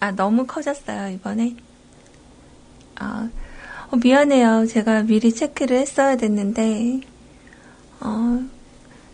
[0.00, 1.56] 아, 너무 커졌어요, 이번에.
[2.96, 3.28] 아,
[3.90, 4.66] 어, 미안해요.
[4.66, 7.00] 제가 미리 체크를 했어야 됐는데,
[8.00, 8.40] 어,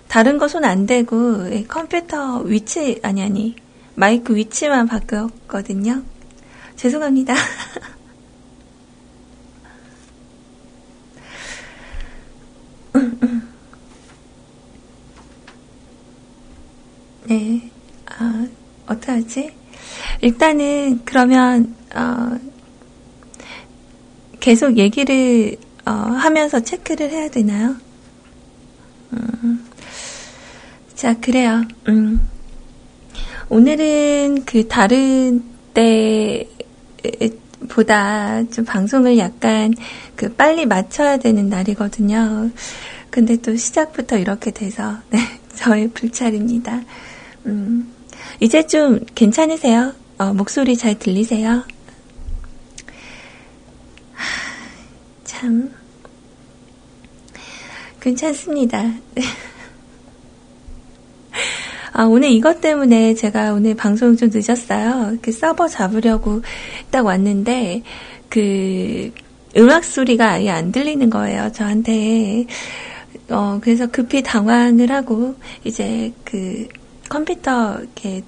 [0.09, 3.57] 다른 거 손 안 대고, 예, 컴퓨터 위치, 아니, 아니,
[3.95, 6.03] 마이크 위치만 바뀌었거든요.
[6.77, 7.35] 죄송합니다.
[17.27, 17.71] 네,
[18.07, 18.47] 아,
[18.87, 19.62] 어떡하지?
[20.23, 22.39] 일단은, 그러면, 어,
[24.39, 27.75] 계속 얘기를, 어, 하면서 체크를 해야 되나요?
[29.13, 29.67] 음,
[30.95, 31.63] 자, 그래요.
[31.89, 32.21] 음.
[33.49, 35.43] 오늘은 그 다른
[35.75, 36.49] 때
[37.69, 39.75] 보다 좀 방송을 약간
[40.15, 42.51] 그 빨리 맞춰야 되는 날이거든요.
[43.11, 45.19] 근데 또 시작부터 이렇게 돼서, 네,
[45.57, 46.81] 저의 불찰입니다.
[47.47, 47.93] 음,
[48.39, 49.93] 이제 좀 괜찮으세요?
[50.23, 51.65] 어, 목소리 잘 들리세요?
[55.25, 55.69] 참,
[57.99, 58.85] 괜찮습니다.
[61.93, 65.17] 아, 오늘 이것 때문에 제가 오늘 방송 좀 늦었어요.
[65.21, 66.43] 그 서버 잡으려고
[66.93, 67.83] 딱 왔는데,
[68.29, 69.13] 그,
[69.57, 72.47] 음악 소리가 아예 안 들리는 거예요, 저한테.
[73.29, 76.69] 어, 그래서 급히 당황을 하고, 이제 그,
[77.09, 78.23] 컴퓨터 이렇게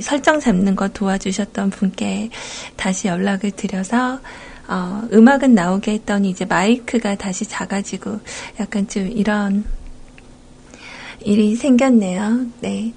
[0.00, 2.30] 설정 잡는 거 도와주셨던 분께
[2.76, 4.20] 다시 연락을 드려서
[4.66, 8.20] 어, 음악은 나오게 했더니 이제 마이크가 다시 작아지고
[8.60, 9.64] 약간 좀 이런
[11.20, 12.46] 일이 생겼네요.
[12.60, 12.92] 네.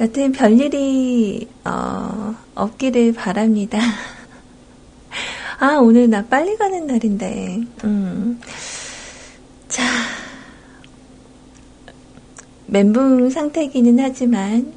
[0.00, 3.78] 여튼 별일이 어, 없기를 바랍니다.
[5.58, 7.60] 아 오늘 나 빨리 가는 날인데.
[7.84, 8.40] 음.
[9.68, 9.82] 자.
[12.66, 14.72] 멘붕 상태이기는 하지만,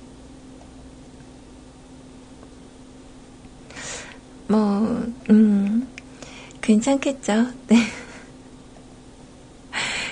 [4.48, 5.88] 뭐, 음,
[6.62, 7.48] 괜찮겠죠.
[7.68, 7.78] 네.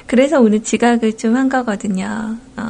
[0.08, 2.38] 그래서 오늘 지각을 좀 한 거거든요.
[2.58, 2.62] 어,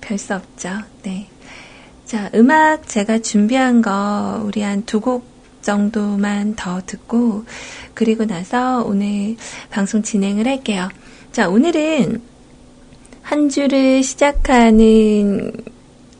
[0.00, 0.70] 별 수 없죠.
[1.02, 1.28] 네.
[2.04, 5.24] 자, 음악 제가 준비한 거 우리 한 두 곡
[5.62, 7.44] 정도만 더 듣고,
[7.94, 9.36] 그리고 나서 오늘
[9.70, 10.88] 방송 진행을 할게요.
[11.32, 12.20] 자, 오늘은
[13.22, 15.52] 한 주를 시작하는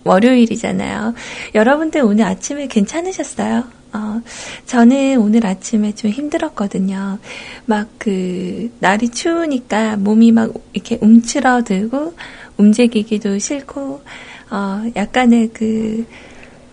[0.05, 1.15] 월요일이잖아요.
[1.55, 3.65] 여러분들 오늘 아침에 괜찮으셨어요?
[3.95, 4.21] 어,
[4.67, 7.19] 저는 오늘 아침에 좀 힘들었거든요.
[7.67, 12.15] 막 그, 날이 추우니까 몸이 막 이렇게 움츠러들고,
[12.57, 14.03] 움직이기도 싫고,
[14.51, 16.05] 어, 약간의 그,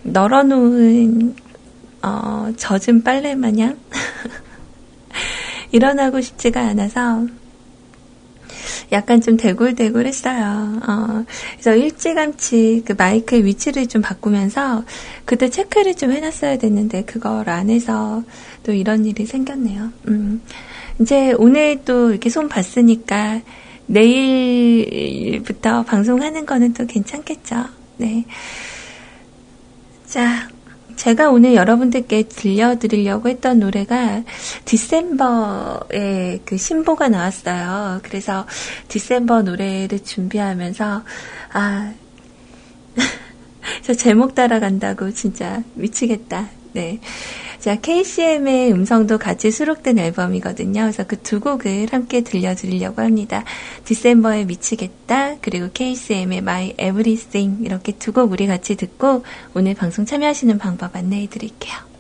[0.02, 1.36] 널어놓은,
[2.02, 3.78] 어, 젖은 빨래 마냥?
[5.72, 7.28] 일어나고 싶지가 않아서,
[8.92, 10.80] 약간 좀 대굴대굴 했어요.
[10.88, 14.84] 어, 그래서 일찌감치 그 마이크의 위치를 좀 바꾸면서
[15.24, 18.24] 그때 체크를 좀 해놨어야 됐는데 그걸 안 해서
[18.64, 19.92] 또 이런 일이 생겼네요.
[20.10, 20.42] 음,
[21.00, 23.42] 이제 오늘 또 이렇게 손 봤으니까
[23.86, 27.66] 내일부터 방송하는 거는 또 괜찮겠죠.
[27.98, 28.26] 네.
[30.06, 30.50] 자,
[31.02, 34.22] 제가 오늘 여러분들께 들려드리려고 했던 노래가
[34.66, 38.02] 디셈버의 그 신보가 나왔어요.
[38.04, 38.46] 그래서
[38.88, 41.02] 디셈버 노래를 준비하면서,
[41.54, 41.94] 아,
[43.82, 46.50] 저 제목 따라간다고 진짜 미치겠다.
[46.74, 47.00] 네.
[47.62, 50.82] 자, KCM의 음성도 같이 수록된 앨범이거든요.
[50.82, 53.44] 그래서 그 두 곡을 함께 들려드리려고 합니다.
[53.86, 59.24] 디셈버에 미치겠다, 그리고 KCM의 My Everything 이렇게 두 곡 우리 같이 듣고
[59.54, 61.91] 오늘 방송 참여하시는 방법 안내해 드릴게요.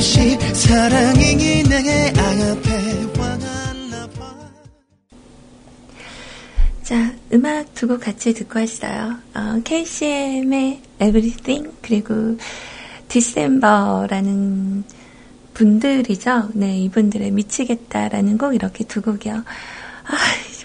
[0.00, 4.34] 없이 사랑이 내 앞에 와갔나 봐.
[6.82, 9.16] 자, 음악 두 곡 같이 듣고 왔어요.
[9.34, 12.38] 어, KCM의 Everything 그리고
[13.08, 14.84] 디셈버라는
[15.52, 16.48] 분들이죠.
[16.54, 19.34] 네, 이분들의 미치겠다라는 곡 이렇게 두 곡이요.
[19.34, 20.16] 아,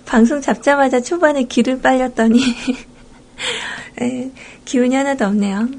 [0.06, 2.40] 방송 잡자마자 초반에 기를 빨렸더니
[4.00, 4.32] 네,
[4.66, 5.70] 기운이 하나도 없네요.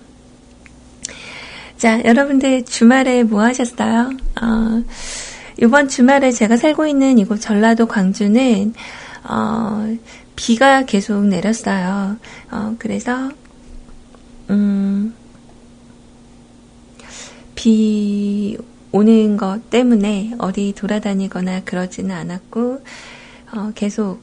[1.77, 4.11] 자, 여러분들 주말에 뭐 하셨어요?
[4.41, 4.83] 어,
[5.59, 8.73] 이번 주말에 제가 살고 있는 이곳 전라도 광주는
[9.29, 9.97] 어,
[10.37, 12.17] 비가 계속 내렸어요.
[12.51, 13.31] 어, 그래서
[14.51, 15.15] 음,
[17.55, 18.57] 비
[18.93, 22.83] 오는 것 때문에 어디 돌아다니거나 그러지는 않았고,
[23.53, 24.21] 어, 계속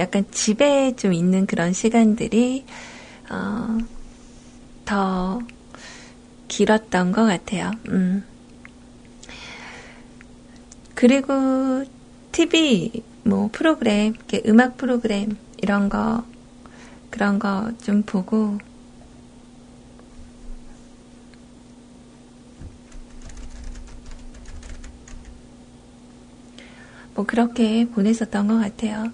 [0.00, 2.64] 약간 집에 좀 있는 그런 시간들이,
[3.30, 3.78] 어,
[4.84, 5.40] 더
[6.48, 7.70] 길었던 것 같아요.
[7.88, 8.24] 음.
[10.94, 11.84] 그리고
[12.32, 14.14] TV, 뭐, 프로그램,
[14.46, 16.24] 음악 프로그램, 이런 거,
[17.10, 18.58] 그런 거 좀 보고,
[27.14, 29.12] 뭐 그렇게 보냈었던 것 같아요.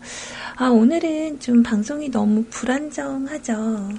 [0.59, 3.91] 아, 오늘은 좀 방송이 너무 불안정하죠.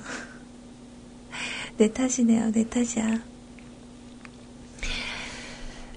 [1.78, 3.22] 내 탓이네요, 내 탓이야.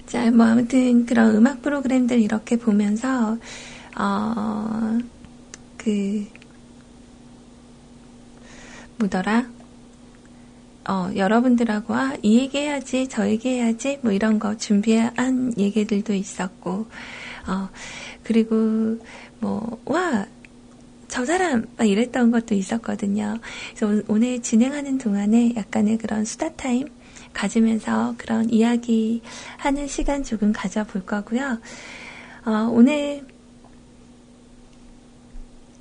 [0.05, 3.39] 자, 뭐 아무튼 그런 음악 프로그램들 이렇게 보면서,
[3.97, 4.99] 어,
[5.77, 6.27] 그,
[8.99, 9.49] 뭐더라?
[10.87, 16.85] 어, 여러분들하고, 아, 이 얘기 해야지, 저 얘기 해야지, 뭐 이런 거 준비한 얘기들도 있었고,
[17.47, 17.69] 어,
[18.21, 18.99] 그리고
[19.39, 20.27] 뭐, 와,
[21.11, 23.37] 저 사람 막 이랬던 것도 있었거든요.
[23.75, 26.87] 그래서 오늘 진행하는 동안에 약간의 그런 수다 타임
[27.33, 29.21] 가지면서 그런 이야기
[29.57, 31.59] 하는 시간 조금 가져볼 거고요.
[32.45, 33.27] 어, 오늘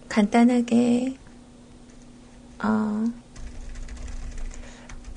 [0.08, 1.16] 간단하게
[2.64, 3.04] 어,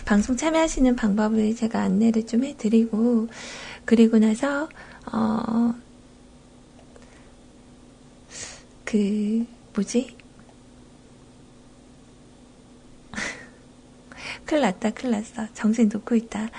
[0.06, 3.30] 방송 참여하시는 방법을 제가 안내를 좀 해드리고
[3.84, 4.70] 그리고 나서
[5.12, 5.74] 어,
[8.86, 10.16] 그 뭐지?
[14.46, 15.48] 큰일 났다, 큰일 났어.
[15.54, 16.50] 정신 놓고 있다.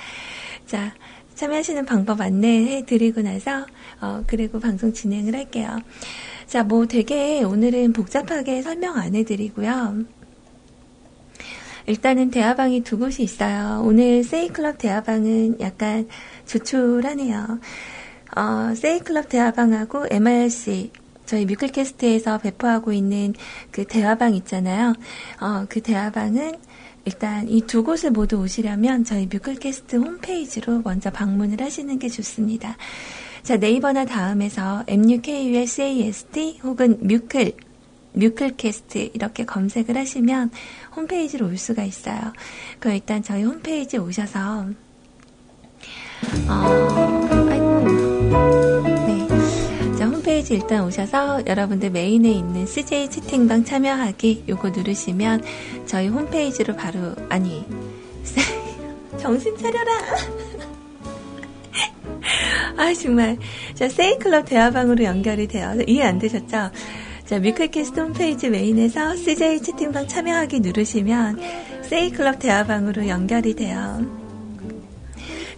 [0.66, 0.94] 자,
[1.34, 3.66] 참여하시는 방법 안내해 드리고 나서,
[4.00, 5.80] 어, 그리고 방송 진행을 할게요.
[6.46, 10.04] 자, 뭐 되게 오늘은 복잡하게 설명 안 해드리고요.
[11.86, 13.82] 일단은 대화방이 두 곳이 있어요.
[13.84, 16.08] 오늘 세이클럽 대화방은 약간
[16.46, 17.58] 조촐하네요.
[18.36, 20.92] 어, 세이클럽 대화방하고 MRC,
[21.26, 23.34] 저희 뮤클캐스트에서 배포하고 있는
[23.70, 24.94] 그 대화방 있잖아요.
[25.40, 26.54] 어, 그 대화방은
[27.06, 32.76] 일단 이 두 곳을 모두 오시려면 저희 뮤클캐스트 홈페이지로 먼저 방문을 하시는 게 좋습니다.
[33.42, 37.52] 자, 네이버나 다음에서 MUKUSAST 혹은 뮤클,
[38.14, 40.50] 뮤클캐스트 이렇게 검색을 하시면
[40.96, 42.32] 홈페이지로 올 수가 있어요.
[42.78, 44.66] 그 일단 저희 홈페이지 오셔서
[46.48, 46.54] 어,
[47.50, 49.23] 아이고.
[50.04, 55.42] 홈페이지 일단 오셔서 여러분들 메인에 있는 CJ 채팅방 참여하기 요거 누르시면
[55.86, 57.64] 저희 홈페이지로 바로 아니
[59.18, 59.92] 정신 차려라!
[62.76, 63.38] 아 정말.
[63.74, 65.74] 자 세이클럽 대화방으로 연결이 돼요.
[65.86, 66.70] 이해 안 되셨죠?
[67.24, 71.40] 자 뮤클캐스트 홈페이지 메인에서 CJ 채팅방 참여하기 누르시면
[71.82, 74.23] 세이클럽 대화방으로 연결이 돼요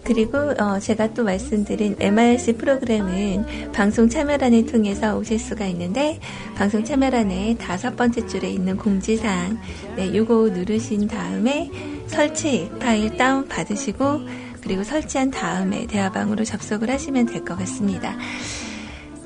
[0.07, 6.21] 그리고 어, 제가 또 말씀드린 MRC 프로그램은 방송 참여란을 통해서 오실 수가 있는데
[6.55, 9.59] 방송 참여란의 다섯 번째 줄에 있는 공지사항
[9.97, 11.69] 네, 요거 누르신 다음에
[12.07, 14.21] 설치 파일 다운 받으시고
[14.61, 18.15] 그리고 설치한 다음에 대화방으로 접속을 하시면 될 것 같습니다.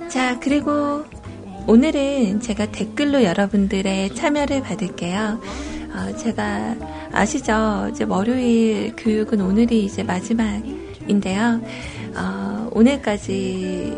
[0.08, 1.06] 자 그리고
[1.68, 5.40] 오늘은 제가 댓글로 여러분들의 참여를 받을게요.
[5.94, 6.76] 어, 제가
[7.12, 7.90] 아시죠?
[7.92, 11.62] 이제 월요일 교육은 오늘이 이제 마지막인데요.
[12.16, 13.98] 어, 오늘까지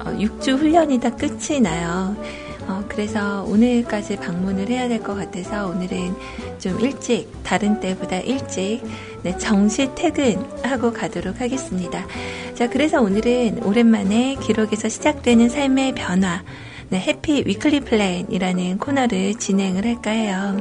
[0.00, 2.16] 어, 6주 훈련이 다 끝이 나요.
[2.66, 6.14] 어, 그래서 오늘까지 방문을 해야 될 것 같아서 오늘은
[6.58, 8.82] 좀 일찍, 다른 때보다 일찍,
[9.22, 12.06] 네, 정시 퇴근하고 가도록 하겠습니다.
[12.54, 16.42] 자, 그래서 오늘은 오랜만에 기록에서 시작되는 삶의 변화,
[16.90, 20.58] 네, Happy Weekly Plan이라는 코너를 진행을 할까 해요.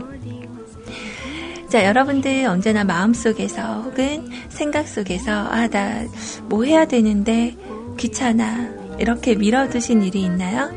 [1.70, 6.06] 자, 여러분들 언제나 마음속에서 혹은 생각 속에서, 아, 나
[6.50, 7.56] 뭐 해야 되는데
[7.98, 8.70] 귀찮아.
[9.00, 10.72] 이렇게 밀어두신 일이 있나요?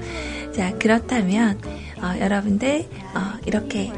[0.53, 1.59] 자, 그렇다면,
[2.03, 3.93] 어, 여러분들, 어, 이렇게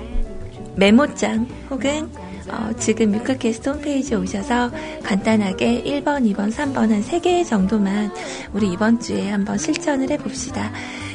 [0.77, 2.09] 메모장 혹은
[2.49, 4.71] 어, 지금 뮤클캐스트 홈페이지에 오셔서
[5.05, 8.13] 간단하게 1번, 2번, 3번 한 3개 정도만
[8.53, 10.73] 우리 이번 주에 한번 실천을 해봅시다.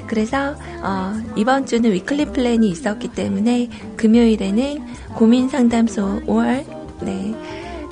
[0.08, 6.66] 그래서 어, 이번 주는 위클리 플랜이 있었기 때문에 금요일에는 고민 상담소 5월
[7.02, 7.36] 네,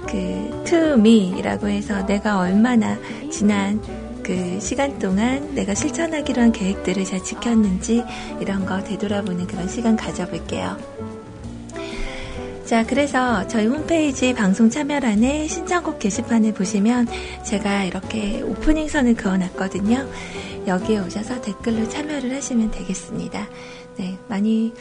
[0.07, 0.55] 그
[0.97, 2.97] me라고 해서 내가 얼마나
[3.29, 3.81] 지난
[4.23, 8.03] 그 시간 동안 내가 실천하기로 한 계획들을 잘 지켰는지
[8.39, 10.77] 이런 거 되돌아보는 그런 시간 가져볼게요.
[12.65, 17.07] 자, 그래서 저희 홈페이지 방송 참여란에 신청곡 게시판을 보시면
[17.43, 20.07] 제가 이렇게 오프닝 선을 그어놨거든요.
[20.67, 23.47] 여기에 오셔서 댓글로 참여를 하시면 되겠습니다.
[23.97, 24.73] 네, 많이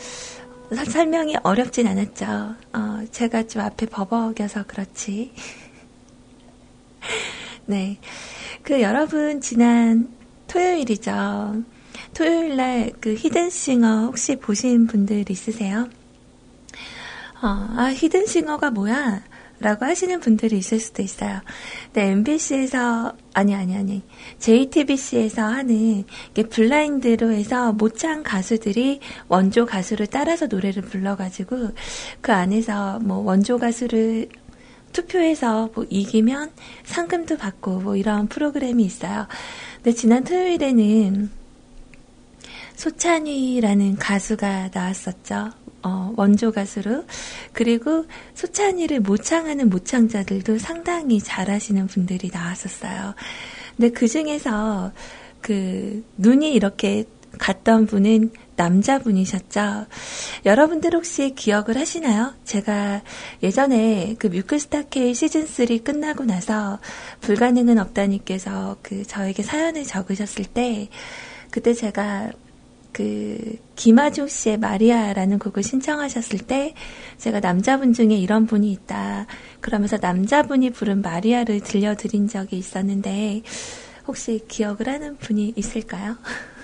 [0.86, 2.24] 설명이 어렵진 않았죠.
[2.72, 5.32] 어, 제가 좀 앞에 버벅여서 그렇지.
[7.66, 7.98] 네.
[8.62, 10.08] 그 여러분, 지난
[10.46, 11.62] 토요일이죠.
[12.14, 15.88] 토요일 날 그 히든싱어 혹시 보신 분들 있으세요?
[17.42, 19.22] 어, 아, 히든싱어가 뭐야?
[19.60, 21.40] 라고 하시는 분들이 있을 수도 있어요.
[21.92, 24.02] 네, MBC에서, 아니, 아니, 아니.
[24.38, 26.04] JTBC에서 하는,
[26.50, 31.70] 블라인드로 해서 모창 가수들이 원조 가수를 따라서 노래를 불러가지고,
[32.20, 34.28] 그 안에서 뭐 원조 가수를
[34.92, 36.52] 투표해서 뭐 이기면
[36.84, 39.26] 상금도 받고 뭐 이런 프로그램이 있어요.
[39.76, 41.30] 근데 지난 토요일에는
[42.76, 45.50] 소찬이라는 가수가 나왔었죠.
[45.84, 47.04] 어, 원조 가수로.
[47.52, 53.14] 그리고 소찬이를 모창하는 모창자들도 상당히 잘하시는 분들이 나왔었어요.
[53.76, 54.92] 근데 그 중에서
[55.40, 57.04] 그 눈이 이렇게
[57.38, 59.86] 갔던 분은 남자분이셨죠.
[60.46, 62.32] 여러분들 혹시 기억을 하시나요?
[62.44, 63.02] 제가
[63.42, 66.78] 예전에 그 뮤클스타K 시즌3 끝나고 나서
[67.20, 70.88] 불가능은 없다님께서 그 저에게 사연을 적으셨을 때
[71.50, 72.30] 그때 제가
[72.94, 76.74] 그 김아중 씨의 마리아라는 곡을 신청하셨을 때
[77.18, 79.26] 제가 남자분 중에 이런 분이 있다.
[79.60, 83.42] 그러면서 남자분이 부른 마리아를 들려드린 적이 있었는데
[84.06, 86.16] 혹시 기억을 하는 분이 있을까요?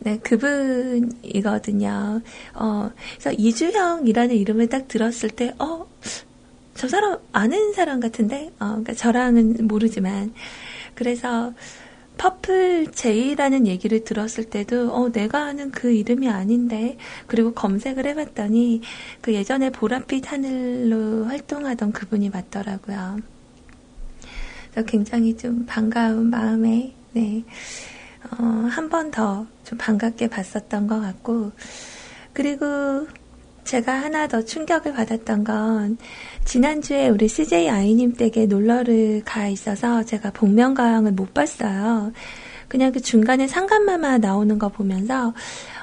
[0.00, 2.22] 네, 그분이거든요.
[2.54, 5.86] 어, 그래서 이주형이라는 이름을 딱 들었을 때, 어,
[6.74, 8.52] 저 사람 아는 사람 같은데?
[8.60, 10.32] 어, 그러니까 저랑은 모르지만.
[10.94, 11.52] 그래서
[12.18, 18.82] 퍼플 제이라는 얘기를 들었을 때도 어 내가 아는 그 이름이 아닌데 그리고 검색을 해봤더니
[19.22, 23.18] 그 예전에 보랏빛 하늘로 활동하던 그분이 맞더라고요.
[24.72, 27.44] 그래서 굉장히 좀 반가운 마음에 네.
[28.32, 31.52] 어, 한 번 더 좀 반갑게 봤었던 것 같고
[32.32, 33.06] 그리고
[33.64, 35.98] 제가 하나 더 충격을 받았던 건
[36.48, 42.10] 지난주에 우리 CJ 아이님 댁에 놀러를 가 있어서 제가 복면가왕을 못 봤어요.
[42.68, 45.34] 그냥 그 중간에 상간마마 나오는 거 보면서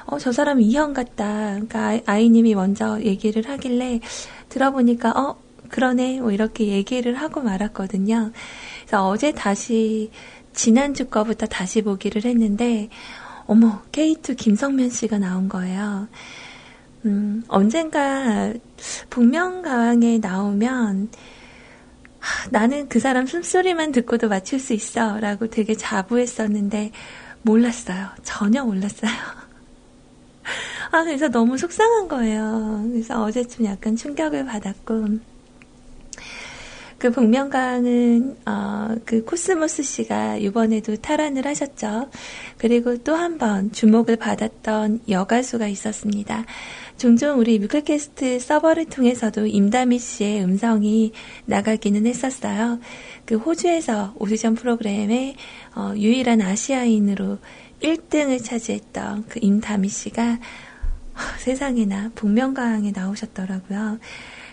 [0.06, 1.50] 어, 저 사람 이형 같다.
[1.52, 4.00] 그러니까 아이, 님이 먼저 얘기를 하길래
[4.48, 5.36] 들어보니까 어,
[5.68, 6.20] 그러네.
[6.20, 8.32] 뭐 이렇게 얘기를 하고 말았거든요.
[8.80, 10.10] 그래서 어제 다시
[10.52, 12.88] 지난주 거부터 다시 보기를 했는데
[13.46, 16.08] 어머, K2 김성면 씨가 나온 거예요.
[17.06, 18.52] 음, 언젠가
[19.10, 21.08] 복면가왕에 나오면
[22.18, 26.90] 하, 나는 그 사람 숨소리만 듣고도 맞출 수 있어 라고 되게 자부했었는데
[27.42, 28.08] 몰랐어요.
[28.24, 29.10] 전혀 몰랐어요.
[30.90, 32.84] 아, 그래서 너무 속상한 거예요.
[32.90, 35.06] 그래서 어제 좀 약간 충격을 받았고,
[36.98, 42.08] 그 복면가왕은 어, 그 코스모스 씨가 이번에도 탈환을 하셨죠.
[42.56, 46.44] 그리고 또 한 번 주목을 받았던 여가수가 있었습니다.
[46.96, 51.12] 종종 우리 뮤클캐스트 서버를 통해서도 임다미 씨의 음성이
[51.44, 52.80] 나가기는 했었어요.
[53.26, 55.36] 그 호주에서 오디션 프로그램에
[55.74, 57.38] 어, 유일한 아시아인으로
[57.82, 63.98] 1등을 차지했던 그 임다미 씨가 어, 세상에나 복면가왕에 나오셨더라고요.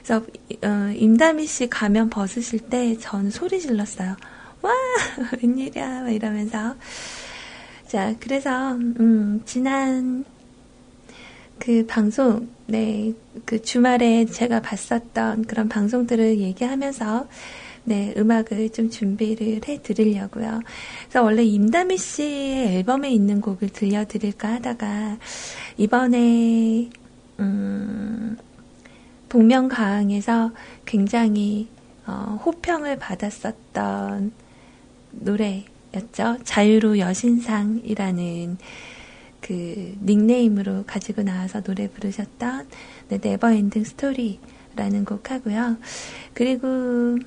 [0.03, 0.25] 그래서
[0.63, 4.17] 어, 임다미 씨 가면 벗으실 때 전 소리 질렀어요.
[4.62, 4.71] 와
[5.41, 6.75] 웬일이야 이러면서
[7.88, 10.25] 자 그래서 음, 지난
[11.60, 13.13] 그 방송, 네,
[13.45, 17.27] 그 주말에 제가 봤었던 그런 방송들을 얘기하면서
[17.86, 20.62] 네, 음악을 좀 준비를 해 드리려고요.
[21.03, 25.17] 그래서 원래 임다미 씨의 앨범에 있는 곡을 들려 드릴까 하다가
[25.77, 26.89] 이번에
[27.39, 28.38] 음,
[29.27, 30.51] 복면가왕에서
[30.86, 31.67] 굉장히
[32.05, 34.31] 어, 호평을 받았었던
[35.12, 36.38] 노래였죠.
[36.43, 38.57] 자유로 여신상이라는
[39.43, 42.67] 그 닉네임으로 가지고 나와서 노래 부르셨던
[43.09, 45.77] 네, Never Ending Story라는 곡 하고요.
[46.33, 47.19] 그리고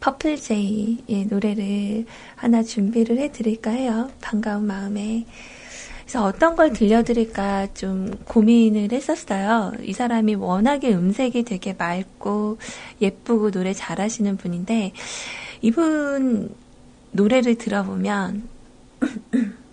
[0.00, 4.10] 퍼플제이의 노래를 하나 준비를 해드릴까 해요.
[4.20, 5.24] 반가운 마음에.
[6.00, 9.72] 그래서 어떤 걸 들려드릴까 좀 고민을 했었어요.
[9.82, 12.58] 이 사람이 워낙에 음색이 되게 맑고
[13.00, 14.92] 예쁘고 노래 잘하시는 분인데
[15.60, 16.54] 이분
[17.12, 18.48] 노래를 들어보면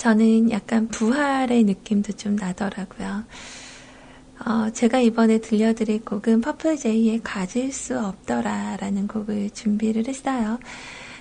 [0.00, 3.22] 저는 약간 부활의 느낌도 좀 나더라고요.
[4.46, 10.58] 어, 제가 이번에 들려드릴 곡은 퍼플제이의 가질 수 없더라 라는 곡을 준비를 했어요.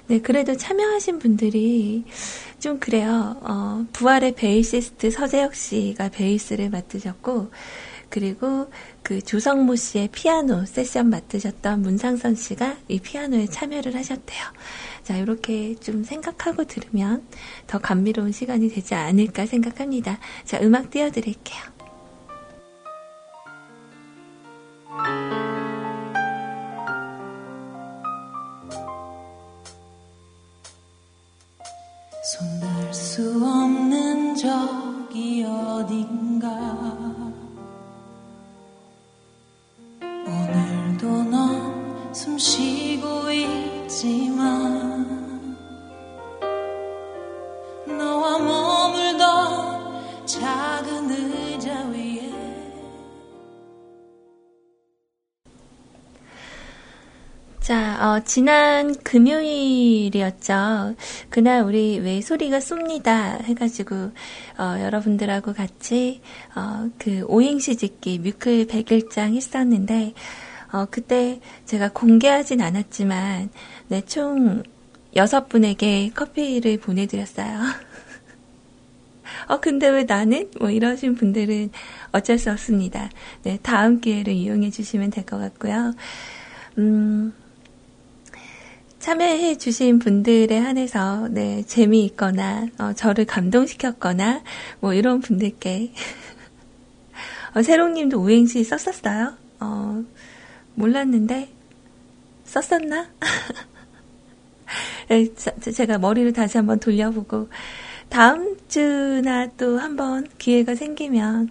[0.08, 2.06] 네, 그래도 참여하신 분들이
[2.60, 3.36] 좀 그래요.
[3.42, 7.52] 어, 부활의 베이시스트 서재혁 씨가 베이스를 맡으셨고,
[8.08, 8.72] 그리고
[9.04, 14.42] 그 조성모 씨의 피아노 세션 맡으셨던 문상선 씨가 이 피아노에 참여를 하셨대요.
[15.10, 17.28] 자, 이렇게 좀 생각하고 들으면
[17.66, 20.20] 더 감미로운 시간이 되지 않을까 생각합니다.
[20.46, 21.60] 자, 음악 띄워드릴게요.
[32.24, 36.48] 손댈 수 없는 적이 어딘가
[40.04, 44.99] 오늘도 넌 숨쉬고 있지만
[48.00, 52.32] 너와 머물던 작은 의자 위에
[57.60, 60.96] 자, 어, 지난 금요일이었죠.
[61.30, 63.96] 그날 우리 왜 소리가 쏩니다 해가지고,
[64.58, 66.22] 어, 여러분들하고 같이,
[66.56, 70.14] 어, 그 오행시 짓기 뮤클 100일장 했었는데,
[70.72, 73.50] 어, 그때 제가 공개하진 않았지만,
[73.90, 74.64] 네, 총
[75.16, 77.60] 여섯 분에게 커피를 보내드렸어요.
[79.48, 80.50] 어, 근데 왜 나는?
[80.60, 81.72] 뭐 이러신 분들은
[82.12, 83.10] 어쩔 수 없습니다.
[83.44, 85.94] 네, 다음 기회를 이용해 주시면 될 것 같고요.
[86.78, 87.34] 음,
[89.00, 94.42] 참여해 주신 분들에 한해서 네, 재미있거나 어, 저를 감동시켰거나
[94.80, 95.94] 뭐 이런 분들께
[97.56, 99.34] 어, 세롱님도 오행시 썼었어요?
[99.62, 100.04] 어,
[100.76, 101.50] 몰랐는데
[102.46, 103.08] 썼었나?
[105.10, 105.28] 네,
[105.74, 107.50] 제가 머리를 다시 한번 돌려보고
[108.10, 111.50] 다음 주나 또 한번 기회가 생기면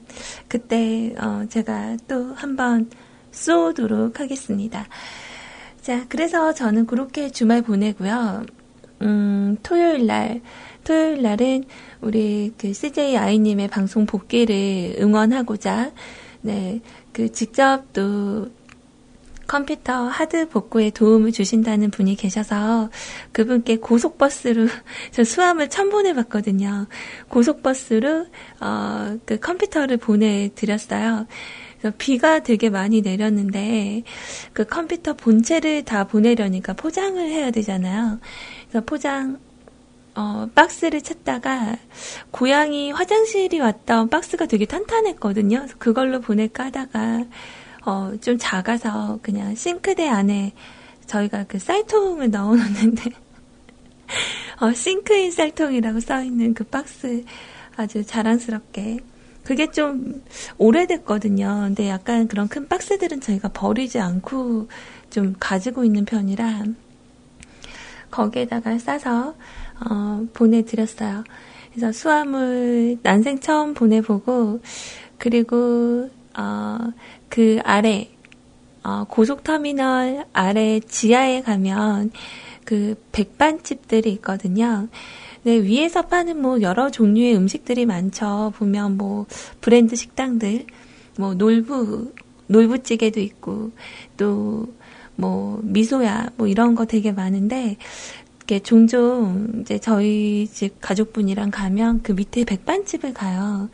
[0.49, 2.91] 그때 어, 제가 또 한번
[3.31, 4.87] 쏘도록 하겠습니다.
[5.81, 8.45] 자, 그래서 저는 그렇게 주말 보내고요.
[9.03, 10.41] 음, 토요일 날,
[10.85, 11.65] 토요일 날은
[12.01, 15.93] 우리 그 CJ 아이님의 방송 복귀를 응원하고자,
[16.43, 16.81] 네,
[17.13, 18.49] 그 직접 또
[19.49, 22.91] 컴퓨터 하드 복구에 도움을 주신다는 분이 계셔서
[23.33, 24.69] 그분께 고속버스로
[25.11, 26.87] 저 수암을 처음 보내봤거든요.
[27.29, 28.27] 고속버스로
[28.61, 31.27] 어, 그 컴퓨터를 보내드렸어요.
[31.81, 34.03] 그래서 비가 되게 많이 내렸는데
[34.53, 38.21] 그 컴퓨터 본체를 다 보내려니까 포장을 해야 되잖아요.
[38.69, 39.39] 그래서 포장
[40.15, 41.77] 어, 박스를 찾다가
[42.33, 45.67] 고양이 화장실이 왔던 박스가 되게 탄탄했거든요.
[45.79, 47.25] 그걸로 보낼까 하다가
[47.89, 50.53] 어, 좀 작아서 그냥 싱크대 안에
[51.07, 53.03] 저희가 그 쌀통을 넣어놓는데
[54.61, 57.25] 어, 싱크인 쌀통이라고 써있는 그 박스
[57.77, 58.99] 아주 자랑스럽게
[59.43, 60.23] 그게 좀
[60.59, 61.63] 오래됐거든요.
[61.65, 64.69] 근데 약간 그런 큰 박스들은 저희가 버리지 않고
[65.09, 66.65] 좀 가지고 있는 편이라
[68.11, 69.35] 거기에다가 싸서
[69.89, 71.25] 어, 보내드렸어요.
[71.73, 74.61] 그래서 수화물 난생 처음 보내보고
[75.17, 76.79] 그리고 어,
[77.29, 78.09] 그 아래
[78.83, 82.11] 어, 고속터미널 아래 지하에 가면
[82.65, 84.89] 그 백반집들이 있거든요.
[85.43, 88.53] 네, 위에서 파는 뭐 여러 종류의 음식들이 많죠.
[88.57, 89.27] 보면 뭐
[89.61, 90.67] 브랜드 식당들,
[91.19, 92.13] 뭐 놀부,
[92.49, 93.73] 놀부찌개도 있고,
[94.17, 94.67] 또
[95.19, 97.77] 뭐 미소야, 뭐 이런 거 되게 많은데,
[98.37, 103.69] 이렇게 종종 이제 저희 집 가족분이랑 가면 그 밑에 백반집을 가요.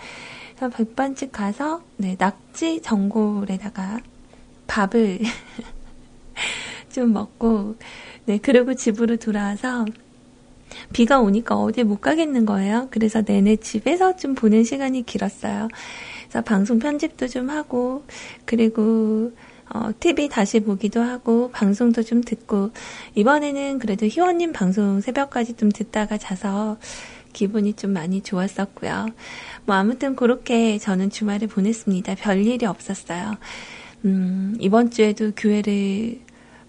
[0.57, 4.01] 그래서 백반집 가서, 네, 낙지 전골에다가
[4.67, 5.21] 밥을
[6.93, 7.77] 좀 먹고,
[8.27, 9.85] 네, 그리고 집으로 돌아와서
[10.93, 12.89] 비가 오니까 어디 못 가겠는 거예요.
[12.91, 15.69] 그래서 내내 집에서 좀 보는 시간이 길었어요.
[16.23, 18.05] 그래서 방송 편집도 좀 하고,
[18.45, 19.33] 그리고
[19.73, 22.71] 어, TV 다시 보기도 하고, 방송도 좀 듣고,
[23.15, 26.77] 이번에는 그래도 희원님 방송 새벽까지 좀 듣다가 자서
[27.33, 29.07] 기분이 좀 많이 좋았었고요.
[29.67, 32.17] 뭐 아무튼 그렇게 저는 주말을 보냈습니다.
[32.17, 33.37] 별 일이 없었어요.
[34.05, 36.21] 음, 이번 주에도 교회를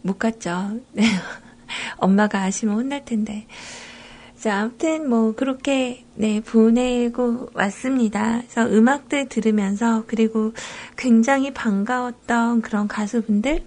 [0.01, 0.79] 못 갔죠.
[0.93, 1.03] 네.
[1.97, 3.47] 엄마가 아시면 혼날 텐데.
[4.37, 8.41] 자, 아무튼 뭐 그렇게 네, 보내고 왔습니다.
[8.41, 10.53] 그래서 음악들 들으면서 그리고
[10.95, 13.63] 굉장히 반가웠던 그런 가수분들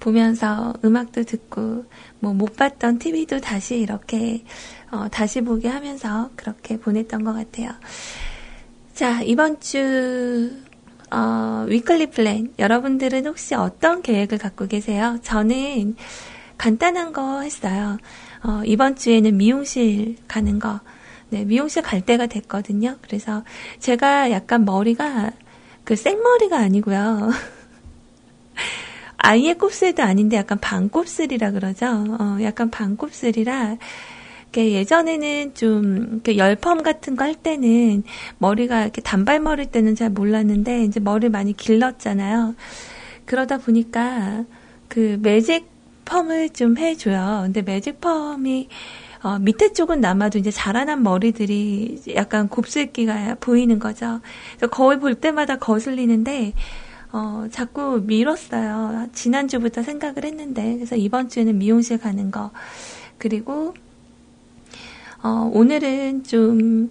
[0.00, 1.84] 보면서 음악도 듣고
[2.20, 4.44] 뭐 못 봤던 TV도 다시 이렇게
[4.90, 7.70] 어, 다시 보게 하면서 그렇게 보냈던 것 같아요.
[8.94, 10.50] 자, 이번 주
[11.10, 15.18] 어, weekly plan 여러분들은 혹시 어떤 계획을 갖고 계세요?
[15.22, 15.96] 저는
[16.58, 17.98] 간단한 거 했어요.
[18.42, 20.80] 어, 이번 주에는 미용실 가는 거,
[21.30, 22.96] 네, 미용실 갈 때가 됐거든요.
[23.02, 23.44] 그래서
[23.78, 25.32] 제가 약간 머리가
[25.84, 27.30] 그 생머리가 아니고요.
[29.22, 31.86] 아예 곱슬도 아닌데 약간 반곱슬이라 그러죠.
[32.18, 33.76] 어, 약간 반곱슬이라
[34.56, 38.02] 예전에는 좀 열펌 같은 거 할 때는
[38.38, 42.54] 머리가 이렇게 단발머리 때는 잘 몰랐는데 이제 머리 많이 길렀잖아요.
[43.26, 44.44] 그러다 보니까
[44.88, 45.68] 그 매직
[46.04, 47.42] 펌을 좀 해줘요.
[47.44, 48.68] 근데 매직 펌이
[49.22, 54.20] 어, 밑에 쪽은 남아도 이제 자라난 머리들이 약간 곱슬기가 보이는 거죠.
[54.56, 56.54] 그래서 거울 볼 때마다 거슬리는데
[57.12, 59.08] 어, 자꾸 미뤘어요.
[59.12, 62.50] 지난주부터 생각을 했는데 그래서 이번 주에는 미용실 가는 거
[63.18, 63.74] 그리고
[65.22, 66.90] 어, 오늘은 좀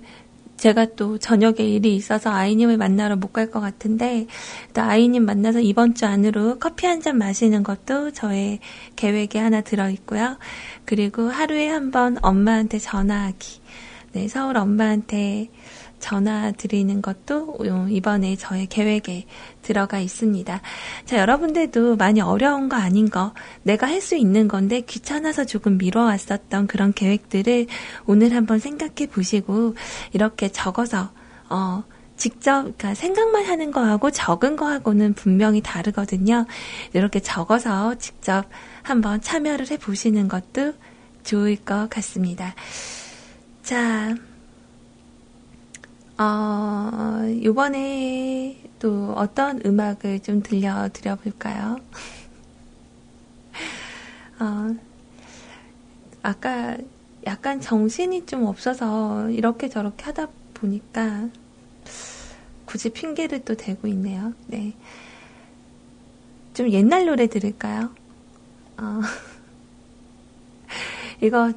[0.58, 4.27] 제가 또 저녁에 일이 있어서 아이님을 만나러 못 갈 것 같은데
[4.73, 8.60] 또 아이님 만나서 이번 주 안으로 커피 한 잔 마시는 것도 저의
[8.97, 10.38] 계획에 하나 들어 있고요.
[10.86, 13.62] 그리고 하루에 한 번 엄마한테 전화하기.
[14.13, 15.49] 네, 서울 엄마한테
[16.00, 17.58] 전화 드리는 것도
[17.90, 19.26] 이번에 저의 계획에
[19.62, 20.62] 들어가 있습니다.
[21.06, 23.34] 자, 여러분들도 많이 어려운 거 아닌 거,
[23.64, 27.68] 내가 할 수 있는 건데 귀찮아서 조금 미뤄왔었던 그런 계획들을
[28.06, 29.76] 오늘 한번 생각해 보시고
[30.14, 31.12] 이렇게 적어서,
[31.50, 31.84] 어,
[32.16, 36.46] 직접 그러니까 생각만 하는 거하고 적은 거하고는 분명히 다르거든요.
[36.94, 38.46] 이렇게 적어서 직접
[38.84, 40.74] 한번 참여를 해 보시는 것도
[41.24, 42.56] 좋을 것 같습니다.
[43.64, 44.16] 자,
[46.19, 51.77] 어, 이번에 또 어떤 음악을 좀 들려드려 볼까요?
[54.41, 54.75] 어,
[56.21, 56.75] 아까
[57.25, 61.29] 약간 정신이 좀 없어서 이렇게 저렇게 하다 보니까
[62.65, 64.34] 굳이 핑계를 또 대고 있네요.
[64.47, 64.73] 네.
[66.53, 67.91] 좀 옛날 노래 들을까요?
[68.77, 68.99] 어.
[71.21, 71.51] 이거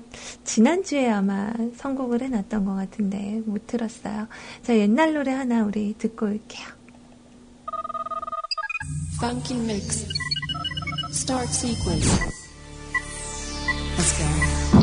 [0.44, 4.26] 지난주에 아마 선곡을 해놨던 것 같은데 못 들었어요.
[4.62, 6.66] 자, 옛날 노래 하나 우리 듣고 올게요.
[9.22, 10.06] Funky Mix
[11.12, 12.42] Start Sequence
[13.96, 14.81] Let's go.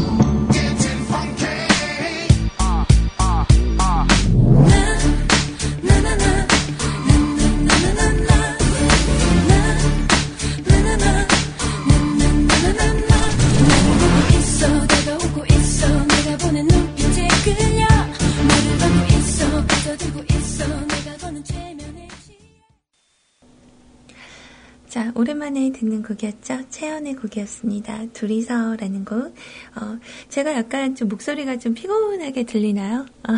[25.20, 26.70] 오랜만에 듣는 곡이었죠?
[26.70, 28.06] 채연의 곡이었습니다.
[28.14, 29.36] 둘이서라는 곡.
[29.76, 33.06] 어, 제가 약간 좀 목소리가 좀 피곤하게 들리나요?
[33.28, 33.34] 어.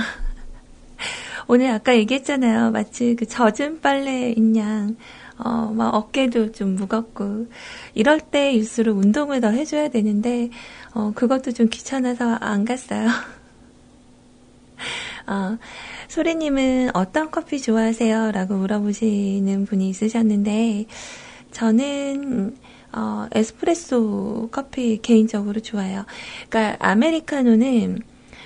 [1.48, 2.70] 오늘 아까 얘기했잖아요.
[2.70, 4.96] 마치 그 젖은 빨래인 양,
[5.39, 7.48] 어, 막 어깨도 좀 무겁고,
[7.96, 10.52] 이럴 때일수록 운동을 더 해줘야 되는데,
[10.94, 13.10] 어, 그것도 좀 귀찮아서 안 갔어요.
[15.26, 15.58] 어,
[16.10, 18.34] 소리님은 어떤 커피 좋아하세요?
[18.34, 20.86] 라고 물어보시는 분이 있으셨는데,
[21.52, 22.58] 저는
[22.94, 26.06] 어, 에스프레소 커피 개인적으로 좋아해요.
[26.50, 28.00] 그러니까 아메리카노는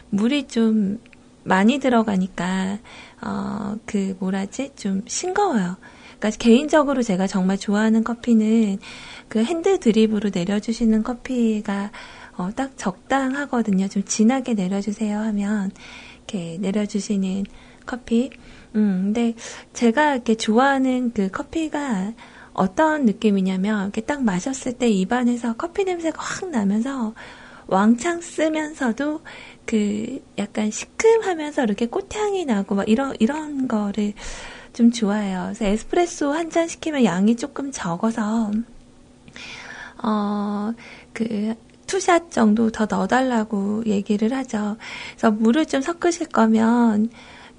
[0.10, 1.00] 물이 좀
[1.44, 2.80] 많이 들어가니까
[3.22, 5.78] 어, 그 뭐라지 좀 싱거워요.
[6.18, 8.80] 그러니까 개인적으로 제가 정말 좋아하는 커피는
[9.28, 11.91] 그 hand drip으로 내려주시는 커피가
[12.38, 13.88] 어, 딱 적당하거든요.
[13.88, 15.72] 좀 진하게 내려주세요 하면
[16.18, 17.46] 이렇게 내려주시는
[17.86, 18.30] 커피.
[18.76, 19.36] 음, 근데
[19.74, 22.13] 제가 이렇게 좋아하는 그 커피가
[22.56, 27.13] 어떤 느낌이냐면 이렇게 딱 마셨을 때 입안에서 커피 냄새가 확 나면서
[27.68, 29.22] 왕창 쓰면서도
[29.65, 34.13] 그 약간 시큼하면서 이렇게 꽃향이 나고 막 이런 이런 거를
[34.74, 35.44] 좀 좋아해요.
[35.46, 38.52] 그래서 에스프레소 한 잔 시키면 양이 조금 적어서
[39.98, 41.56] 어, 그
[41.88, 44.78] two shot 정도 더 넣어달라고 얘기를 하죠.
[45.12, 47.10] 그래서 물을 좀 섞으실 거면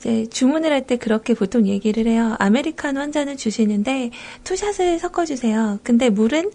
[0.07, 2.37] 이제 주문을 할 때 그렇게 보통 얘기를 해요.
[2.39, 4.13] 아메리카노 한 잔을 주시는데
[4.45, 5.81] 투샷을 섞어주세요.
[5.83, 6.53] 근데 물은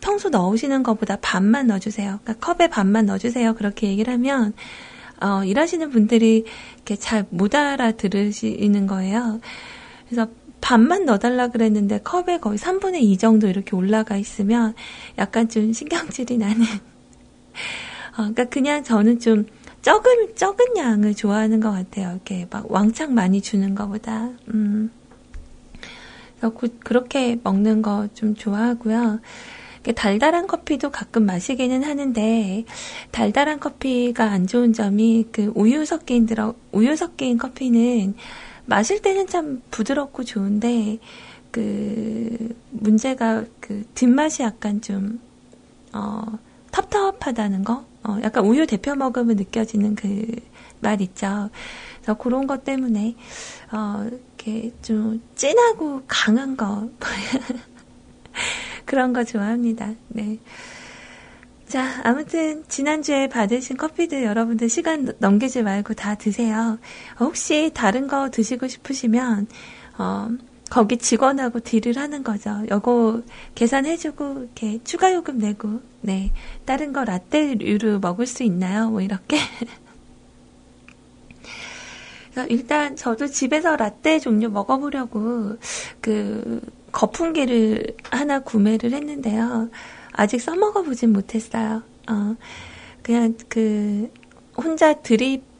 [0.00, 2.20] 평소 넣으시는 것보다 반만 넣어주세요.
[2.22, 3.54] 그러니까 컵에 반만 넣어주세요.
[3.54, 4.52] 그렇게 얘기를 하면
[5.20, 6.44] 어, 일하시는 분들이
[6.76, 9.40] 이렇게 잘 못 알아들으시는 거예요.
[10.08, 10.28] 그래서
[10.60, 14.74] 반만 넣어달라 그랬는데 컵에 거의 3분의 2 정도 이렇게 올라가 있으면
[15.18, 16.62] 약간 좀 신경질이 나는.
[18.14, 19.46] 어, 그러니까 그냥 저는 좀
[19.82, 22.12] 적은, 적은 양을 좋아하는 것 같아요.
[22.12, 24.30] 이렇게 막 왕창 많이 주는 것보다.
[24.54, 24.90] 음.
[26.38, 29.20] 그래서 그, 그렇게 먹는 거 좀 좋아하고요.
[29.96, 32.64] 달달한 커피도 가끔 마시기는 하는데
[33.10, 38.14] 달달한 커피가 안 좋은 점이 그 우유 섞인 들어 우유 섞인 커피는
[38.64, 40.98] 마실 때는 참 부드럽고 좋은데
[41.50, 45.18] 그 문제가 그 뒷맛이 약간 좀
[45.92, 46.22] 어,
[46.72, 51.50] 텁텁하다는 거 어, 약간 우유 데펴 먹으면 느껴지는 그맛 있죠.
[51.96, 53.14] 그래서 그런 것 때문에,
[53.70, 56.88] 어, 이렇게 좀 진하고 강한 거.
[58.84, 59.94] 그런 거 좋아합니다.
[60.08, 60.38] 네.
[61.68, 66.78] 자, 아무튼 지난주에 받으신 커피들 여러분들 시간 넘기지 말고 다 드세요.
[67.20, 69.46] 혹시 다른 거 드시고 싶으시면
[69.96, 70.28] 어,
[70.72, 72.62] 거기 직원하고 딜을 하는 거죠.
[72.70, 73.20] 요거
[73.54, 76.32] 계산해주고 이렇게 추가 요금 내고 네
[76.64, 78.88] 다른 거 라떼류로 먹을 수 있나요?
[78.88, 79.36] 뭐 이렇게.
[82.48, 85.58] 일단 저도 집에서 라떼 종류 먹어보려고
[86.00, 89.68] 그 거품기를 하나 구매를 했는데요.
[90.12, 91.82] 아직 써먹어보진 못했어요.
[92.08, 92.34] 어,
[93.02, 94.10] 그냥 그
[94.56, 95.51] 혼자 드립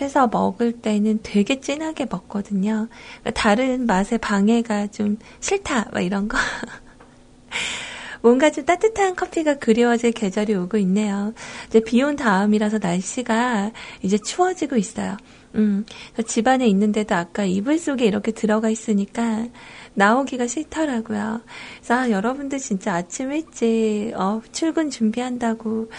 [0.00, 2.88] 해서 먹을 때는 되게 진하게 먹거든요.
[3.20, 6.36] 그러니까 다른 맛의 방해가 좀 싫다, 막 이런 거.
[8.22, 11.34] 뭔가 좀 따뜻한 커피가 그리워질 계절이 오고 있네요.
[11.68, 15.16] 이제 비 온 다음이라서 날씨가 이제 추워지고 있어요.
[15.56, 15.84] 음,
[16.26, 19.46] 집 안에 있는데도 아까 이불 속에 이렇게 들어가 있으니까
[19.94, 21.40] 나오기가 싫더라고요.
[21.76, 25.90] 그래서 아, 여러분들 진짜 아침 일찍 어, 출근 준비한다고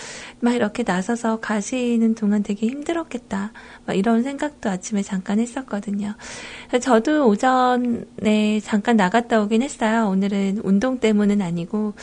[0.41, 3.51] 막 이렇게 나서서 가시는 동안 되게 힘들었겠다.
[3.85, 6.15] 막 이런 생각도 아침에 잠깐 했었거든요.
[6.81, 10.09] 저도 오전에 잠깐 나갔다 오긴 했어요.
[10.09, 11.93] 오늘은 운동 때문은 아니고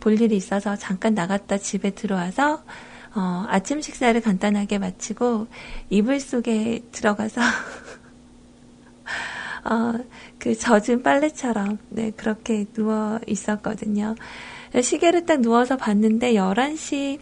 [0.00, 2.62] 볼 일이 있어서 잠깐 나갔다 집에 들어와서
[3.14, 5.48] 어, 아침 식사를 간단하게 마치고
[5.90, 7.40] 이불 속에 들어가서
[9.64, 9.94] 어,
[10.48, 14.14] 그 젖은 빨래처럼 네, 그렇게 누워 있었거든요.
[14.80, 17.18] 시계를 딱 누워서 봤는데 11시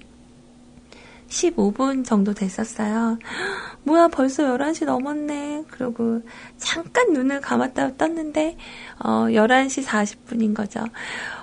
[1.27, 3.19] 15분 정도 됐었어요.
[3.83, 5.65] 뭐야, 벌써 11시 넘었네.
[5.73, 6.23] 그리고
[6.57, 8.57] 잠깐 눈을 감았다 떴는데,
[9.01, 10.85] 어, 11시 40분인 거죠.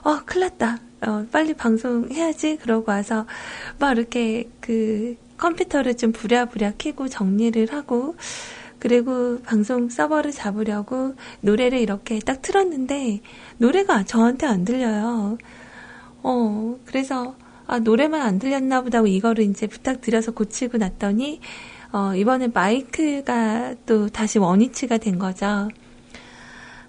[0.04, 0.78] 어, 큰일 났다.
[1.06, 2.60] 어, 빨리 방송해야지.
[2.62, 3.26] 그러고 와서,
[3.78, 8.16] 막 이렇게 그 컴퓨터를 좀 부랴부랴 켜고 정리를 하고,
[8.84, 13.22] 그리고 방송 서버를 잡으려고 노래를 이렇게 딱 틀었는데
[13.58, 15.38] 노래가 저한테 안 들려요.
[16.22, 17.34] 어, 그래서
[17.66, 21.40] 아, 노래만 안 들렸나 보다 고 이거를 이제 부탁드려서 고치고 났더니
[21.94, 25.70] 어, 이번에 마이크가 또 다시 원위치가 된 거죠.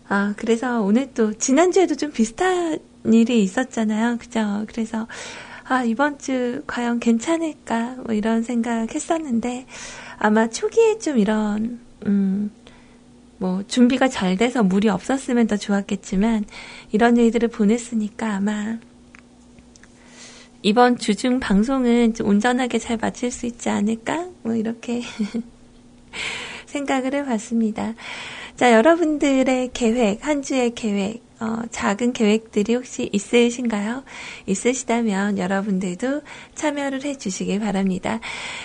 [0.08, 4.18] 아, 그래서 오늘 또 지난주에도 좀 비슷한 일이 있었잖아요.
[4.18, 4.64] 그죠?
[4.66, 5.06] 그래서
[5.62, 7.98] 아, 이번 주 과연 괜찮을까?
[8.04, 9.66] 뭐 이런 생각 했었는데
[10.18, 12.50] 아마 초기에 좀 이런 음,
[13.38, 16.44] 뭐 준비가 잘 돼서 무리 없었으면 더 좋았겠지만
[16.92, 18.78] 이런 일들을 보냈으니까 아마
[20.62, 24.28] 이번 주중 방송은 좀 온전하게 잘 마칠 수 있지 않을까?
[24.42, 25.02] 뭐 이렇게
[26.64, 27.94] 생각을 해봤습니다.
[28.56, 34.04] 자, 여러분들의 계획, 한 주의 계획, 어, 작은 계획들이 혹시 있으신가요?
[34.46, 36.22] 있으시다면 여러분들도
[36.54, 38.20] 참여를 해주시기 바랍니다.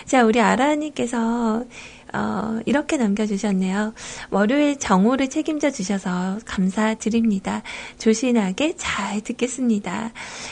[0.05, 1.65] 자, 우리 아라님께서
[2.13, 3.93] 어, 이렇게 남겨주셨네요.
[4.31, 7.61] 월요일 정오를 책임져 주셔서 감사드립니다.
[7.97, 10.11] 조신하게 잘 듣겠습니다.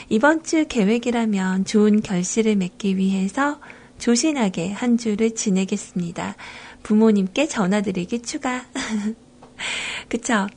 [0.10, 3.60] 이번 주 계획이라면 좋은 결실을 맺기 위해서
[3.98, 6.36] 조신하게 한 주를 지내겠습니다.
[6.84, 8.66] 부모님께 전화드리기 추가.
[10.10, 10.48] 그쵸?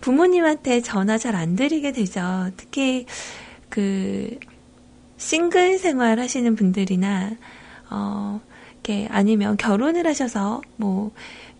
[0.00, 2.50] 부모님한테 전화 잘 안 드리게 되죠.
[2.56, 3.06] 특히
[3.68, 4.38] 그
[5.16, 7.30] 싱글 생활 하시는 분들이나
[7.90, 8.40] 어
[8.82, 11.12] 이렇게 아니면 결혼을 하셔서 뭐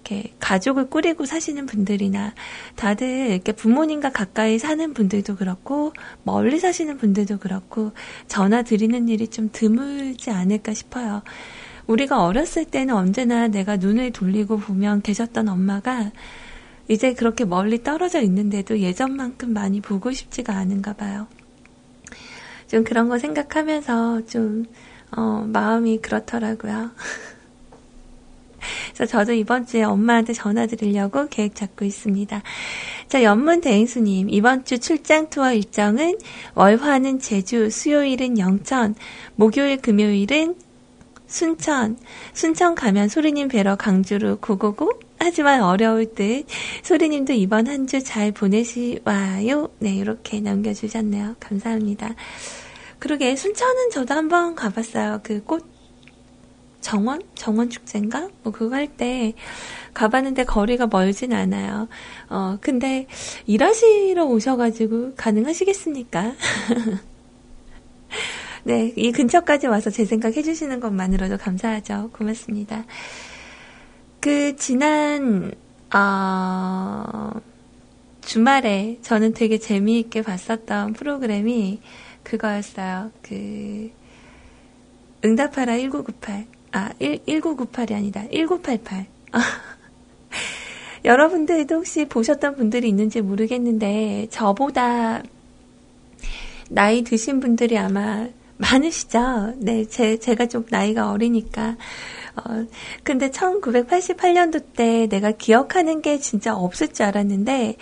[0.05, 2.35] 이렇게 가족을 꾸리고 사시는 분들이나
[2.75, 5.93] 다들 이렇게 부모님과 가까이 사는 분들도 그렇고
[6.25, 7.93] 멀리 사시는 분들도 그렇고
[8.27, 11.23] 전화 드리는 일이 좀 드물지 않을까 싶어요.
[11.87, 16.11] 우리가 어렸을 때는 언제나 내가 눈을 돌리고 보면 계셨던 엄마가
[16.89, 21.29] 이제 그렇게 멀리 떨어져 있는데도 예전만큼 많이 보고 싶지가 않은가 봐요.
[22.67, 24.65] 좀 그런 거 생각하면서 좀
[25.16, 26.90] 어, 마음이 그렇더라고요.
[28.94, 32.42] 그래서 저도 이번 주에 엄마한테 전화 드리려고 계획 잡고 있습니다.
[33.09, 36.16] 자, 연문 대행수님, 이번 주 출장 투어 일정은
[36.55, 38.94] 월화는 제주, 수요일은 영천,
[39.35, 40.55] 목요일, 금요일은
[41.27, 41.98] 순천,
[42.35, 44.92] 순천 가면 소리님 뵈러 강주로 고고고?
[45.18, 46.44] 하지만 어려울 듯
[46.83, 49.70] 소리님도 이번 한 주 잘 보내시와요.
[49.79, 51.37] 네, 이렇게 남겨주셨네요.
[51.40, 52.14] 감사합니다.
[53.03, 55.23] 그러게 순천은 저도 한번 가봤어요.
[55.25, 55.67] 그 꽃
[56.81, 59.35] 정원 정원 축제인가 뭐 그거 할 때
[59.93, 61.88] 가봤는데 거리가 멀진 않아요.
[62.29, 63.09] 어 근데
[63.47, 66.35] 일하시러 오셔가지고 가능하시겠습니까?
[68.65, 72.11] 네, 이 근처까지 와서 제 생각 해주시는 것만으로도 감사하죠.
[72.12, 72.85] 고맙습니다.
[74.21, 75.51] 그 지난
[75.93, 77.31] 어,
[78.21, 81.81] 주말에 저는 되게 재미있게 봤었던 프로그램이
[82.23, 83.11] 그거였어요.
[83.23, 83.91] 그,
[85.25, 86.47] 응답하라 1998.
[86.73, 88.23] 아, 1, 1998이 아니다.
[88.33, 89.07] 1988.
[91.05, 95.23] 여러분들도 혹시 보셨던 분들이 있는지 모르겠는데, 저보다
[96.71, 99.55] 나이 드신 분들이 아마 많으시죠?
[99.59, 101.77] 네, 제, 제가 좀 나이가 어리니까.
[102.37, 102.66] 어,
[103.03, 107.77] 근데 1988년도 때 내가 기억하는 게 진짜 없을 줄 알았는데,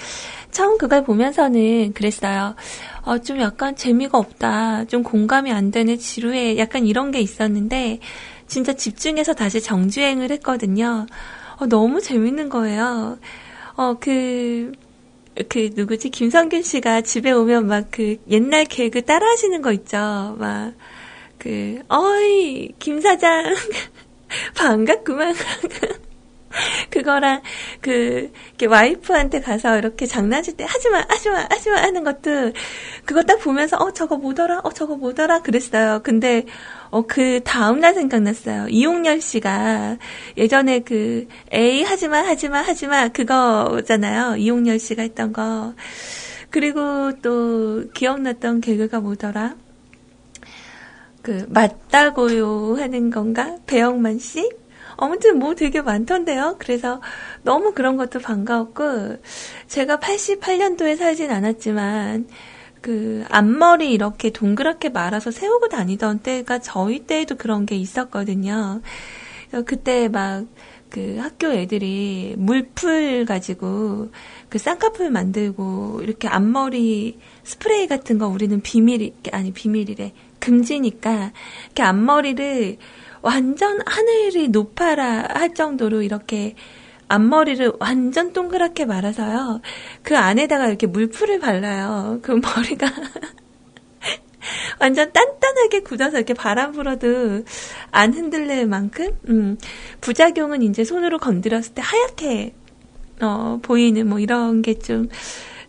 [0.50, 2.54] 처음 그걸 보면서는 그랬어요.
[3.02, 4.86] 어, 좀 약간 재미가 없다.
[4.86, 6.58] 좀 공감이 안 되는 지루해.
[6.58, 8.00] 약간 이런 게 있었는데,
[8.46, 11.06] 진짜 집중해서 다시 정주행을 했거든요.
[11.58, 13.18] 어, 너무 재밌는 거예요.
[13.76, 14.72] 어, 그,
[15.48, 20.36] 그 누구지 김성균 씨가 집에 오면 막 그 옛날 개그 따라 하시는 거 있죠.
[20.38, 20.74] 막
[21.40, 23.54] 그 어이 김 사장
[24.56, 25.34] 반갑구만.
[26.90, 27.42] 그거랑
[27.80, 28.30] 그
[28.68, 32.52] 와이프한테 가서 이렇게 장난칠 때 하지마 하지마 하지마 하는 것도
[33.04, 36.00] 그거 딱 보면서 어 저거 뭐더라 어 저거 뭐더라 그랬어요.
[36.02, 36.44] 근데
[36.90, 38.68] 어 그 다음 날 생각났어요.
[38.68, 39.98] 이용렬 씨가
[40.36, 44.36] 예전에 그 에이 하지마 하지마 하지마 그거잖아요.
[44.36, 45.74] 이용렬 씨가 했던 거.
[46.50, 49.54] 그리고 또 기억났던 개그가 뭐더라?
[51.22, 53.56] 그 맞다고요 하는 건가?
[53.66, 54.50] 배영만 씨?
[54.96, 56.56] 아무튼 뭐 되게 많던데요.
[56.58, 57.00] 그래서
[57.42, 59.16] 너무 그런 것도 반가웠고,
[59.66, 62.28] 제가 88년도에 살진 않았지만,
[62.82, 68.80] 그 앞머리 이렇게 동그랗게 말아서 세우고 다니던 때가 저희 때에도 그런 게 있었거든요.
[69.66, 70.46] 그때 막
[70.90, 74.10] 그 학교 애들이 물풀 가지고
[74.48, 81.32] 그 쌍꺼풀 만들고 이렇게 앞머리 스프레이 같은 거 우리는 비밀이 아니 비밀이래 금지니까
[81.66, 82.76] 이렇게 앞머리를
[83.22, 86.54] 완전 하늘이 높아라 할 정도로 이렇게
[87.08, 89.60] 앞머리를 완전 동그랗게 말아서요.
[90.02, 92.20] 그 안에다가 이렇게 물풀을 발라요.
[92.22, 92.86] 그 머리가
[94.80, 97.44] 완전 단단하게 굳어서 이렇게 바람 불어도
[97.90, 99.58] 안 흔들릴 만큼, 음,
[100.00, 102.54] 부작용은 이제 손으로 건드렸을 때 하얗게,
[103.22, 105.08] 어, 보이는 뭐 이런 게 좀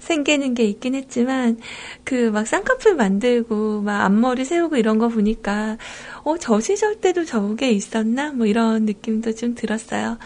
[0.01, 1.59] 생기는 게 있긴 했지만,
[2.03, 5.77] 그 막 쌍꺼풀 만들고, 막 앞머리 세우고 이런 거 보니까,
[6.23, 8.31] 어, 저 시절 때도 저게 있었나?
[8.31, 10.17] 뭐 이런 느낌도 좀 들었어요.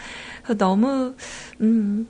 [0.58, 1.14] 너무,
[1.60, 2.06] 음,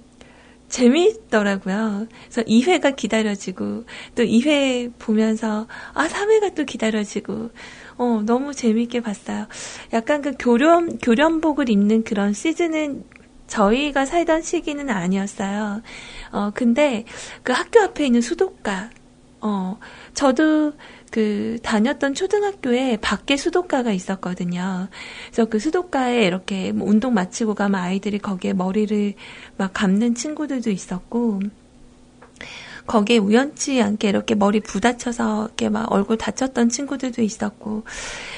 [0.68, 2.06] 재미있더라고요.
[2.24, 3.84] 그래서 2회가 기다려지고,
[4.16, 7.50] 또 2회 보면서, 아, 3회가 또 기다려지고,
[7.98, 9.46] 어, 너무 재미있게 봤어요.
[9.92, 13.04] 약간 그 교련, 교련복을 입는 그런 시즌은
[13.46, 15.82] 저희가 살던 시기는 아니었어요.
[16.32, 17.04] 어, 근데
[17.42, 18.90] 그 학교 앞에 있는 수도가,
[19.40, 19.78] 어,
[20.14, 20.72] 저도
[21.10, 24.88] 그 다녔던 초등학교에 밖에 수도가가 있었거든요.
[25.26, 29.14] 그래서 그 수도가에 이렇게 뭐 운동 마치고 가면 아이들이 거기에 머리를
[29.56, 31.40] 막 감는 친구들도 있었고,
[32.86, 37.84] 거기에 우연치 않게 이렇게 머리 부다쳐서 이렇게 막 얼굴 다쳤던 친구들도 있었고,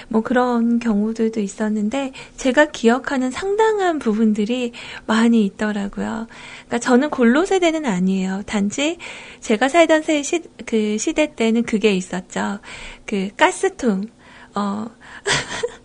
[0.08, 4.72] 뭐 그런 경우들도 있었는데, 제가 기억하는 상당한 부분들이
[5.06, 6.26] 많이 있더라고요.
[6.66, 8.42] 그러니까 저는 골로 세대는 아니에요.
[8.46, 8.98] 단지
[9.40, 12.60] 제가 살던 세 시, 그 시대 때는 그게 있었죠.
[13.06, 14.06] 그 가스통,
[14.54, 14.86] 어,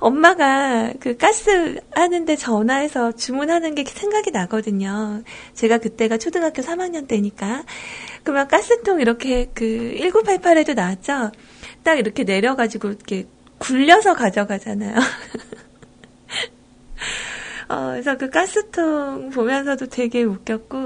[0.00, 5.22] 엄마가 그 가스 하는데 전화해서 주문하는 게 생각이 나거든요.
[5.54, 7.64] 제가 그때가 초등학교 3학년 때니까.
[8.22, 11.32] 그러면 가스통 이렇게 그 1988에도 나왔죠?
[11.82, 13.26] 딱 이렇게 내려가지고 이렇게
[13.58, 14.96] 굴려서 가져가잖아요.
[17.68, 20.78] 어, 그래서 그 가스통 보면서도 되게 웃겼고,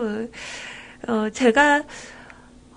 [1.08, 1.84] 어, 제가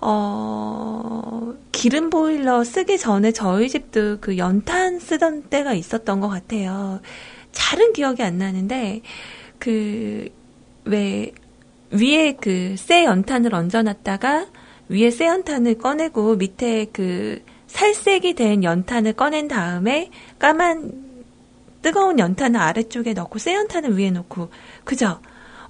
[0.02, 7.00] 어, 기름 보일러 쓰기 전에 저희 집도 그 연탄 쓰던 때가 있었던 것 같아요.
[7.52, 9.02] 잘은 기억이 안 나는데,
[9.58, 10.28] 그,
[10.84, 11.32] 왜,
[11.92, 14.46] 위에 그 새 연탄을 얹어놨다가,
[14.88, 20.92] 위에 새 연탄을 꺼내고, 밑에 그 살색이 된 연탄을 꺼낸 다음에, 까만,
[21.82, 24.50] 뜨거운 연탄을 아래쪽에 넣고, 새 연탄을 위에 놓고,
[24.84, 25.20] 그죠?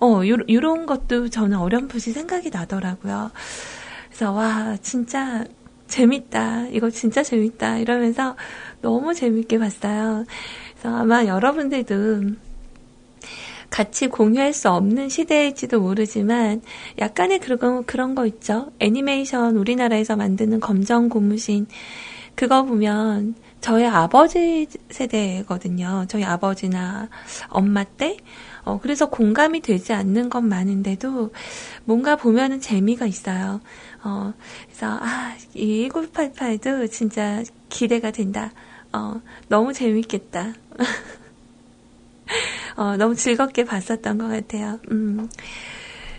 [0.00, 3.30] 어, 요, 요런 것도 저는 어렴풋이 생각이 나더라고요.
[4.12, 5.44] 그래서 와 진짜
[5.86, 6.68] 재밌다.
[6.68, 7.78] 이거 진짜 재밌다.
[7.78, 8.36] 이러면서
[8.82, 10.24] 너무 재밌게 봤어요.
[10.72, 12.34] 그래서 아마 여러분들도
[13.70, 16.60] 같이 공유할 수 없는 시대일지도 모르지만
[16.98, 18.70] 약간의 그런 그런 거 있죠.
[18.80, 21.66] 애니메이션 우리나라에서 만드는 검정 고무신
[22.34, 26.06] 그거 보면 저희 아버지 세대거든요.
[26.08, 27.08] 저희 아버지나
[27.48, 28.16] 엄마 때.
[28.64, 31.32] 어, 그래서 공감이 되지 않는 건 많은데도
[31.84, 33.60] 뭔가 보면은 재미가 있어요.
[34.04, 34.32] 어,
[34.66, 38.52] 그래서, 아, 이 1988도 진짜 기대가 된다.
[38.92, 40.54] 어, 너무 재밌겠다.
[42.76, 44.80] 어, 너무 즐겁게 봤었던 것 같아요.
[44.90, 45.28] 음.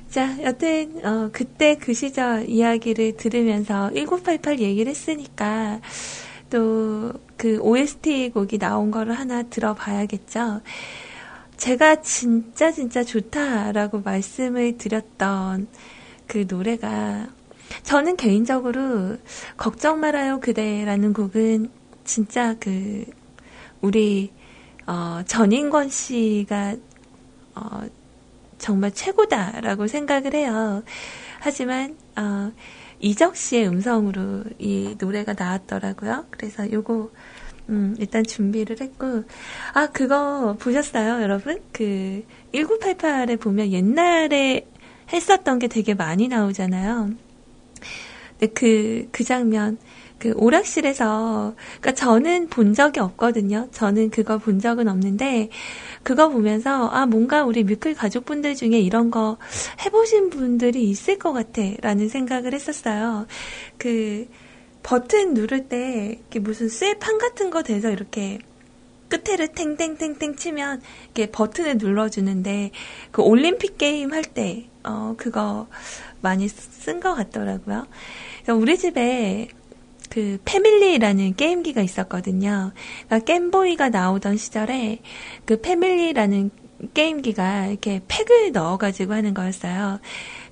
[0.10, 5.82] 자, 여튼, 어, 그때 그 시절 이야기를 들으면서 1988 얘기를 했으니까,
[6.50, 10.62] 또, 그 OST 곡이 나온 거를 하나 들어봐야겠죠.
[11.58, 15.68] 제가 진짜 진짜 좋다라고 말씀을 드렸던
[16.28, 17.28] 그 노래가
[17.82, 19.18] 저는 개인적으로
[19.58, 21.72] 걱정 말아요 그대라는 곡은
[22.04, 23.06] 진짜 그
[23.82, 24.32] 우리
[24.86, 26.76] 어, 전인권 씨가
[27.56, 27.82] 어,
[28.58, 30.84] 정말 최고다라고 생각을 해요.
[31.40, 32.52] 하지만 어,
[33.00, 36.26] 이적 씨의 음성으로 이 노래가 나왔더라고요.
[36.30, 37.12] 그래서 요거
[37.70, 39.24] 음, 일단 준비를 했고
[39.74, 41.62] 아 그거 보셨어요, 여러분?
[41.72, 44.68] 그 1988에 보면 옛날에
[45.12, 47.12] 했었던 게 되게 많이 나오잖아요.
[48.48, 49.78] 그, 그 장면,
[50.24, 53.68] 그 오락실에서 그러니까 저는 본 적이 없거든요.
[53.72, 55.50] 저는 그거 본 적은 없는데
[56.02, 59.38] 그거 보면서 아 뭔가 우리 뮤클 가족분들 중에 이런 거
[59.86, 63.28] 해보신 분들이 있을 것 같아 라는 생각을 했었어요.
[63.78, 64.28] 그
[64.82, 68.40] 버튼 누를 때 이렇게 무슨 쇠판 같은 거 돼서 이렇게
[69.10, 72.72] 끝에를 탱탱탱탱 치면 이렇게 버튼을 눌러주는데
[73.12, 75.68] 그 올림픽 게임 할 때 어 그거
[76.22, 77.88] 많이 쓴 것 같더라고요.
[78.44, 79.48] 그래서 우리 집에
[80.10, 82.72] 그 패밀리라는 게임기가 있었거든요.
[83.08, 85.00] 그러니까 겜보이가 나오던 시절에
[85.46, 86.52] 그 패밀리라는
[86.94, 90.00] 게임기가 이렇게 팩을 넣어가지고 하는 거였어요.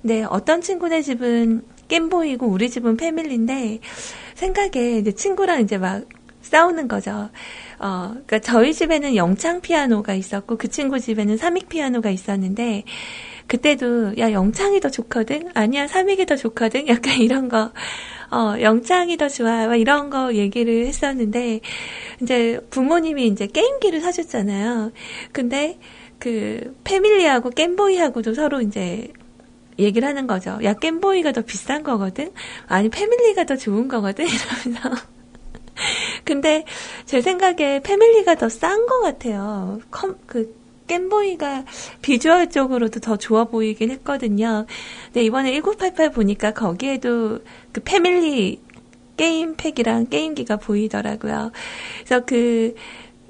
[0.00, 3.80] 근데 어떤 친구네 집은 겜보이고 우리 집은 패밀리인데
[4.34, 6.02] 생각에 이제 친구랑 이제 막
[6.42, 7.30] 싸우는 거죠.
[7.78, 12.84] 어, 그러니까 저희 집에는 영창 피아노가 있었고 그 친구 집에는 삼익 피아노가 있었는데
[13.46, 15.50] 그때도 야 영창이 더 좋거든?
[15.54, 16.88] 아니야 삼익이 더 좋거든?
[16.88, 17.72] 약간 이런 거.
[18.30, 19.66] 어, 영창이 더 좋아.
[19.66, 21.60] 막 이런 거 얘기를 했었는데
[22.22, 24.92] 이제 부모님이 이제 게임기를 사줬잖아요.
[25.32, 25.78] 근데
[26.18, 29.12] 그 패밀리하고 겜보이하고도 서로 이제
[29.78, 30.58] 얘기를 하는 거죠.
[30.62, 32.32] 야 겜보이가 더 비싼 거거든?
[32.68, 34.24] 아니 패밀리가 더 좋은 거거든?
[34.64, 35.11] 이러면서
[36.24, 36.64] 근데
[37.06, 39.80] 제 생각에 패밀리가 더 싼 것 같아요.
[39.90, 40.54] 컴, 그
[40.88, 41.64] 겜보이가
[42.02, 44.66] 비주얼적으로도 더 좋아 보이긴 했거든요.
[45.06, 47.40] 근데 이번에 1988 보니까 거기에도
[47.72, 48.60] 그 패밀리
[49.16, 51.52] 게임팩이랑 게임기가 보이더라고요.
[52.04, 52.74] 그래서 그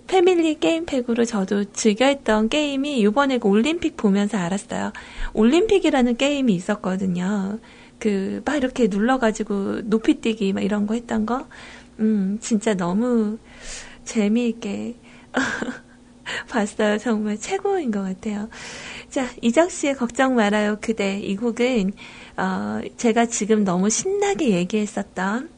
[0.06, 4.92] 패밀리 게임팩으로 저도 즐겨했던 게임이 이번에 그 올림픽 보면서 알았어요.
[5.34, 7.58] 올림픽이라는 게임이 있었거든요.
[7.98, 11.46] 그 막 이렇게 눌러가지고 높이뛰기 막 이런 거 했던 거.
[12.02, 13.38] 음, 진짜 너무
[14.04, 14.96] 재미있게
[16.48, 16.98] 봤어요.
[16.98, 18.48] 정말 최고인 것 같아요.
[19.08, 20.78] 자, 이적 씨의 걱정 말아요.
[20.80, 21.20] 그대.
[21.20, 21.92] 이 곡은,
[22.36, 25.48] 어, 제가 지금 너무 신나게 얘기했었던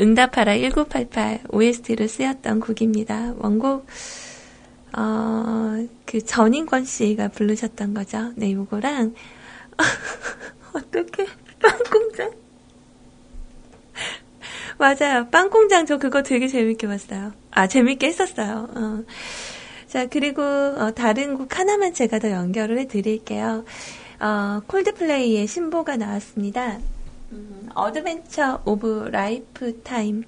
[0.00, 3.34] 응답하라 1988 OST로 쓰였던 곡입니다.
[3.38, 3.86] 원곡,
[4.96, 8.32] 어, 그 전인권 씨가 부르셨던 거죠.
[8.36, 9.14] 네, 요거랑,
[10.74, 11.26] 어떻게,
[11.62, 12.43] 빵공장.
[14.78, 15.28] 맞아요.
[15.30, 17.32] 빵공장 저 그거 되게 재밌게 봤어요.
[17.50, 18.68] 아, 재밌게 했었어요.
[18.74, 19.04] 어.
[19.86, 23.64] 자, 그리고 어, 다른 곡 하나만 제가 더 연결을 해드릴게요.
[24.20, 26.78] 어, 콜드플레이의 신보가 나왔습니다.
[27.32, 30.24] 음, Adventure of Lifetime.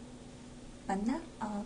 [0.87, 1.21] 맞나?
[1.41, 1.65] 어,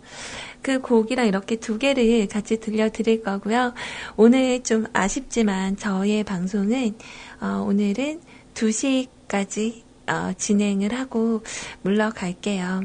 [0.61, 3.73] 그 곡이랑 이렇게 두 개를 같이 들려드릴 거고요.
[4.17, 6.95] 오늘 좀 아쉽지만 저의 방송은
[7.39, 8.21] 어, 오늘은
[8.53, 11.41] 2시까지 어, 진행을 하고
[11.83, 12.81] 물러갈게요.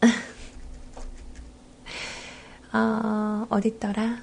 [2.74, 4.20] 어, 어딨더라?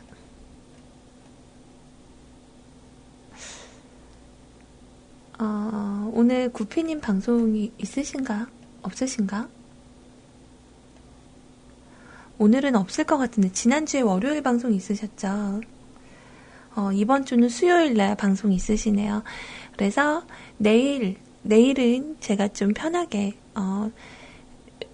[5.39, 8.47] 어, 오늘 구피님 방송이 있으신가?
[8.82, 9.47] 없으신가?
[12.39, 15.61] 오늘은 없을 것 같은데, 지난주에 월요일 방송 있으셨죠?
[16.76, 19.24] 어, 이번 주는 수요일 날 방송 있으시네요.
[19.78, 20.26] 그래서
[20.57, 23.91] 내일 내일은 제가 좀 편하게 어,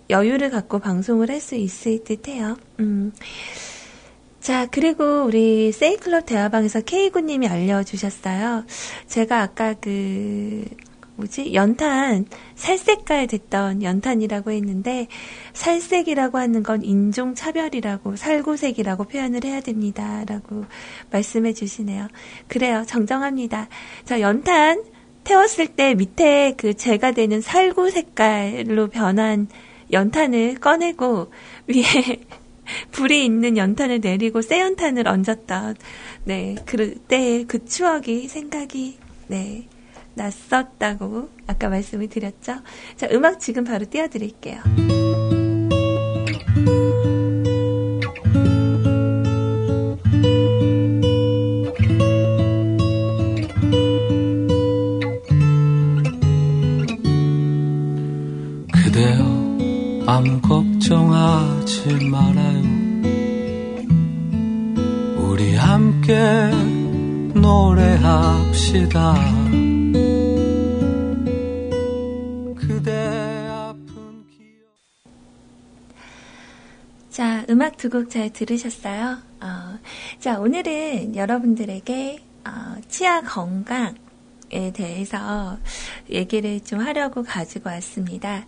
[0.09, 2.57] 여유를 갖고 방송을 할 수 있을 듯해요.
[2.79, 3.13] 음.
[4.39, 8.65] 자, 그리고 우리 세이클럽 대화방에서 K구님이 알려주셨어요.
[9.07, 10.65] 제가 아까 그,
[11.17, 11.53] 뭐지?
[11.53, 12.25] 연탄,
[12.55, 15.07] 살색깔 됐던 연탄이라고 했는데,
[15.53, 20.23] 살색이라고 하는 건 인종차별이라고, 살구색이라고 표현을 해야 됩니다.
[20.25, 20.63] 라고
[21.11, 22.07] 말씀해 주시네요.
[22.47, 22.85] 그래요.
[22.87, 23.67] 정정합니다.
[24.05, 24.83] 자, 연탄,
[25.29, 29.47] 태웠을 때 밑에 그 재가 되는 살구 색깔로 변한
[29.91, 31.31] 연탄을 꺼내고
[31.67, 32.19] 위에
[32.91, 35.75] 불이 있는 연탄을 내리고 새 연탄을 얹었던
[36.23, 39.67] 네 그때의 그 추억이 생각이 네
[40.15, 42.55] 났었다고 아까 말씀을 드렸죠.
[42.97, 45.38] 자 음악 지금 바로 띄워드릴게요.
[60.11, 62.63] 아무 걱정하지 말아요.
[65.17, 66.15] 우리 함께
[67.35, 69.13] 노래합시다.
[77.11, 79.17] 자, 음악 두 곡 잘 들으셨어요?
[79.41, 79.79] 어,
[80.19, 83.93] 자, 오늘은 여러분들에게 어, 치아 건강
[84.51, 85.59] 에 대해서
[86.09, 88.45] 얘기를 좀 하려고 가지고 왔습니다.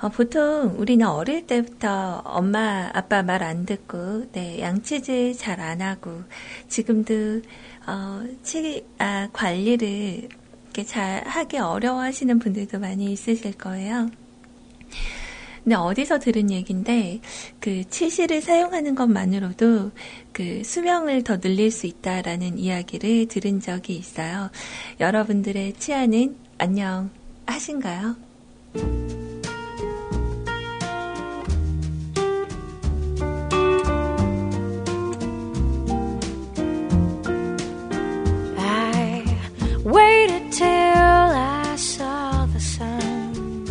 [0.00, 6.22] 어, 보통 우리는 어릴 때부터 엄마, 아빠 말 안 듣고, 네, 양치질 잘 안 하고,
[6.68, 7.42] 지금도,
[7.86, 10.28] 어, 치, 아, 관리를
[10.64, 14.08] 이렇게 잘 하기 어려워 하시는 분들도 많이 있으실 거예요.
[15.62, 17.20] 근데 어디서 들은 얘기인데
[17.60, 19.90] 그 치실을 사용하는 것만으로도
[20.32, 24.50] 그 수명을 더 늘릴 수 있다라는 이야기를 들은 적이 있어요.
[25.00, 27.10] 여러분들의 치아는 안녕
[27.44, 28.16] 하신가요?
[40.50, 43.66] Till I saw the sun.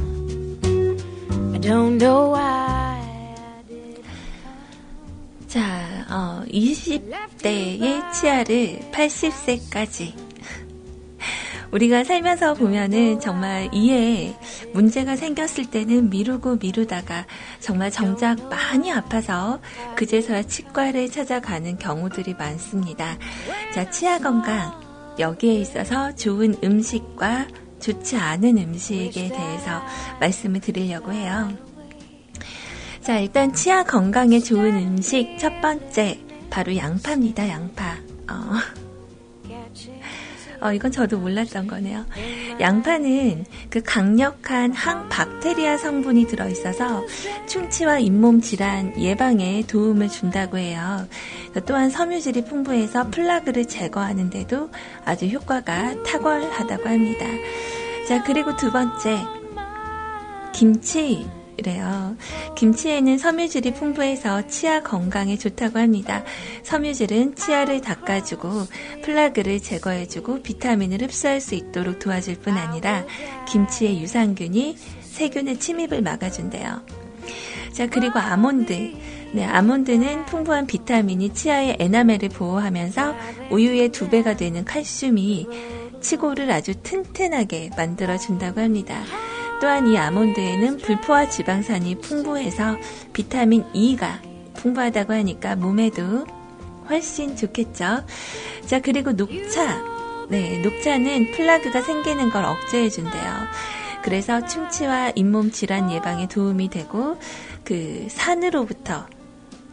[1.54, 3.00] I don't know why.
[5.48, 10.14] 자, 어, 20대의 치아를 80세까지.
[11.72, 14.36] 우리가 살면서 보면은 정말 이에
[14.74, 17.26] 문제가 생겼을 때는 미루고 미루다가
[17.60, 19.60] 정말 정작 많이 아파서
[19.96, 23.18] 그제서야 치과를 찾아가는 경우들이 많습니다.
[23.74, 24.89] 자, 치아 건강.
[25.20, 27.47] 여기에 있어서 좋은 음식과
[27.80, 29.82] 좋지 않은 음식에 대해서
[30.20, 31.49] 말씀을 드리려고 해요.
[33.01, 37.47] 자, 일단 치아 건강에 좋은 음식 첫 번째 바로 양파입니다.
[37.47, 37.95] 양파.
[38.30, 38.89] 어.
[40.62, 42.05] 어, 이건 저도 몰랐던 거네요.
[42.60, 47.05] 양파는 그 강력한 항박테리아 성분이 들어있어서
[47.47, 51.07] 충치와 잇몸 질환 예방에 도움을 준다고 해요.
[51.66, 54.70] 또한 섬유질이 풍부해서 플라그를 제거하는데도
[55.05, 57.26] 아주 효과가 탁월하다고 합니다.
[58.07, 59.20] 자, 그리고 두 번째.
[60.51, 61.39] 김치.
[61.62, 62.16] 래요.
[62.55, 66.24] 김치에는 섬유질이 풍부해서 치아 건강에 좋다고 합니다.
[66.64, 68.49] 섬유질은 치아를 닦아주고
[69.03, 73.05] 플라그를 제거해주고 비타민을 흡수할 수 있도록 도와줄 뿐 아니라
[73.47, 76.82] 김치의 유산균이 세균의 침입을 막아준대요.
[77.74, 78.93] 자, 그리고 아몬드.
[79.32, 83.16] 네, 아몬드는 풍부한 비타민이 치아의 에나멜을 보호하면서
[83.51, 85.47] 우유의 두 배가 되는 칼슘이
[86.01, 89.03] 치골을 아주 튼튼하게 만들어준다고 합니다.
[89.60, 92.78] 또한 이 아몬드에는 불포화 지방산이 풍부해서
[93.14, 94.22] 비타민 E가
[94.55, 96.26] 풍부하다고 하니까 몸에도
[96.89, 98.03] 훨씬 좋겠죠.
[98.66, 99.99] 자, 그리고 녹차.
[100.30, 103.34] 네, 녹차는 플라그가 생기는 걸 억제해 준대요.
[104.03, 107.20] 그래서 충치와 잇몸 질환 예방에 도움이 되고
[107.64, 109.07] 그 산으로부터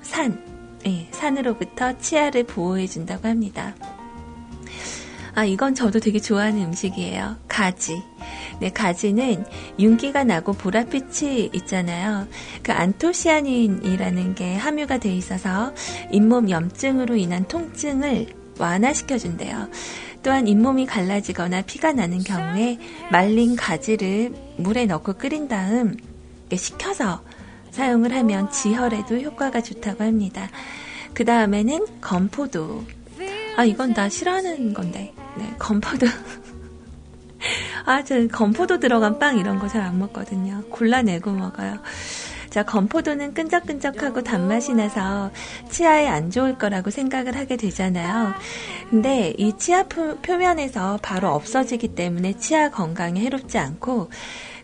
[0.02, 0.42] 산,
[0.82, 3.74] 네, 산으로부터 치아를 보호해 준다고 합니다.
[5.36, 7.36] 아, 이건 저도 되게 좋아하는 음식이에요.
[7.46, 8.02] 가지.
[8.58, 9.44] 네, 가지는
[9.78, 12.26] 윤기가 나고 보랏빛이 있잖아요.
[12.62, 15.74] 그 안토시아닌이라는 게 함유가 돼 있어서
[16.10, 18.28] 잇몸 염증으로 인한 통증을
[18.58, 19.68] 완화시켜준대요.
[20.22, 22.78] 또한 잇몸이 갈라지거나 피가 나는 경우에
[23.12, 25.98] 말린 가지를 물에 넣고 끓인 다음
[26.50, 27.22] 식혀서
[27.72, 30.48] 사용을 하면 지혈에도 효과가 좋다고 합니다.
[31.12, 32.95] 그 다음에는 건포도.
[33.56, 35.12] 아, 이건 나 싫어하는 건데.
[35.36, 36.06] 네, 건포도.
[37.86, 40.62] 아, 저 건포도 들어간 빵 이런 거 잘 안 먹거든요.
[40.70, 41.78] 골라내고 먹어요.
[42.50, 45.30] 자, 건포도는 끈적끈적하고 단맛이 나서
[45.70, 48.32] 치아에 안 좋을 거라고 생각을 하게 되잖아요.
[48.90, 54.10] 근데 이 치아 표, 표면에서 바로 없어지기 때문에 치아 건강에 해롭지 않고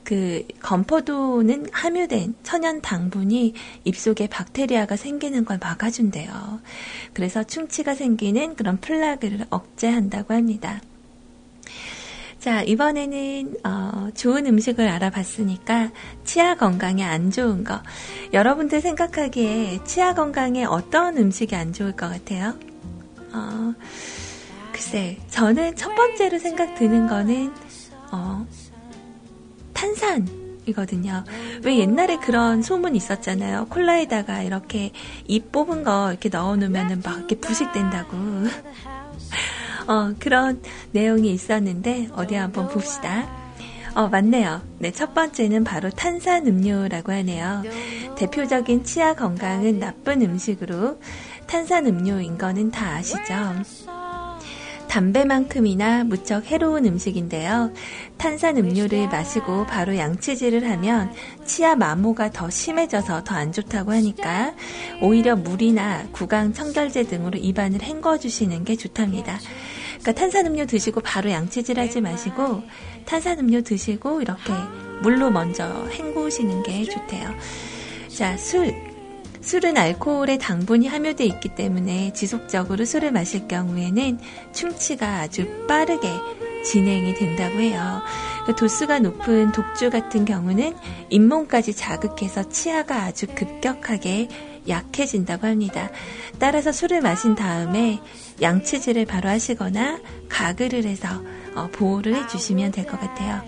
[0.04, 6.60] 그 건포도는 함유된 천연 당분이 입속에 박테리아가 생기는 걸 막아준대요.
[7.12, 10.80] 그래서 충치가 생기는 그런 플라그를 억제한다고 합니다.
[12.42, 15.92] 자, 이번에는 어, 좋은 음식을 알아봤으니까
[16.24, 17.80] 치아 건강에 안 좋은 거.
[18.32, 22.54] 여러분들 생각하기에 치아 건강에 어떤 음식이 안 좋을 것 같아요?
[23.32, 23.74] 어,
[24.72, 27.52] 글쎄, 저는 첫 번째로 생각 드는 거는
[28.10, 28.44] 어,
[29.82, 30.28] 탄산
[30.64, 31.24] 이거든요.
[31.64, 33.66] 왜 옛날에 그런 소문 있었잖아요.
[33.68, 34.92] 콜라에다가 이렇게
[35.26, 38.16] 잎 뽑은 거 이렇게 넣어놓으면 막 이렇게 부식된다고.
[39.88, 40.62] 어, 그런
[40.92, 43.28] 내용이 있었는데 어디 한번 봅시다.
[43.96, 44.62] 어, 맞네요.
[44.78, 47.64] 네, 첫 번째는 바로 탄산 음료라고 하네요.
[48.16, 51.00] 대표적인 치아 건강은 나쁜 음식으로
[51.48, 53.34] 탄산 음료인 거는 다 아시죠?
[54.92, 57.72] 담배만큼이나 무척 해로운 음식인데요.
[58.18, 61.10] 탄산 음료를 마시고 바로 양치질을 하면
[61.46, 64.54] 치아 마모가 더 심해져서 더 안 좋다고 하니까
[65.00, 69.40] 오히려 물이나 구강 청결제 등으로 입안을 헹궈 주시는 게 좋답니다.
[70.00, 72.62] 그러니까 탄산 음료 드시고 바로 양치질 하지 마시고
[73.06, 74.52] 탄산 음료 드시고 이렇게
[75.02, 77.30] 물로 먼저 헹구시는 게 좋대요.
[78.08, 78.91] 자, 술.
[79.42, 84.18] 술은 알코올에 당분이 함유되어 있기 때문에 지속적으로 술을 마실 경우에는
[84.52, 86.08] 충치가 아주 빠르게
[86.64, 88.00] 진행이 된다고 해요.
[88.46, 90.74] 그 도수가 높은 독주 같은 경우는
[91.10, 94.28] 잇몸까지 자극해서 치아가 아주 급격하게
[94.68, 95.90] 약해진다고 합니다.
[96.38, 98.00] 따라서 술을 마신 다음에
[98.40, 101.08] 양치질을 바로 하시거나 가글을 해서
[101.56, 103.42] 어, 보호를 해주시면 될 것 같아요.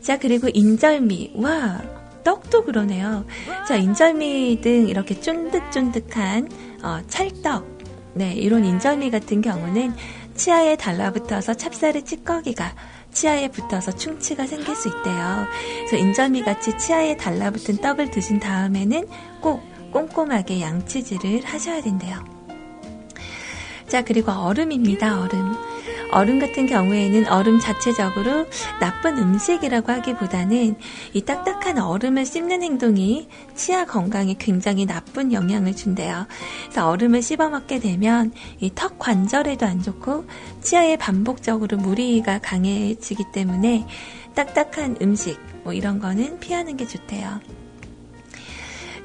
[0.00, 1.32] 자, 그리고 인절미.
[1.36, 1.80] 와,
[2.24, 3.24] 떡도 그러네요.
[3.68, 6.48] 자, 인절미 등 이렇게 쫀득쫀득한
[6.82, 7.66] 어, 찰떡,
[8.14, 9.94] 네, 이런 인절미 같은 경우는
[10.34, 12.74] 치아에 달라붙어서 찹쌀의 찌꺼기가
[13.12, 15.46] 치아에 붙어서 충치가 생길 수 있대요.
[15.86, 19.06] 그래서 인절미 같이 치아에 달라붙은 떡을 드신 다음에는
[19.40, 19.62] 꼭
[19.92, 22.24] 꼼꼼하게 양치질을 하셔야 된대요.
[23.86, 25.54] 자, 그리고 얼음입니다, 얼음.
[26.12, 28.46] 얼음 같은 경우에는 얼음 자체적으로
[28.80, 30.76] 나쁜 음식이라고 하기보다는
[31.14, 36.26] 이 딱딱한 얼음을 씹는 행동이 치아 건강에 굉장히 나쁜 영향을 준대요.
[36.64, 40.24] 그래서 얼음을 씹어 먹게 되면 이 턱 관절에도 안 좋고
[40.60, 43.86] 치아에 반복적으로 무리가 강해지기 때문에
[44.34, 47.40] 딱딱한 음식 뭐 이런 거는 피하는 게 좋대요.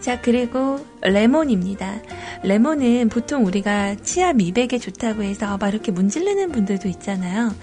[0.01, 1.99] 자, 그리고 레몬입니다.
[2.43, 7.53] 레몬은 보통 우리가 치아 미백에 좋다고 해서 막 이렇게 문질르는 분들도 있잖아요.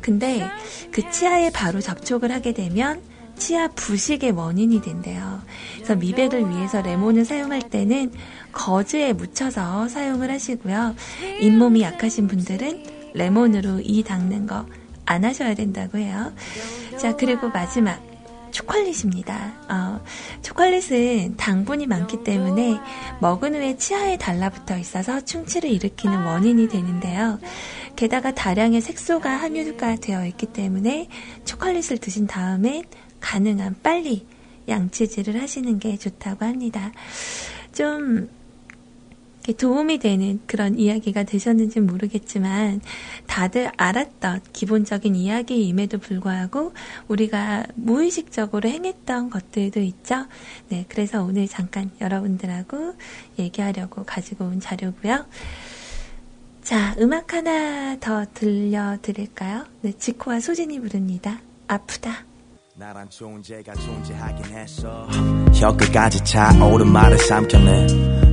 [0.00, 0.44] 근데
[0.92, 3.00] 그 치아에 바로 접촉을 하게 되면
[3.36, 5.40] 치아 부식의 원인이 된대요.
[5.76, 8.12] 그래서 미백을 위해서 레몬을 사용할 때는
[8.52, 10.96] 거즈에 묻혀서 사용을 하시고요.
[11.40, 14.66] 잇몸이 약하신 분들은 레몬으로 이 닦는 거
[15.08, 16.32] 안 하셔야 된다고 해요.
[16.98, 18.07] 자, 그리고 마지막.
[18.50, 19.52] 초콜릿입니다.
[19.68, 20.04] 어,
[20.42, 22.78] 초콜릿은 당분이 많기 때문에
[23.20, 27.38] 먹은 후에 치아에 달라붙어 있어서 충치를 일으키는 원인이 되는데요.
[27.96, 31.08] 게다가 다량의 색소가 함유가 되어 있기 때문에
[31.44, 32.82] 초콜릿을 드신 다음에
[33.20, 34.26] 가능한 빨리
[34.68, 36.92] 양치질을 하시는 게 좋다고 합니다.
[37.72, 38.28] 좀
[39.54, 42.80] 도움이 되는 그런 이야기가 되셨는지 모르겠지만
[43.26, 46.72] 다들 알았던 기본적인 이야기임에도 불구하고
[47.08, 50.26] 우리가 무의식적으로 행했던 것들도 있죠.
[50.68, 52.94] 네, 그래서 오늘 잠깐 여러분들하고
[53.38, 55.26] 얘기하려고 가지고 온 자료고요.
[56.62, 59.64] 자, 음악 하나 더 들려드릴까요?
[59.80, 61.40] 네, 지코와 소진이 부릅니다.
[61.66, 62.27] 아프다.
[62.78, 65.08] 나란 존재가 존재하긴 했어.
[65.52, 67.86] 혀 끝까지 차오른 말을 삼켰네.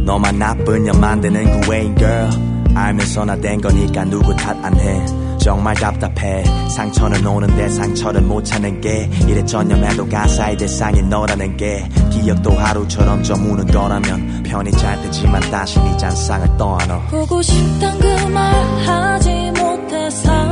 [0.06, 2.30] 너만 나쁜 년 만드는 그 way girl.
[2.76, 5.04] 알면서 나 된 거니까 누구 탓 안 해.
[5.40, 6.44] 정말 답답해.
[6.70, 9.10] 상처는 오는데 상처를 못 찾는 게.
[9.28, 11.90] 이래 전념해도 가사의 대상이 너라는 게.
[12.12, 18.54] 기억도 하루처럼 저무는 거라면 편히 잘 되지만 다시 네 잔상을 떠안어 보고 싶단 그 말
[18.86, 20.45] 하지 못해 삼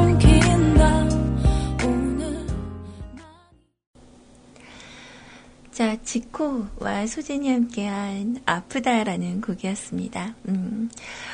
[5.73, 10.35] 자, 지코와 수진이 함께한 아프다라는 곡이었습니다.
[10.47, 10.91] 음,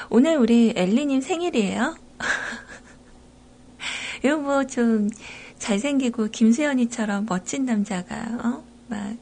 [0.10, 1.98] 오늘 우리 엘리님 생일이에요.
[4.24, 5.10] 이거 뭐 좀
[5.58, 8.64] 잘생기고 김수현이처럼 멋진 남자가, 어?
[8.88, 9.18] 막,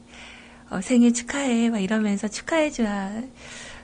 [0.70, 1.70] 어, 생일 축하해.
[1.70, 3.20] 막 이러면서 축하해줘야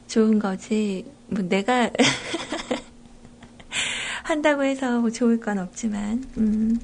[0.06, 1.04] 좋은 거지.
[1.26, 1.90] 뭐 내가
[4.22, 6.78] 한다고 해서 뭐 좋을 건 없지만, 음.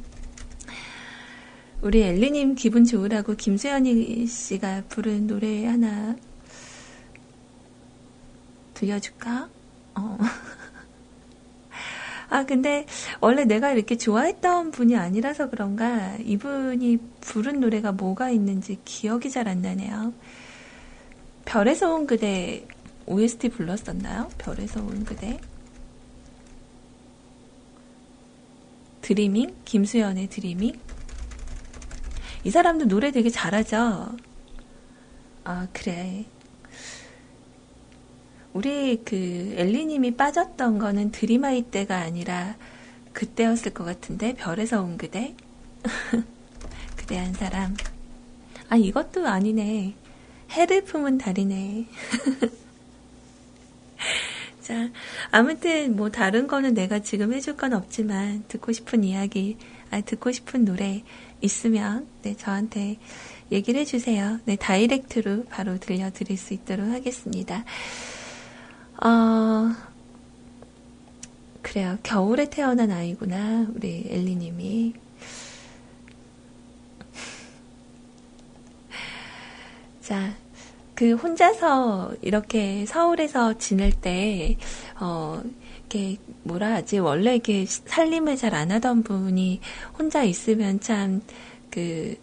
[1.82, 6.14] 우리 엘리님 기분 좋으라고 김수현이 씨가 부른 노래 하나
[8.74, 9.48] 들려줄까?
[9.94, 10.18] 어.
[12.28, 12.86] 아, 근데
[13.20, 19.62] 원래 내가 이렇게 좋아했던 분이 아니라서 그런가 이분이 부른 노래가 뭐가 있는지 기억이 잘 안
[19.62, 20.12] 나네요.
[21.46, 22.66] 별에서 온 그대
[23.06, 24.28] OST 불렀었나요?
[24.38, 25.40] 별에서 온 그대.
[29.00, 29.56] 드리밍?
[29.64, 30.78] 김수현의 드리밍?
[32.44, 34.16] 이 사람도 노래 되게 잘하죠?
[35.44, 36.26] 아, 그래.
[38.52, 42.56] 우리 그 엘리님이 빠졌던 거는 드리마이 때가 아니라
[43.12, 45.34] 그때였을 것 같은데 별에서 온 그대
[46.96, 47.76] 그대 한 사람
[48.68, 49.94] 아 이것도 아니네
[50.50, 51.86] 해를 품은 달이네
[54.62, 54.90] 자
[55.30, 59.56] 아무튼 뭐 다른 거는 내가 지금 해줄 건 없지만 듣고 싶은 이야기
[59.90, 61.02] 아 듣고 싶은 노래
[61.40, 62.98] 있으면 네, 저한테
[63.52, 64.38] 얘기를 해주세요.
[64.44, 67.64] 네, 다이렉트로 바로 들려드릴 수 있도록 하겠습니다.
[69.02, 69.74] 어,
[71.62, 71.98] 그래요.
[72.02, 74.94] 겨울에 태어난 아이구나, 우리 엘리님이.
[80.00, 80.34] 자,
[80.94, 84.56] 그 혼자서 이렇게 서울에서 지낼 때,
[84.98, 85.42] 어,
[85.90, 89.60] 이렇게 뭐라 하지 원래 이렇게 살림을 잘 안 하던 분이
[89.98, 91.22] 혼자 있으면 참
[91.70, 92.16] 그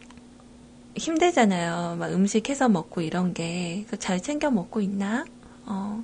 [0.95, 1.95] 힘들잖아요.
[1.97, 3.85] 막 음식 해서 먹고 이런 게.
[3.99, 5.25] 잘 챙겨 먹고 있나?
[5.65, 6.03] 어,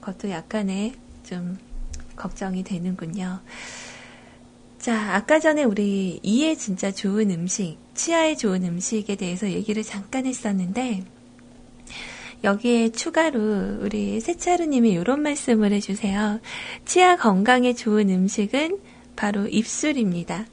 [0.00, 1.58] 그것도 약간의 좀
[2.16, 3.40] 걱정이 되는군요.
[4.78, 11.04] 자, 아까 전에 우리 이에 진짜 좋은 음식, 치아에 좋은 음식에 대해서 얘기를 잠깐 했었는데,
[12.44, 16.40] 여기에 추가로 우리 세차루님이 이런 말씀을 해주세요.
[16.84, 18.78] 치아 건강에 좋은 음식은
[19.16, 20.44] 바로 입술입니다.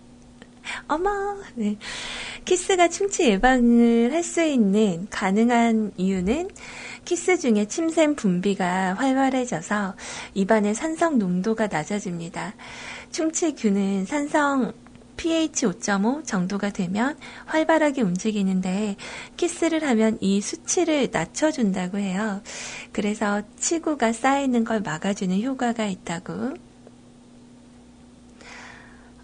[0.88, 1.10] 어머,
[1.54, 1.76] 네.
[2.46, 6.48] 키스가 충치 예방을 할 수 있는 가능한 이유는
[7.04, 9.94] 키스 중에 침샘 분비가 활발해져서
[10.34, 12.54] 입안의 산성 농도가 낮아집니다.
[13.10, 14.72] 충치균은 산성
[15.18, 18.96] pH 5.5 정도가 되면 활발하게 움직이는데
[19.36, 22.40] 키스를 하면 이 수치를 낮춰준다고 해요.
[22.92, 26.54] 그래서 치구가 쌓이는 걸 막아주는 효과가 있다고.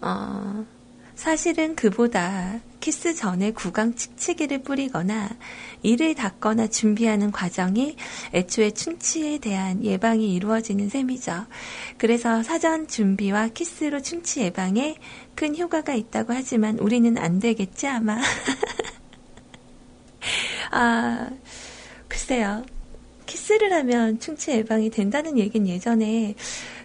[0.01, 0.65] 어,
[1.15, 5.29] 사실은 그보다 키스 전에 구강 칙칙이를 뿌리거나
[5.81, 7.95] 이를 닦거나 준비하는 과정이
[8.33, 11.47] 애초에 충치에 대한 예방이 이루어지는 셈이죠.
[11.97, 14.97] 그래서 사전 준비와 키스로 충치 예방에
[15.33, 18.19] 큰 효과가 있다고 하지만 우리는 안 되겠지 아마.
[20.71, 21.29] 아,
[22.07, 22.63] 글쎄요.
[23.25, 26.35] 키스를 하면 충치 예방이 된다는 얘기는 예전에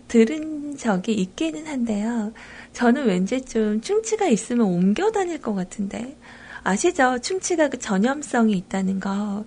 [0.08, 2.32] 들은 적이 있기는 한데요.
[2.72, 6.16] 저는 왠지 좀 충치가 있으면 옮겨 다닐 것 같은데.
[6.62, 7.18] 아시죠?
[7.20, 9.44] 충치가 그 전염성이 있다는 거.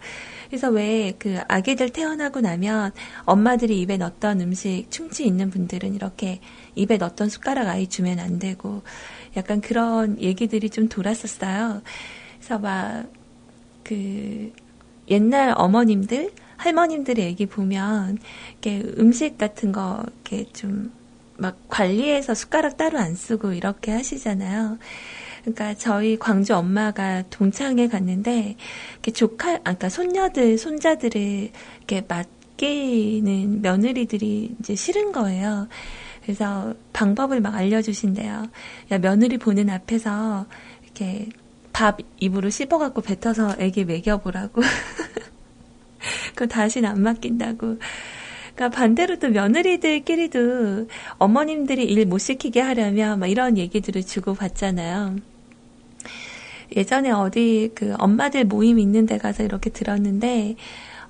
[0.49, 2.91] 그래서 왜 그 아기들 태어나고 나면
[3.25, 6.41] 엄마들이 입에 넣었던 음식 충치 있는 분들은 이렇게
[6.75, 8.83] 입에 넣었던 숟가락 아이 주면 안 되고
[9.37, 11.81] 약간 그런 얘기들이 좀 돌았었어요.
[12.39, 13.23] 그래서 막
[13.83, 14.51] 그
[15.09, 18.17] 옛날 어머님들 할머님들의 얘기 보면
[18.51, 20.91] 이렇게 음식 같은 거 이렇게 좀
[21.43, 24.77] 막 관리해서 숟가락 따로 안 쓰고 이렇게 하시잖아요.
[25.41, 28.55] 그러니까 저희 광주 엄마가 동창회 갔는데
[28.93, 35.67] 이렇게 조카, 아까 그러니까 손녀들, 손자들을 이렇게 맡기는 며느리들이 이제 싫은 거예요.
[36.21, 38.47] 그래서 방법을 막 알려주신대요.
[38.91, 40.45] 야, 며느리 보는 앞에서
[40.83, 41.27] 이렇게
[41.73, 44.61] 밥 입으로 씹어갖고 뱉어서 애기 먹여보라고.
[46.35, 47.79] 그럼 다시는 안 맡긴다고.
[48.55, 50.87] 그러니까 반대로 또 며느리들끼리도
[51.17, 55.15] 어머님들이 일 못 시키게 하려면 막 이런 얘기들을 주고 받잖아요.
[56.75, 60.55] 예전에 어디 그 엄마들 모임 있는 데 가서 이렇게 들었는데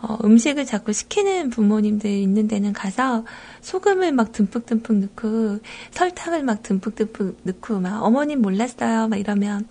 [0.02, 3.24] 어, 음식을 자꾸 시키는 부모님들 있는 데는 가서
[3.62, 5.60] 소금을 막 듬뿍듬뿍 넣고
[5.92, 9.66] 설탕을 막 듬뿍듬뿍 넣고 막 어머님 몰랐어요 막 이러면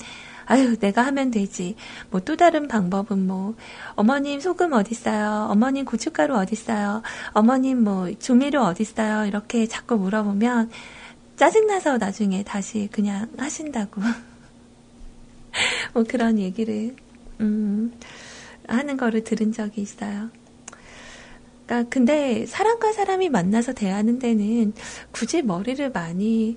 [0.46, 1.76] 아유 내가 하면 되지.
[2.10, 3.54] 뭐 또 다른 방법은 뭐.
[3.94, 5.48] 어머님 소금 어딨어요?
[5.50, 7.02] 어머님 고춧가루 어딨어요?
[7.32, 9.26] 어머님 뭐 조미료 어딨어요?
[9.26, 10.70] 이렇게 자꾸 물어보면
[11.36, 14.00] 짜증나서 나중에 다시 그냥 하신다고.
[15.94, 16.94] 뭐 그런 얘기를
[17.40, 17.92] 음,
[18.68, 20.30] 하는 거를 들은 적이 있어요.
[21.66, 24.72] 그러니까 근데 사람과 사람이 만나서 대하는 데는
[25.10, 26.56] 굳이 머리를 많이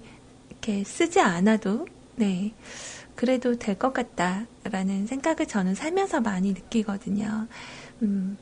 [0.49, 2.53] 이렇게 쓰지 않아도 네
[3.15, 7.47] 그래도 될 것 같다라는 생각을 저는 살면서 많이 느끼거든요.
[8.03, 8.37] 음.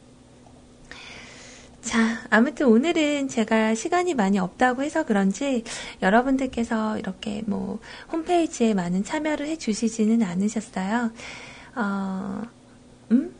[1.81, 5.63] 자, 아무튼 오늘은 제가 시간이 많이 없다고 해서 그런지
[6.01, 7.79] 여러분들께서 이렇게 뭐
[8.11, 11.11] 홈페이지에 많은 참여를 해 주시지는 않으셨어요.
[11.75, 12.41] 어,
[13.11, 13.35] 음?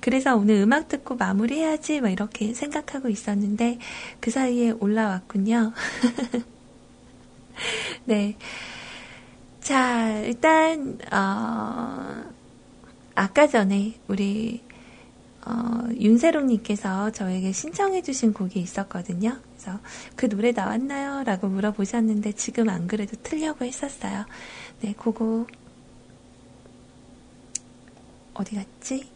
[0.00, 3.78] 그래서 오늘 음악 듣고 마무리해야지 뭐 이렇게 생각하고 있었는데
[4.20, 5.72] 그 사이에 올라왔군요.
[8.04, 8.36] 네.
[9.72, 12.30] 자, 일단, 어,
[13.14, 14.62] 아까 전에 우리
[15.46, 19.38] 어, 윤세롱님께서 저에게 신청해주신 곡이 있었거든요.
[19.56, 19.80] 그래서
[20.14, 21.24] 그 노래 나왔나요?
[21.24, 24.26] 라고 물어보셨는데 지금 안 그래도 틀려고 했었어요.
[24.82, 25.46] 네, 그거
[28.34, 29.10] 어디 갔지?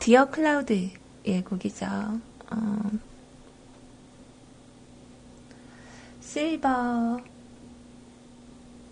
[0.00, 1.86] 디어 클라우드의 곡이죠.
[2.50, 2.90] 어,
[6.20, 7.37] Silver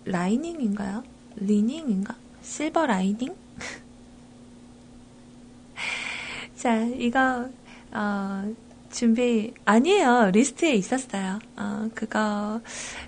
[0.07, 1.03] Lining인가요?
[1.35, 2.15] Lining인가?
[2.41, 3.35] Silver Lining?
[6.55, 7.49] 자, 이거,
[7.91, 8.55] 어,
[8.89, 10.31] 준비, 아니에요.
[10.31, 11.39] 리스트에 있었어요.
[11.57, 12.61] 어, 그거,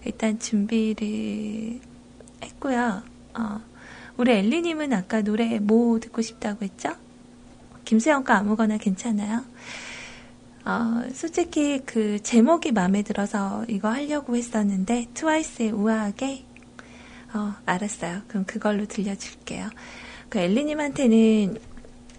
[0.06, 1.80] 일단 준비를
[2.44, 3.02] 했고요.
[3.34, 3.62] 어,
[4.18, 6.96] 우리 엘리님은 아까 노래 뭐 듣고 싶다고 했죠?
[7.86, 9.44] 김수영 거 아무거나 괜찮아요.
[10.66, 16.49] 어, 솔직히 그 제목이 마음에 들어서 이거 하려고 했었는데, 트와이스의 우아하게,
[17.34, 18.22] 어, 알았어요.
[18.28, 19.70] 그럼 그걸로 들려줄게요.
[20.30, 21.58] 그 엘리님한테는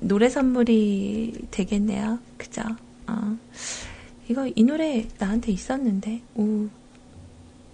[0.00, 2.18] 노래 선물이 되겠네요.
[2.36, 2.62] 그죠?
[3.06, 3.36] 어.
[4.28, 6.68] 이거, 이 노래 나한테 있었는데, 우,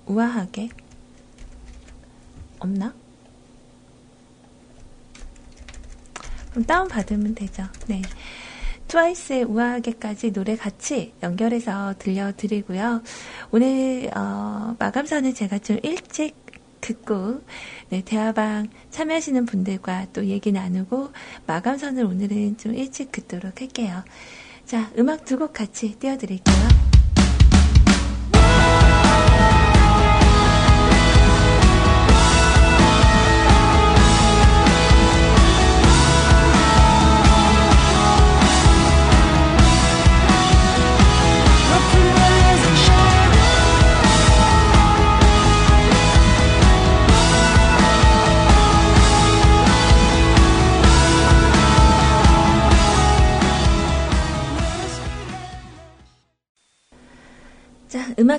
[0.07, 0.71] 우아하게.
[2.59, 2.95] 없나?
[6.51, 7.65] 그럼 다운 받으면 되죠.
[7.87, 8.01] 네.
[8.89, 13.03] 트와이스의 우아하게까지 노래 같이 연결해서 들려드리고요.
[13.51, 16.46] 오늘, 어, 마감선은 제가 좀 일찍
[16.87, 17.43] 듣고
[17.91, 21.11] 네, 대화방 참여하시는 분들과 또 얘기 나누고
[21.47, 24.05] 마감선을 오늘은 좀 일찍 듣도록 할게요.
[24.65, 26.76] 자, 음악 두 곡 같이 띄워드릴게요.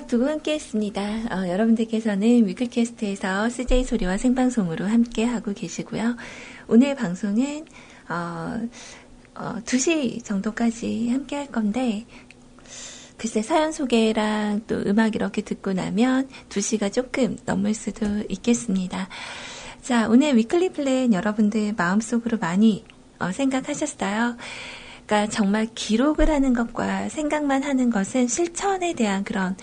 [0.08, 1.02] 두고 함께 했습니다.
[1.30, 6.16] 어, 여러분들께서는 위클캐스트에서 CJ 소리와 생방송으로 함께 하고 계시고요.
[6.66, 7.66] 오늘 방송은,
[8.08, 8.58] 어,
[9.34, 12.06] 어, 2시 정도까지 함께 할 건데,
[13.18, 19.08] 글쎄 사연 소개랑 또 음악 이렇게 듣고 나면 2시가 조금 넘을 수도 있겠습니다.
[19.82, 22.84] 자, 오늘 weekly plan 여러분들 마음속으로 많이
[23.18, 24.36] 어, 생각하셨어요.
[25.04, 29.56] 그러니까 정말 기록을 하는 것과 생각만 하는 것은 실천에 대한 그런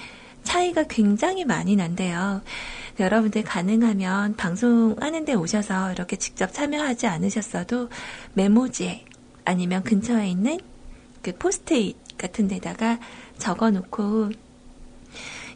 [0.46, 2.42] 차이가 굉장히 많이 난대요.
[3.00, 7.90] 여러분들 가능하면 방송하는데 오셔서 이렇게 직접 참여하지 않으셨어도
[8.34, 9.04] 메모지에
[9.44, 10.60] 아니면 근처에 있는
[11.22, 13.00] 그 포스트잇 같은 데다가
[13.38, 14.32] 적어 놓고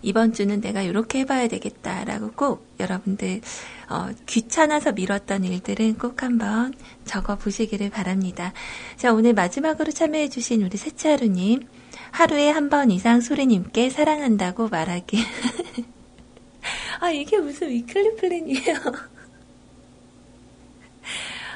[0.01, 3.41] 이번 주는 내가 이렇게 해봐야 되겠다라고 꼭 여러분들
[3.89, 6.73] 어, 귀찮아서 미뤘던 일들은 꼭 한번
[7.05, 8.53] 적어 보시기를 바랍니다.
[8.97, 11.67] 자 오늘 마지막으로 참여해주신 우리 세차루님
[12.11, 15.17] 하루에 한 번 이상 소리님께 사랑한다고 말하기.
[17.01, 18.75] 아 이게 무슨 weekly plan이에요?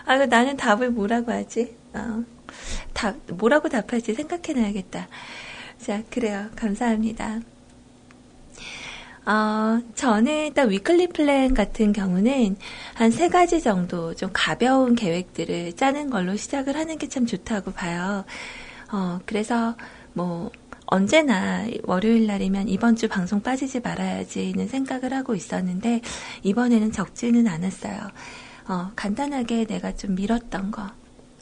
[0.05, 1.75] 아 나는 답을 뭐라고 하지?
[1.93, 2.23] 어,
[2.93, 5.07] 답 뭐라고 답할지 생각해놔야겠다.
[5.79, 6.49] 자, 그래요.
[6.55, 7.39] 감사합니다.
[9.25, 12.57] 어, 저는 일단 weekly plan 같은 경우는
[12.93, 18.25] 한 세 가지 정도 좀 가벼운 계획들을 짜는 걸로 시작을 하는 게 참 좋다고 봐요.
[18.91, 19.75] 어, 그래서
[20.13, 20.51] 뭐,
[20.85, 26.01] 언제나 월요일 날이면 이번 주 방송 빠지지 말아야지는 생각을 하고 있었는데,
[26.43, 28.09] 이번에는 적지는 않았어요.
[28.67, 30.89] 어, 간단하게 내가 좀 미뤘던 거,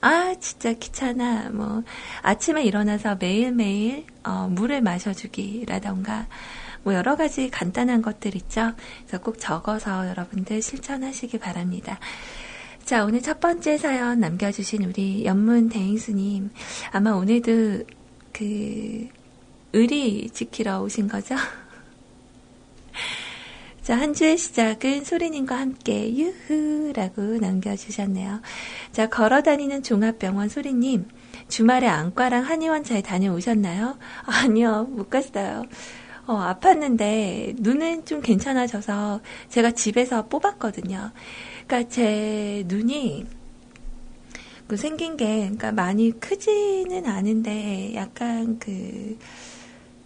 [0.02, 1.50] 아, 진짜 귀찮아.
[1.52, 1.84] 뭐,
[2.24, 6.28] 아침에 일어나서 매일매일, 어, 물을 마셔주기라던가,
[6.84, 8.74] 뭐, 여러 가지 간단한 것들 있죠?
[9.06, 12.00] 그래서 꼭 적어서 여러분들 실천하시기 바랍니다.
[12.84, 16.50] 자, 오늘 첫 번째 사연 남겨주신 우리 연문 대행수님.
[16.92, 17.84] 아마 오늘도
[18.42, 19.08] 그,
[19.72, 21.36] 의리 지키러 오신 거죠?
[23.84, 28.42] 자, 한 주의 시작은 소리님과 함께 유후라고 남겨주셨네요.
[28.94, 31.08] 자, 걸어 다니는 종합병원 소리님.
[31.50, 34.00] 주말에 안과랑 한의원 잘 다녀오셨나요?
[34.26, 35.64] 아니요, 못 갔어요.
[36.26, 41.12] 어, 아팠는데 눈은 좀 괜찮아져서 제가 집에서 뽑았거든요.
[41.68, 43.41] 그러니까 제 눈이
[44.72, 49.18] 그 생긴 게 그러니까 많이 크지는 않은데 약간 그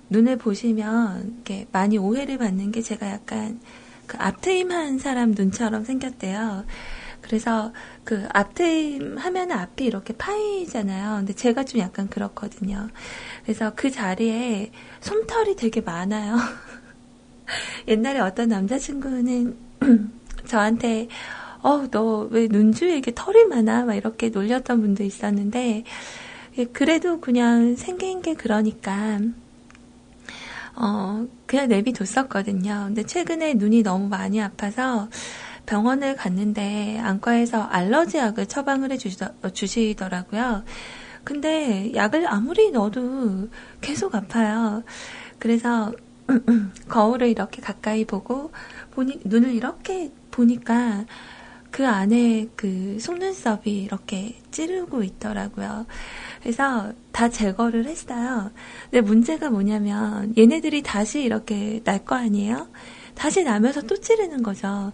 [0.09, 3.59] 눈을 보시면 이렇게 많이 오해를 받는 게 제가 약간
[4.07, 6.65] 그 앞트임한 사람 눈처럼 생겼대요.
[7.21, 11.17] 그래서 그 앞트임 하면 앞이 이렇게 파이잖아요.
[11.17, 12.89] 근데 제가 좀 약간 그렇거든요.
[13.43, 16.37] 그래서 그 자리에 솜털이 되게 많아요.
[17.87, 19.57] 옛날에 어떤 남자친구는
[20.47, 21.07] 저한테
[21.65, 23.85] 어, 너 왜 눈주에 이게 털이 많아?
[23.85, 25.83] 막 이렇게 놀렸던 분도 있었는데,
[26.73, 29.19] 그래도 그냥 생긴 게 그러니까,
[30.75, 32.83] 어, 그냥 내비뒀었거든요.
[32.87, 35.09] 근데 최근에 눈이 너무 많이 아파서
[35.65, 40.63] 병원을 갔는데 안과에서 알러지 약을 처방을 해 주시더 라고요.
[41.23, 43.49] 근데 약을 아무리 넣어도
[43.81, 44.83] 계속 아파요.
[45.39, 45.91] 그래서
[46.89, 48.51] 거울을 이렇게 가까이 보고
[48.91, 51.05] 보니 눈을 이렇게 보니까
[51.75, 55.85] 그 안에 그 속눈썹이 이렇게 찌르고 있더라고요.
[56.41, 58.49] 그래서 다 제거를 했어요.
[58.89, 62.69] 근데 문제가 뭐냐면 얘네들이 다시 이렇게 날 거 아니에요?
[63.13, 64.93] 다시 나면서 또 찌르는 거죠.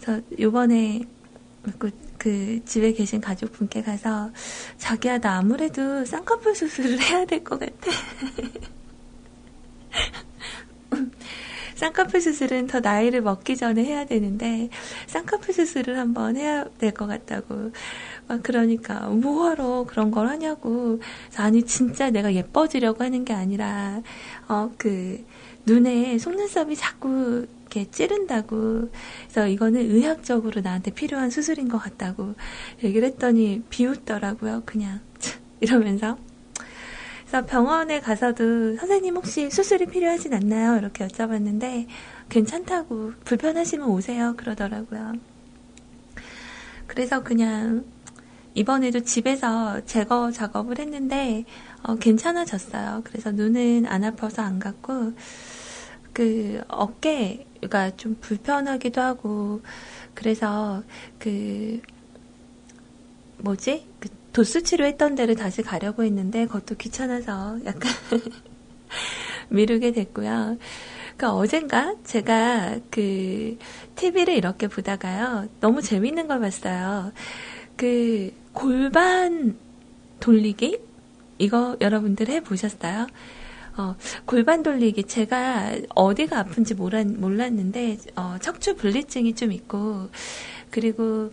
[0.00, 1.02] 그래서 요번에
[1.78, 4.30] 그, 그 집에 계신 가족분께 가서
[4.78, 7.90] 자기야 나 아무래도 쌍꺼풀 수술을 해야 될 것 같아.
[11.82, 14.68] 쌍꺼풀 수술은 더 나이를 먹기 전에 해야 되는데
[15.08, 17.72] 쌍꺼풀 수술을 한번 해야 될 것 같다고.
[18.28, 21.00] 막 그러니까 뭐하러 그런 걸 하냐고.
[21.36, 24.00] 아니 진짜 내가 예뻐지려고 하는 게 아니라
[24.48, 25.24] 어 그
[25.66, 28.88] 눈에 속눈썹이 자꾸 이렇게 찌른다고.
[29.24, 32.34] 그래서 이거는 의학적으로 나한테 필요한 수술인 것 같다고
[32.84, 35.00] 얘기를 했더니 비웃더라고요 그냥.
[35.60, 36.16] 이러면서
[37.32, 40.76] 그래서 병원에 가서도 선생님 혹시 수술이 필요하진 않나요?
[40.76, 41.86] 이렇게 여쭤봤는데
[42.28, 45.14] 괜찮다고 불편하시면 오세요 그러더라고요.
[46.86, 47.86] 그래서 그냥
[48.52, 51.46] 이번에도 집에서 제거 작업을 했는데
[51.82, 53.00] 어, 괜찮아졌어요.
[53.02, 55.14] 그래서 눈은 안 아파서 안 갔고
[56.12, 59.62] 그 어깨가 좀 불편하기도 하고
[60.12, 60.82] 그래서
[61.18, 61.80] 그
[63.38, 67.92] 뭐지 그 도수 치료했던 데를 다시 가려고 했는데 그것도 귀찮아서 약간
[69.50, 70.56] 미루게 됐고요.
[71.16, 73.58] 그러니까 어젠가 제가 그
[73.96, 75.48] TV를 이렇게 보다가요.
[75.60, 77.12] 너무 재밌는 걸 봤어요.
[77.76, 79.56] 그 골반
[80.20, 80.80] 돌리기?
[81.38, 83.06] 이거 여러분들 해 보셨어요?
[83.76, 90.08] 어, 골반 돌리기 제가 어디가 아픈지 몰랐, 몰랐는데 어, 척추 분리증이 좀 있고
[90.70, 91.30] 그리고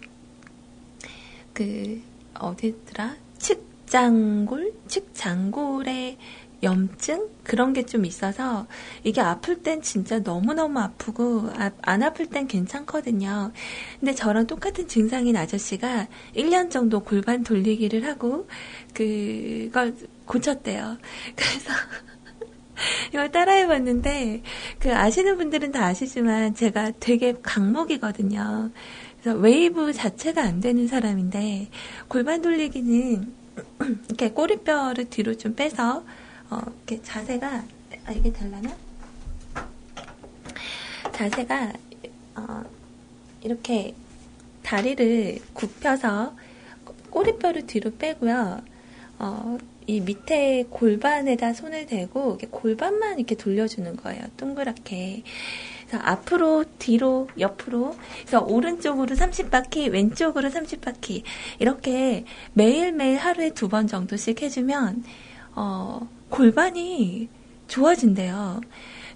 [1.53, 2.01] 그
[2.39, 6.17] 어디더라 측장골 측장골에
[6.61, 8.67] 염증 그런 게 좀 있어서
[9.03, 13.51] 이게 아플 땐 진짜 너무너무 아프고 아, 안 아플 땐 괜찮거든요.
[13.99, 18.47] 근데 저랑 똑같은 증상인 아저씨가 1년 정도 골반 돌리기를 하고
[18.93, 20.97] 그걸 고쳤대요.
[21.35, 21.73] 그래서
[23.09, 24.43] 이걸 따라해봤는데
[24.79, 28.69] 그 아시는 분들은 다 아시지만 제가 되게 강목이거든요.
[29.21, 31.69] 그래서 웨이브 자체가 안 되는 사람인데
[32.07, 33.33] 골반 돌리기는
[34.07, 36.03] 이렇게 꼬리뼈를 뒤로 좀 빼서
[36.49, 37.63] 어, 이렇게 자세가
[38.05, 38.75] 아 이게 달라나?
[41.11, 41.73] 자세가
[42.35, 42.63] 어,
[43.43, 43.93] 이렇게
[44.63, 46.35] 다리를 굽혀서
[47.09, 48.61] 꼬리뼈를 뒤로 빼고요.
[49.19, 54.21] 어, 이 밑에 골반에다 손을 대고 골반만 이렇게 돌려주는 거예요.
[54.37, 55.23] 동그랗게.
[55.89, 57.95] 그래서 앞으로, 뒤로, 옆으로.
[58.19, 61.23] 그래서 오른쪽으로 30바퀴, 왼쪽으로 30바퀴.
[61.59, 65.03] 이렇게 매일매일 하루에 두 번 정도씩 해주면,
[65.55, 67.29] 어, 골반이
[67.67, 68.61] 좋아진대요.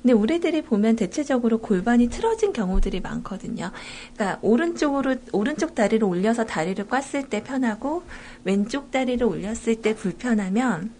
[0.01, 3.71] 근데 우리들이 보면 대체적으로 골반이 틀어진 경우들이 많거든요.
[4.13, 8.03] 그러니까 오른쪽으로 오른쪽 다리를 올려서 다리를 꽈을 때 편하고
[8.43, 10.91] 왼쪽 다리를 올렸을 때 불편하면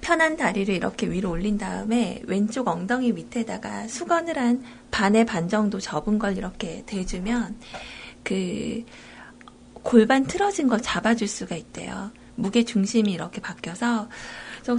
[0.00, 6.18] 편한 다리를 이렇게 위로 올린 다음에 왼쪽 엉덩이 밑에다가 수건을 한 반의 반 정도 접은
[6.18, 7.56] 걸 이렇게 대주면
[8.22, 8.84] 그
[9.82, 12.10] 골반 틀어진 걸 잡아줄 수가 있대요.
[12.34, 14.08] 무게 중심이 이렇게 바뀌어서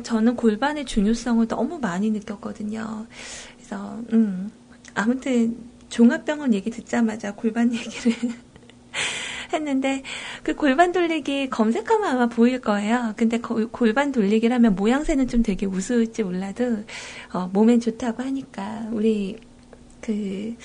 [0.04, 3.08] 저는 골반의 중요성을 너무 많이 느꼈거든요.
[3.56, 4.52] 그래서 음
[4.94, 5.58] 아무튼
[5.90, 8.14] 종합병원 얘기 듣자마자 골반 얘기를
[9.54, 10.04] 했는데
[10.44, 13.14] 그 골반 돌리기 검색하면 아마 보일 거예요.
[13.18, 16.84] 근데 거, 골반 돌리기를 하면 모양새는 좀 되게 우스울지 몰라도
[17.34, 19.38] 어, 몸엔 좋다고 하니까 우리
[20.02, 20.56] 그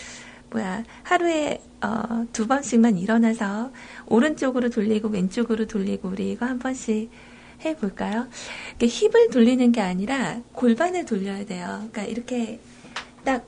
[0.50, 3.70] 뭐야 하루에 어, 두 번씩만 일어나서
[4.06, 7.10] 오른쪽으로 돌리고 왼쪽으로 돌리고 우리 이거 한 번씩
[7.64, 8.28] 해볼까요?
[8.78, 11.88] 힙을 돌리는 게 아니라 골반을 돌려야 돼요.
[11.90, 12.60] 그러니까 이렇게
[13.24, 13.46] 딱,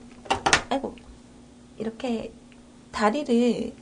[0.71, 0.97] 아이고,
[1.79, 2.33] 이렇게
[2.93, 3.73] 다리를,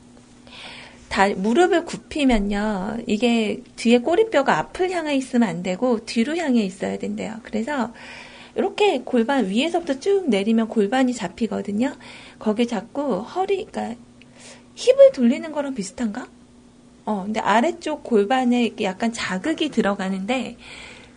[1.08, 2.98] 다, 무릎을 굽히면요.
[3.06, 7.36] 이게 뒤에 꼬리뼈가 앞을 향해 있으면 안 되고 뒤로 향해 있어야 된대요.
[7.42, 7.92] 그래서
[8.56, 11.94] 이렇게 골반 위에서부터 쭉 내리면 골반이 잡히거든요.
[12.38, 14.00] 거기 자꾸 허리, 그러니까
[14.76, 16.28] 힙을 돌리는 거랑 비슷한가?
[17.04, 20.56] 어, 근데 아래쪽 골반에 약간 자극이 들어가는데,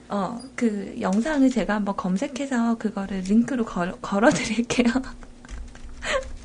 [0.10, 4.88] 어, 그 영상을 제가 한번 검색해서 그거를 링크로 걸, 걸어 드릴게요.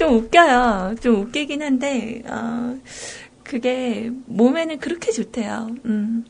[0.00, 0.94] 좀 웃겨요.
[1.02, 2.80] 좀 웃기긴 한데, 어,
[3.44, 5.68] 그게 몸에는 그렇게 좋대요.
[5.84, 6.24] 음.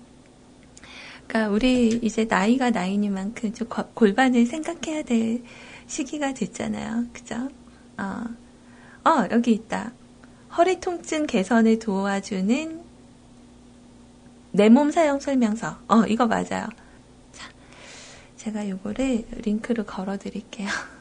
[1.29, 5.45] 그러니까 우리 이제 나이가 나이니만큼 좀 골반을 생각해야 될
[5.87, 7.05] 시기가 됐잖아요.
[7.12, 7.49] 그죠?
[7.97, 8.25] 어,
[9.09, 9.93] 어 여기 있다.
[10.59, 12.83] 허리 통증 개선을 도와주는
[14.51, 15.79] 내 몸 사용 설명서.
[15.87, 16.66] 어, 이거 맞아요.
[17.33, 17.49] 자,
[18.37, 20.68] 제가 요거를 링크로 걸어 드릴게요.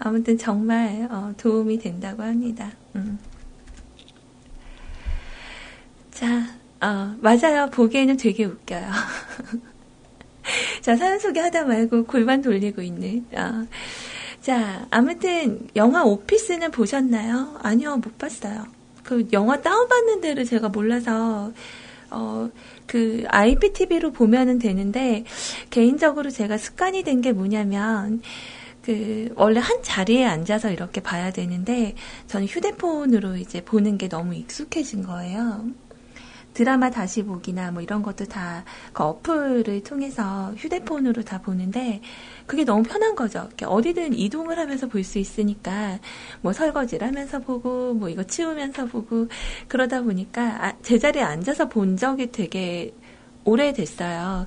[0.00, 2.72] 아무튼 정말 어, 도움이 된다고 합니다.
[2.96, 3.18] 음.
[6.10, 6.46] 자,
[6.80, 7.68] 어, 맞아요.
[7.70, 8.90] 보기에는 되게 웃겨요.
[10.80, 13.26] 자, 사연 소개하다 말고 골반 돌리고 있는.
[13.32, 13.66] 어.
[14.40, 17.58] 자, 아무튼 영화 오피스는 보셨나요?
[17.62, 18.66] 아니요, 못 봤어요.
[19.04, 21.52] 그 영화 다운받는 데를 제가 몰라서
[22.10, 22.50] 어,
[22.86, 25.24] 그 IPTV로 보면은 되는데
[25.68, 28.22] 개인적으로 제가 습관이 된 게 뭐냐면
[28.82, 31.94] 그 원래 한 자리에 앉아서 이렇게 봐야 되는데
[32.28, 35.66] 저는 휴대폰으로 이제 보는 게 너무 익숙해진 거예요.
[36.52, 42.00] 드라마 다시 보기나 뭐 이런 것도 다 그 어플을 통해서 휴대폰으로 다 보는데
[42.46, 43.48] 그게 너무 편한 거죠.
[43.62, 45.98] 어디든 이동을 하면서 볼 수 있으니까
[46.42, 49.28] 뭐 설거지를 하면서 보고 뭐 이거 치우면서 보고
[49.68, 52.92] 그러다 보니까 아, 제자리에 앉아서 본 적이 되게
[53.44, 54.46] 오래됐어요.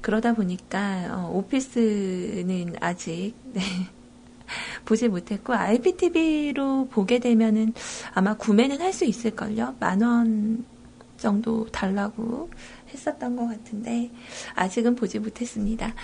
[0.00, 3.62] 그러다 보니까 어, 오피스는 아직 네.
[4.84, 7.72] 보지 못했고 IPTV로 보게 되면은
[8.12, 9.76] 아마 구매는 할 수 있을걸요.
[9.80, 10.64] 만 원
[11.16, 12.50] 정도 달라고
[12.92, 14.10] 했었던 것 같은데
[14.54, 15.94] 아직은 보지 못했습니다.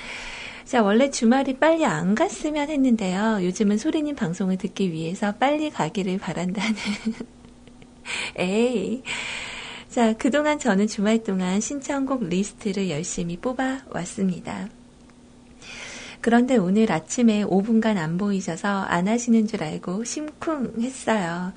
[0.64, 3.40] 자, 원래 주말이 빨리 안 갔으면 했는데요.
[3.42, 6.74] 요즘은 소리님 방송을 듣기 위해서 빨리 가기를 바란다는.
[8.36, 9.02] 에이.
[9.90, 14.68] 자, 그동안 저는 주말 동안 신청곡 리스트를 열심히 뽑아 왔습니다.
[16.20, 21.52] 그런데 오늘 아침에 5분간 안 보이셔서 안 하시는 줄 알고 심쿵 했어요.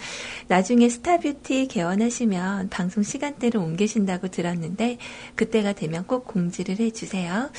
[0.48, 4.98] 나중에 스타뷰티 개원하시면 방송 시간대를 옮기신다고 들었는데
[5.36, 7.52] 그때가 되면 꼭 공지를 해주세요.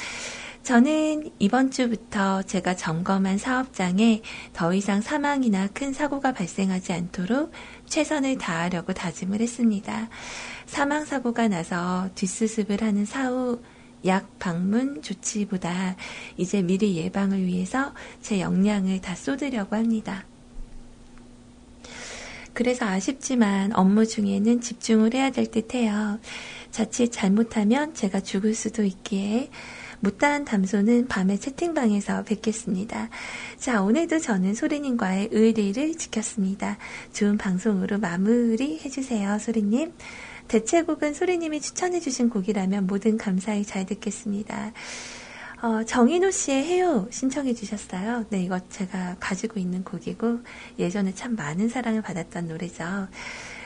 [0.65, 4.23] 저는 이번 주부터 제가 점검한 사업장에
[4.55, 7.53] 더 이상 사망이나 큰 사고가 발생하지 않도록
[7.85, 10.09] 최선을 다하려고 다짐을 했습니다.
[10.65, 13.61] 사망 사고가 나서 뒷수습을 하는 사후
[14.07, 15.97] 약 방문 조치보다
[16.39, 17.93] 이제 미리 예방을 위해서
[18.23, 20.25] 제 역량을 다 쏟으려고 합니다.
[22.55, 26.19] 그래서 아쉽지만 업무 중에는 집중을 해야 될 듯 해요.
[26.71, 29.51] 자칫 잘못하면 제가 죽을 수도 있기에
[30.05, 33.09] 못다한 담소는 밤에 채팅방에서 뵙겠습니다.
[33.59, 36.77] 자, 오늘도 저는 소리님과의 의리를 지켰습니다.
[37.13, 39.93] 좋은 방송으로 마무리 해주세요, 소리님.
[40.47, 44.73] 대체곡은 소리님이 추천해주신 곡이라면 모든 감사히 잘 듣겠습니다.
[45.63, 48.27] 어, 정인호 씨의 해요 신청해 주셨어요.
[48.29, 50.41] 네, 이거 제가 가지고 있는 곡이고
[50.79, 53.09] 예전에 참 많은 사랑을 받았던 노래죠.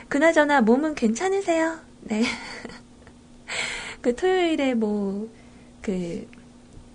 [0.07, 1.79] 그나저나 몸은 괜찮으세요?
[2.01, 2.23] 네.
[4.01, 5.29] 그 토요일에 뭐,
[5.81, 6.27] 그,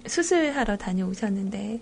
[0.07, 1.81] 수술하러 다녀오셨는데,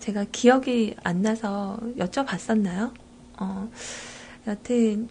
[0.00, 2.92] 제가 기억이 안 나서 여쭤봤었나요?
[3.38, 3.70] 어,
[4.46, 5.08] 여튼,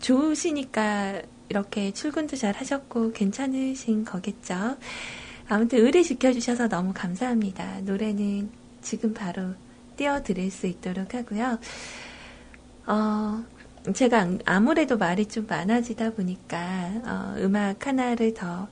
[0.00, 4.76] 좋으시니까 이렇게 출근도 잘 하셨고 괜찮으신 거겠죠.
[5.48, 7.80] 아무튼 의리 지켜주셔서 너무 감사합니다.
[7.80, 8.50] 노래는
[8.80, 9.54] 지금 바로
[9.96, 11.58] 띄워드릴 수 있도록 하고요.
[12.86, 13.44] 어,
[13.92, 18.68] 제가 아무래도 말이 좀 많아지다 보니까 어, 음악 하나를 더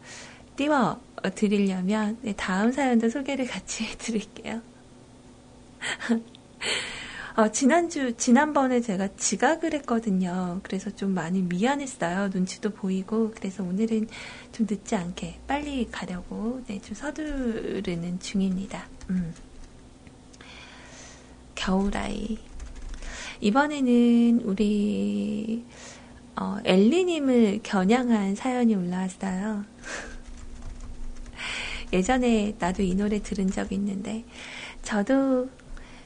[0.59, 1.01] 띄워
[1.37, 4.61] 드리려면 네, 다음 사연도 소개를 같이 해드릴게요.
[7.37, 10.59] 어, 지난주, 지난번에 제가 지각을 했거든요.
[10.65, 12.31] 그래서 좀 많이 미안했어요.
[12.35, 13.31] 눈치도 보이고.
[13.37, 14.09] 그래서 오늘은
[14.51, 18.89] 좀 늦지 않게 빨리 가려고, 네, 좀 서두르는 중입니다.
[19.11, 19.33] 음.
[21.55, 22.39] 겨울아이.
[23.41, 25.65] 이번에는 우리,
[26.35, 29.65] 어, 엘리님을 겨냥한 사연이 올라왔어요.
[31.93, 34.25] 예전에 나도 이 노래 들은 적 있는데,
[34.83, 35.49] 저도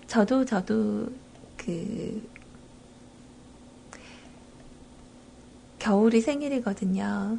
[0.07, 1.09] 저도 저도
[1.57, 2.29] 그
[5.79, 7.39] 겨울이 생일이거든요.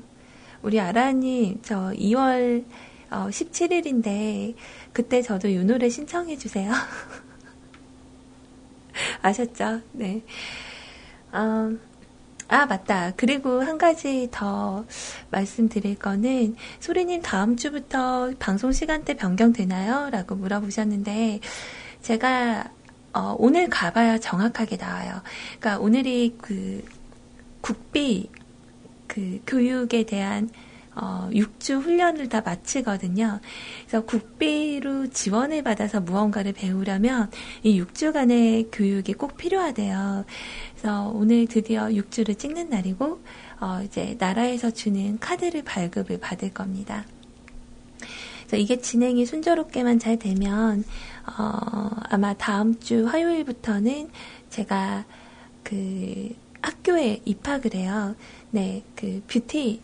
[0.61, 2.65] 우리 아라님 저 2월
[3.09, 4.55] 어, 17일인데
[4.91, 6.71] 그때 저도 이 노래 신청해 주세요.
[9.21, 9.81] 아셨죠?
[9.91, 10.23] 네.
[11.31, 11.71] 어,
[12.53, 13.13] 아, 맞다.
[13.17, 14.85] 그리고 한 가지 더
[15.31, 20.11] 말씀드릴 거는, 소리님 다음 주부터 방송 시간대 변경되나요?
[20.11, 21.39] 라고 물어보셨는데,
[22.03, 22.69] 제가
[23.13, 25.23] 어, 오늘 가봐야 정확하게 나와요.
[25.59, 26.83] 그러니까 오늘이 그
[27.61, 28.29] 국비
[29.07, 30.51] 그 교육에 대한
[30.95, 33.39] 어, 6주 훈련을 다 마치거든요.
[33.81, 37.31] 그래서 국비로 지원을 받아서 무언가를 배우려면
[37.63, 40.25] 이 6주간의 교육이 꼭 필요하대요.
[40.75, 43.21] 그래서 오늘 드디어 6주를 찍는 날이고,
[43.59, 47.05] 어, 이제 나라에서 주는 카드를 발급을 받을 겁니다.
[48.41, 50.83] 그래서 이게 진행이 순조롭게만 잘 되면,
[51.25, 54.09] 어, 아마 다음 주 화요일부터는
[54.49, 55.05] 제가
[55.63, 58.15] 그 학교에 입학을 해요.
[58.51, 59.81] 네, 그 뷰티.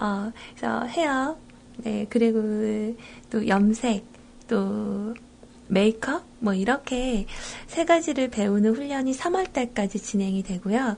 [0.00, 1.36] 어, 그래서 헤어,
[1.78, 2.96] 네, 그리고
[3.30, 4.04] 또 염색,
[4.48, 5.14] 또
[5.68, 7.26] 메이크업, 뭐 이렇게
[7.66, 10.96] 세 가지를 배우는 훈련이 3월달까지 진행이 되고요.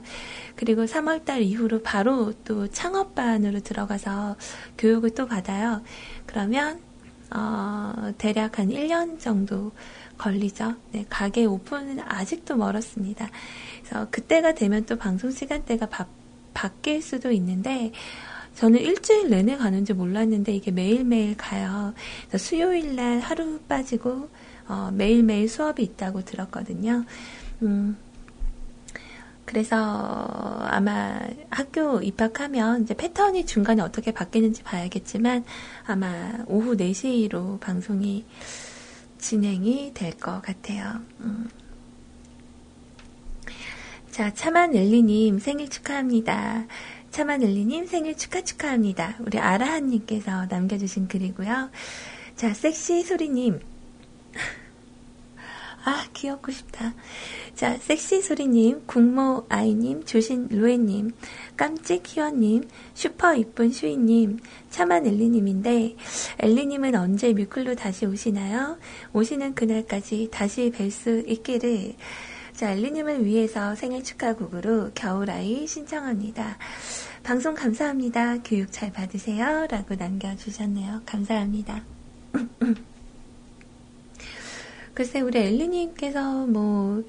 [0.55, 4.37] 그리고 3월달 이후로 바로 또 창업반으로 들어가서
[4.77, 5.81] 교육을 또 받아요.
[6.25, 6.79] 그러면
[7.33, 9.71] 어, 대략 한 1년 정도
[10.17, 10.75] 걸리죠.
[10.91, 13.29] 네, 가게 오픈은 아직도 멀었습니다.
[13.83, 16.05] 그래서 그때가 되면 또 방송 시간대가 바,
[16.53, 17.91] 바뀔 수도 있는데,
[18.61, 21.95] 저는 일주일 내내 가는지 몰랐는데 이게 매일매일 가요.
[22.37, 24.29] 수요일 날 하루 빠지고,
[24.67, 27.03] 어, 매일매일 수업이 있다고 들었거든요.
[27.63, 27.97] 음,
[29.45, 29.75] 그래서
[30.61, 31.19] 아마
[31.49, 35.43] 학교 입학하면 이제 패턴이 중간에 어떻게 바뀌는지 봐야겠지만
[35.87, 38.25] 아마 오후 4시로 방송이
[39.17, 40.99] 진행이 될 것 같아요.
[41.21, 41.49] 음.
[44.11, 46.67] 자, 차만 엘리님 생일 축하합니다.
[47.11, 49.17] 차만 엘리님 생일 축하 축하합니다.
[49.19, 51.69] 우리 아라한님께서 남겨주신 글이고요.
[52.37, 53.59] 자, 섹시 소리님.
[55.83, 56.93] 아, 귀엽고 싶다.
[57.53, 61.11] 자, 섹시 소리님, 국모 아이님, 조신 루에님,
[61.57, 64.39] 깜찍 희원님, 슈퍼 이쁜 슈이님,
[64.69, 65.97] 차만 엘리님인데,
[66.39, 68.77] 엘리님은 언제 뮤클로 다시 오시나요?
[69.11, 71.95] 오시는 그날까지 다시 뵐 수 있기를.
[72.61, 76.59] 자, 엘리님을 위해서 생일 축하 곡으로 겨울아이 신청합니다.
[77.23, 78.37] 방송 감사합니다.
[78.43, 79.65] 교육 잘 받으세요.
[79.67, 81.01] 라고 남겨주셨네요.
[81.03, 81.83] 감사합니다.
[84.93, 87.03] 글쎄, 우리 엘리님께서 뭐,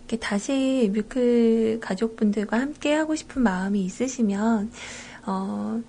[0.00, 4.70] 이렇게 다시 뮤클 가족분들과 함께 하고 싶은 마음이 있으시면,
[5.24, 5.82] 어,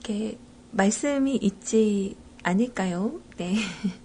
[0.00, 0.38] 이렇게
[0.70, 3.20] 말씀이 있지 않을까요?
[3.36, 3.56] 네.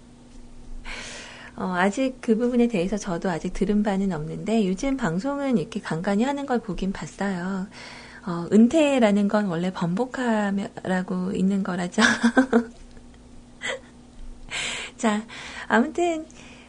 [1.58, 6.46] 어, 아직 그 부분에 대해서 저도 아직 들은 바는 없는데 요즘 방송은 이렇게 간간히 하는
[6.46, 7.66] 걸 보긴 봤어요.
[8.26, 12.02] 어, 은퇴라는 건 원래 번복하라고 있는 거라죠.
[14.96, 15.26] 자,
[15.66, 16.26] 아무튼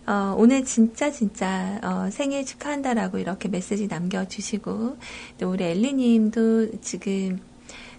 [0.07, 4.97] 어, 오늘 진짜 진짜 어, 생일 축하한다라고 이렇게 메시지 남겨주시고
[5.39, 7.39] 또 우리 엘리님도 지금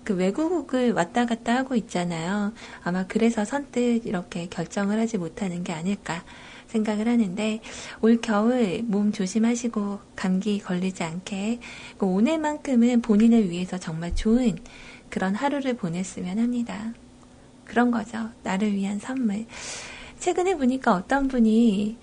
[0.02, 2.52] 그 외국을 왔다 갔다 하고 있잖아요.
[2.82, 6.24] 아마 그래서 선뜻 이렇게 결정을 하지 못하는 게 아닐까
[6.70, 7.60] 생각을 하는데
[8.00, 11.60] 올 겨울 몸 조심하시고 감기 걸리지 않게
[11.98, 14.56] 그 오늘만큼은 본인을 위해서 정말 좋은
[15.10, 16.94] 그런 하루를 보냈으면 합니다.
[17.64, 18.30] 그런 거죠.
[18.42, 19.46] 나를 위한 선물.
[20.18, 21.96] 최근에 보니까 어떤 분이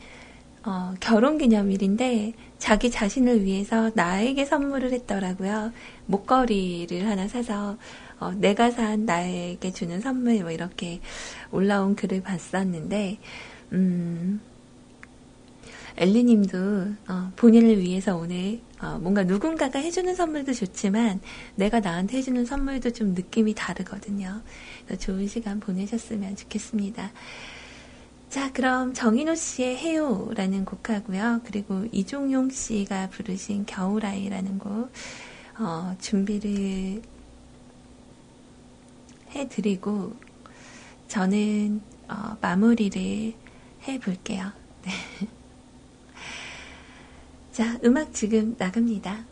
[0.64, 5.72] 어, 결혼 기념일인데 자기 자신을 위해서 나에게 선물을 했더라고요.
[6.08, 7.78] 목걸이를 하나 사서
[8.20, 11.00] 어, 내가 산 나에게 주는 선물 뭐 이렇게
[11.52, 13.18] 올라온 글을 봤었는데
[13.74, 14.42] 음,
[15.98, 16.58] 엘리님도
[17.10, 21.20] 어, 본인을 위해서 오늘 어, 뭔가 누군가가 해주는 선물도 좋지만
[21.56, 24.42] 내가 나한테 해주는 선물도 좀 느낌이 다르거든요.
[25.00, 27.12] 좋은 시간 보내셨으면 좋겠습니다.
[28.30, 31.42] 자, 그럼 정인호 씨의 해요라는 곡하고요.
[31.46, 34.92] 그리고 이종용 씨가 부르신 겨울아이라는 곡
[35.60, 37.02] 어, 준비를
[39.32, 40.14] 해드리고
[41.08, 43.34] 저는 어, 마무리를
[43.88, 44.52] 해볼게요.
[44.84, 44.92] 네.
[47.58, 49.26] 자, 음악 지금 나갑니다.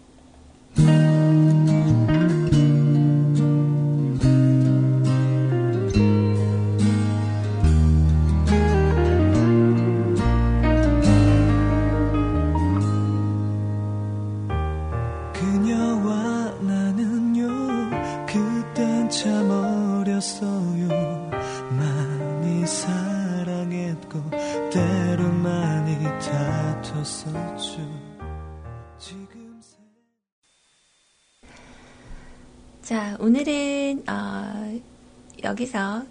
[35.55, 36.03] 여기서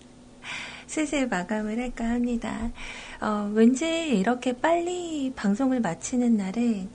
[0.86, 2.70] 슬슬 마감을 할까 합니다.
[3.20, 6.88] 어, 왠지 이렇게 빨리 방송을 마치는 날은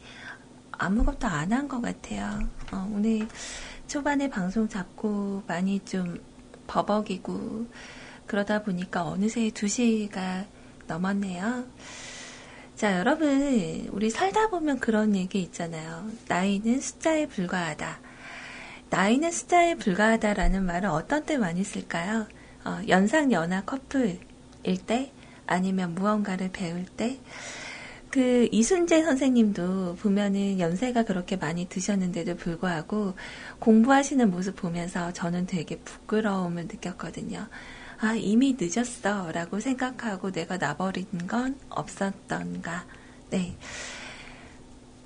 [0.72, 2.40] 아무것도 안 한 것 같아요.
[2.72, 3.28] 어, 오늘
[3.88, 6.20] 초반에 방송 잡고 많이 좀
[6.66, 7.68] 버벅이고
[8.26, 10.46] 그러다 보니까 어느새 2시가
[10.88, 11.66] 넘었네요.
[12.76, 16.10] 자, 여러분, 우리 살다 보면 그런 얘기 있잖아요.
[16.28, 18.00] 나이는 숫자에 불과하다.
[18.92, 22.28] 나이는 숫자에 불과하다라는 말은 어떤 때 많이 쓸까요?
[22.66, 24.20] 어, 연상 연하 커플일
[24.86, 25.14] 때
[25.48, 27.18] 아니면 무언가를 배울 때.
[28.10, 33.14] 그 이순재 선생님도 보면은 연세가 그렇게 많이 드셨는데도 불구하고
[33.60, 37.48] 공부하시는 모습 보면서 저는 되게 부끄러움을 느꼈거든요.
[38.02, 39.32] 아, 이미 늦었어.
[39.32, 42.84] 라고 생각하고 내가 나버린 건 없었던가.
[43.30, 43.56] 네.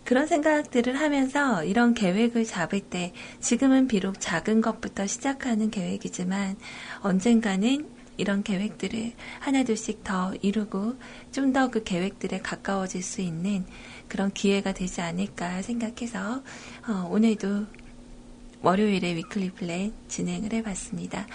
[0.05, 6.57] 그런 생각들을 하면서 이런 계획을 잡을 때 지금은 비록 작은 것부터 시작하는 계획이지만
[7.01, 10.95] 언젠가는 이런 계획들을 하나둘씩 더 이루고
[11.31, 13.65] 좀 더 그 계획들에 가까워질 수 있는
[14.07, 16.43] 그런 기회가 되지 않을까 생각해서
[16.87, 17.65] 어, 오늘도
[18.61, 21.27] 월요일에 weekly plan 진행을 해봤습니다.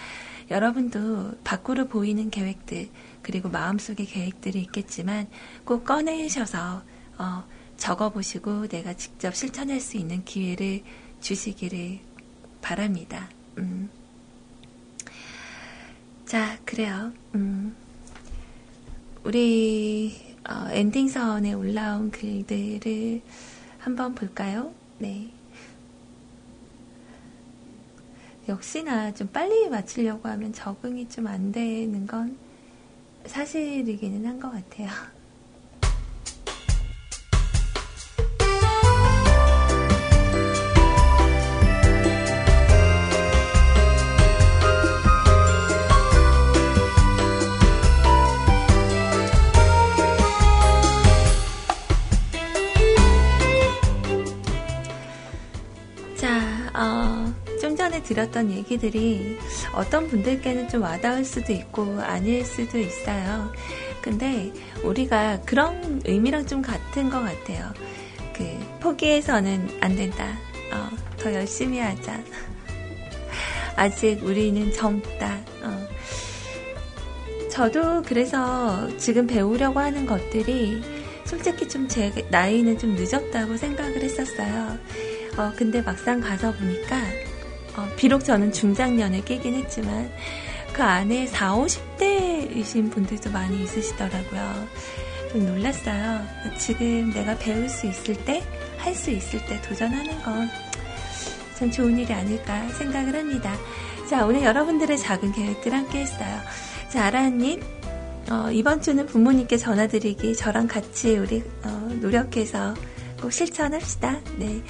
[0.50, 2.88] 여러분도 밖으로 보이는 계획들
[3.22, 5.28] 그리고 마음속의 계획들이 있겠지만
[5.64, 6.82] 꼭 꺼내셔서
[7.18, 7.44] 어,
[7.80, 10.82] 적어보시고 내가 직접 실천할 수 있는 기회를
[11.20, 11.98] 주시기를
[12.62, 13.28] 바랍니다.
[13.58, 13.90] 음.
[16.26, 17.12] 자, 그래요.
[17.34, 17.74] 음.
[19.24, 23.20] 우리 어, 엔딩선에 올라온 글들을
[23.78, 24.72] 한번 볼까요?
[24.98, 25.32] 네.
[28.48, 32.36] 역시나 좀 빨리 마치려고 하면 적응이 좀 안 되는 건
[33.26, 34.88] 사실이기는 한 것 같아요.
[58.02, 59.38] 들었던 얘기들이
[59.74, 63.52] 어떤 분들께는 좀 와닿을 수도 있고 아닐 수도 있어요.
[64.00, 64.52] 근데
[64.82, 67.72] 우리가 그런 의미랑 좀 같은 것 같아요.
[68.34, 68.44] 그
[68.80, 70.38] 포기해서는 안 된다.
[70.72, 72.18] 어, 더 열심히 하자.
[73.76, 75.38] 아직 우리는 젊다.
[75.62, 75.88] 어.
[77.50, 80.82] 저도 그래서 지금 배우려고 하는 것들이
[81.24, 84.78] 솔직히 좀 제 나이는 좀 늦었다고 생각을 했었어요.
[85.36, 86.96] 어, 근데 막상 가서 보니까,
[87.76, 90.10] 어, 비록 저는 중장년을 끼긴 했지만,
[90.72, 94.68] 그 안에 4, 50대이신 분들도 많이 있으시더라고요.
[95.32, 96.20] 좀 놀랐어요.
[96.58, 98.42] 지금 내가 배울 수 있을 때,
[98.78, 100.48] 할 수 있을 때 도전하는 건
[101.60, 103.54] 참 좋은 일이 아닐까 생각을 합니다.
[104.08, 106.40] 자, 오늘 여러분들의 작은 계획들 함께 했어요.
[106.88, 107.60] 자, 아라님,
[108.30, 111.68] 어, 이번 주는 부모님께 전화드리기 저랑 같이 우리 어,
[112.00, 112.74] 노력해서
[113.20, 114.20] 꼭 실천합시다.
[114.38, 114.62] 네.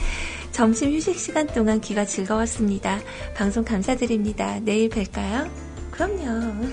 [0.60, 3.00] 점심 휴식 시간 동안 귀가 즐거웠습니다.
[3.34, 4.60] 방송 감사드립니다.
[4.60, 5.50] 내일 뵐까요?
[5.90, 6.66] 그럼요.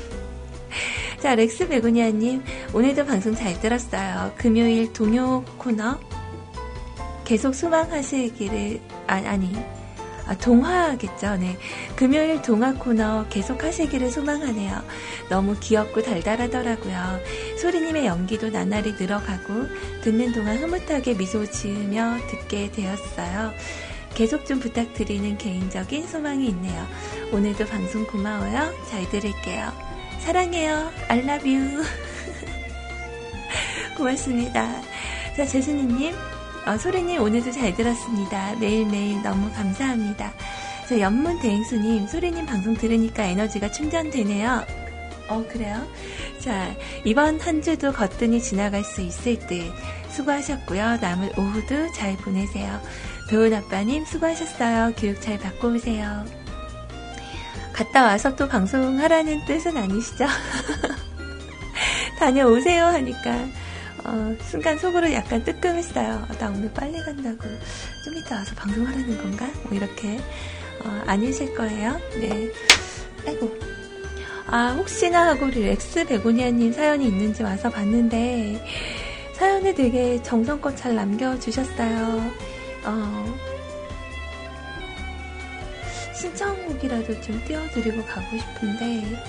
[1.24, 2.44] 자, 렉스 베고니아님,
[2.74, 4.34] 오늘도 방송 잘 들었어요.
[4.36, 5.98] 금요일 동요 코너
[7.24, 9.54] 계속 수망하시기를, 아, 아니,
[10.28, 11.38] 아, 동화겠죠.
[11.38, 11.58] 네.
[11.96, 14.84] 금요일 동화 코너 계속 하시기를 소망하네요.
[15.30, 17.20] 너무 귀엽고 달달하더라고요.
[17.62, 19.68] 소리님의 연기도 나날이 늘어가고
[20.04, 23.54] 듣는 동안 흐뭇하게 미소 지으며 듣게 되었어요.
[24.14, 26.86] 계속 좀 부탁드리는 개인적인 소망이 있네요.
[27.32, 28.74] 오늘도 방송 고마워요.
[28.90, 29.72] 잘 들을게요.
[30.20, 30.92] 사랑해요.
[31.10, 31.84] You.
[33.96, 34.82] 고맙습니다.
[35.36, 36.37] 자, 재순이님.
[36.68, 38.54] 어, 소리님 오늘도 잘 들었습니다.
[38.60, 40.34] 매일매일 너무 감사합니다.
[40.90, 44.66] 자, 연문 대행수님, 소리님 방송 들으니까 에너지가 충전되네요.
[45.30, 45.88] 어, 그래요?
[46.40, 46.76] 자,
[47.06, 49.72] 이번 한 주도 거뜬히 지나갈 수 있을 듯
[50.10, 50.98] 수고하셨고요.
[50.98, 52.82] 남을 오후도 잘 보내세요.
[53.30, 54.92] 배운 아빠님 수고하셨어요.
[54.98, 56.26] 교육 잘 받고 오세요.
[57.72, 60.26] 갔다 와서 또 방송하라는 뜻은 아니시죠?
[62.20, 63.48] 다녀오세요 하니까
[64.08, 66.26] 어, 순간 속으로 약간 뜨끔했어요.
[66.30, 67.44] 아, 나 오늘 빨리 간다고
[68.06, 69.50] 좀 이따 와서 방송하라는 건가?
[69.64, 70.18] 뭐 이렇게
[70.84, 72.00] 어, 아니실 거예요.
[72.16, 72.50] 네.
[73.28, 73.54] 아이고.
[74.50, 78.66] 아 혹시나 하고 우리 렉스 베고니아님 사연이 있는지 와서 봤는데
[79.34, 82.32] 사연을 되게 정성껏 잘 남겨주셨어요.
[82.86, 83.36] 어,
[86.16, 89.22] 신청곡이라도 좀 띄워드리고 가고 싶은데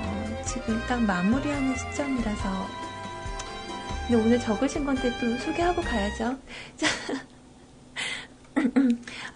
[0.00, 2.87] 어, 지금 딱 마무리하는 시점이라서
[4.08, 6.38] 근데 오늘 적으신 건데 또 소개하고 가야죠.
[6.76, 6.86] 자,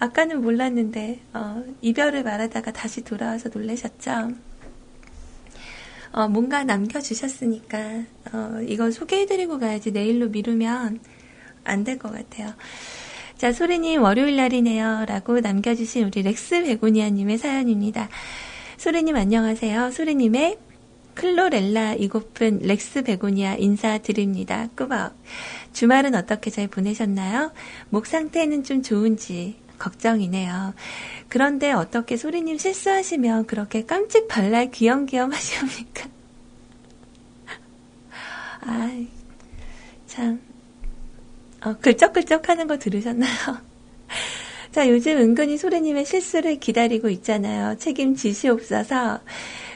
[0.00, 4.30] 아까는 몰랐는데 어, 이별을 말하다가 다시 돌아와서 놀라셨죠?
[6.12, 7.78] 어, 뭔가 남겨주셨으니까
[8.32, 11.00] 어, 이건 소개해드리고 가야지 내일로 미루면
[11.64, 12.54] 안 될 것 같아요.
[13.36, 15.04] 자, 소리님 월요일 날이네요.
[15.06, 18.08] 라고 남겨주신 우리 렉스 베고니아님의 사연입니다.
[18.78, 19.90] 소리님 안녕하세요.
[19.90, 20.58] 소리님의
[21.14, 24.68] 클로렐라 이고픈 렉스 베고니아 인사드립니다.
[24.76, 25.14] 꾸벅.
[25.72, 27.52] 주말은 어떻게 잘 보내셨나요?
[27.90, 30.74] 목 상태는 좀 좋은지 걱정이네요.
[31.28, 36.08] 그런데 어떻게 소리님 실수하시면 그렇게 깜찍 발랄 귀염귀염 하시옵니까?
[38.62, 39.04] 아,
[40.06, 40.40] 참.
[41.64, 43.58] 어, 글쩍글쩍 하는 거 들으셨나요?
[44.72, 47.76] 자, 요즘 은근히 소리님의 실수를 기다리고 있잖아요.
[47.78, 49.20] 책임지시옵소서.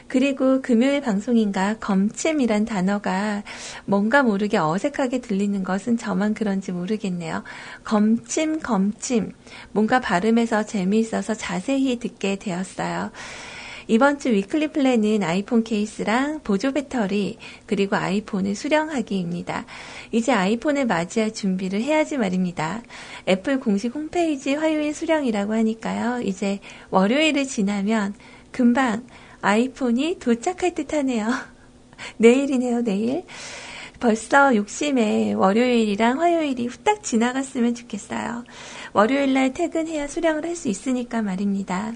[0.07, 3.43] 그리고 금요일 방송인가 검침이란 단어가
[3.85, 7.43] 뭔가 모르게 어색하게 들리는 것은 저만 그런지 모르겠네요.
[7.83, 9.33] 검침, 검침.
[9.71, 13.11] 뭔가 발음에서 재미있어서 자세히 듣게 되었어요.
[13.89, 19.65] 이번 주 weekly plan은 아이폰 케이스랑 보조 배터리 그리고 아이폰을 수령하기입니다.
[20.11, 22.81] 이제 아이폰을 맞이할 준비를 해야지 말입니다.
[23.29, 26.21] 애플 공식 홈페이지 화요일 수령이라고 하니까요.
[26.21, 26.59] 이제
[26.89, 28.13] 월요일을 지나면
[28.51, 29.05] 금방
[29.47, 31.25] 아이폰이 도착할 듯 하네요.
[32.17, 33.23] 내일이네요, 내일.
[33.97, 38.43] 벌써 욕심에 월요일이랑 화요일이 후딱 지나갔으면 좋겠어요.
[38.91, 41.93] 월요일 날 퇴근해야 수령을 할 수 있으니까 말입니다.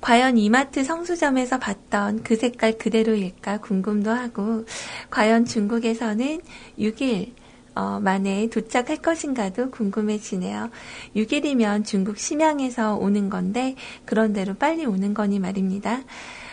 [0.00, 4.64] 과연 이마트 성수점에서 봤던 그 색깔 그대로일까 궁금도 하고,
[5.10, 6.40] 과연 중국에서는
[6.78, 7.32] 6일
[7.80, 10.68] 어, 만에 도착할 것인가도 궁금해지네요.
[11.16, 13.74] 6일이면 중국 심양에서 오는 건데
[14.04, 16.02] 그런대로 빨리 오는 거니 말입니다.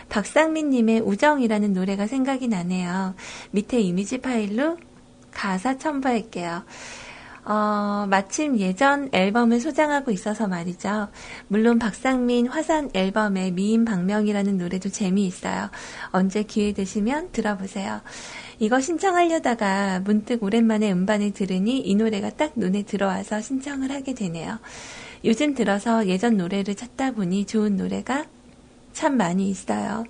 [0.08, 3.14] 박상민님의 우정이라는 노래가 생각이 나네요.
[3.50, 4.78] 밑에 이미지 파일로
[5.30, 6.62] 가사 첨부할게요.
[7.44, 11.08] 어, 마침 예전 앨범을 소장하고 있어서 말이죠.
[11.48, 15.70] 물론 박상민 화산 앨범의 미인 방명이라는 노래도 재미있어요.
[16.10, 18.00] 언제 기회 되시면 들어보세요.
[18.60, 24.58] 이거 신청하려다가 문득 오랜만에 음반을 들으니 이 노래가 딱 눈에 들어와서 신청을 하게 되네요.
[25.24, 28.26] 요즘 들어서 예전 노래를 찾다 보니 좋은 노래가
[28.92, 30.04] 참 많이 있어요.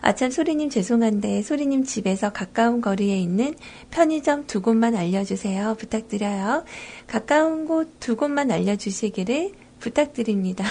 [0.00, 3.54] 아참 소리님 죄송한데 소리님 집에서 가까운 거리에 있는
[3.90, 5.76] 편의점 두 곳만 알려주세요.
[5.78, 6.64] 부탁드려요.
[7.06, 10.64] 가까운 곳 두 곳만 알려주시기를 부탁드립니다.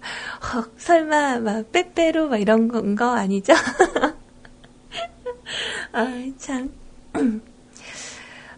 [0.76, 3.52] 설마 막 빼빼로 막 이런 거, 거 아니죠?
[5.92, 6.06] 아,
[6.38, 6.72] 참.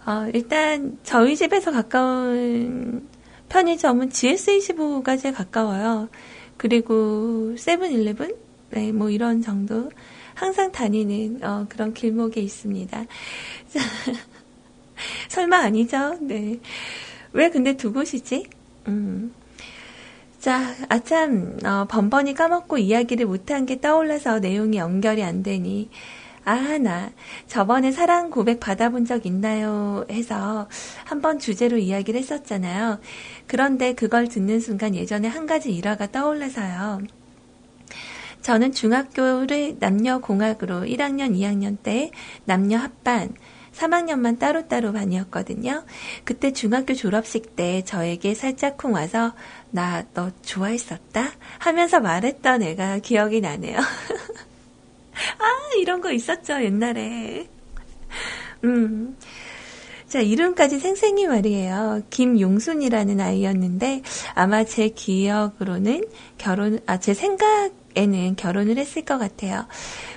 [0.04, 3.08] 어, 일단 저희 집에서 가까운
[3.48, 6.08] 편의점은 GS25가 제일 가까워요.
[6.56, 8.34] 그리고 세븐일레븐?
[8.70, 9.90] 네, 뭐 이런 정도.
[10.34, 13.04] 항상 다니는 어, 그런 길목에 있습니다.
[15.28, 16.16] 설마 아니죠?
[16.20, 16.58] 네.
[17.32, 18.46] 왜 근데 두 곳이지?
[18.88, 19.32] 음.
[20.40, 25.88] 자, 아참, 어, 번번이 까먹고 이야기를 못한 게 떠올라서 내용이 연결이 안 되니.
[26.44, 27.10] 아, 나
[27.46, 30.04] 저번에 사랑 고백 받아본 적 있나요?
[30.10, 30.68] 해서
[31.04, 33.00] 한번 주제로 이야기를 했었잖아요.
[33.46, 37.02] 그런데 그걸 듣는 순간 예전에 한 가지 일화가 떠올라서요.
[38.40, 42.10] 저는 중학교를 남녀공학으로 1학년, 2학년 때
[42.44, 43.32] 남녀 합반,
[43.72, 45.84] 3학년만 따로따로 반이었거든요.
[46.24, 49.32] 그때 중학교 졸업식 때 저에게 살짝쿵 와서
[49.70, 51.30] 나 너 좋아했었다?
[51.58, 53.78] 하면서 말했던 애가 기억이 나네요.
[55.38, 55.44] 아,
[55.78, 57.48] 이런 거 있었죠, 옛날에.
[58.64, 59.16] 음.
[60.06, 62.02] 자, 이름까지 생생히 말이에요.
[62.10, 64.02] 김용순이라는 아이였는데,
[64.34, 66.04] 아마 제 기억으로는
[66.36, 69.66] 결혼, 아, 제 생각에는 결혼을 했을 것 같아요.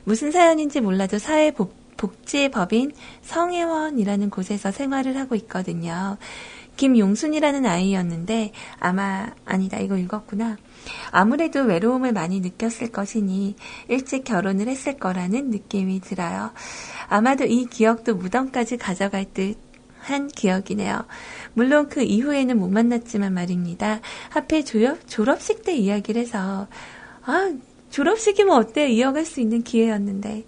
[0.03, 2.91] 무슨 사연인지 몰라도 사회복지법인
[3.21, 6.17] 성혜원이라는 곳에서 생활을 하고 있거든요.
[6.75, 10.57] 김용순이라는 아이였는데, 아마, 아니다, 이거 읽었구나.
[11.11, 13.55] 아무래도 외로움을 많이 느꼈을 것이니
[13.87, 16.51] 일찍 결혼을 했을 거라는 느낌이 들어요.
[17.07, 19.65] 아마도 이 기억도 무덤까지 가져갈 듯
[20.05, 21.05] 한 기억이네요.
[21.53, 24.01] 물론 그 이후에는 못 만났지만 말입니다.
[24.29, 26.67] 하필 졸업, 졸업식 때 이야기를 해서,
[27.23, 27.51] 아,
[27.89, 28.89] 졸업식이면 어때?
[28.89, 30.45] 이어갈 수 있는 기회였는데.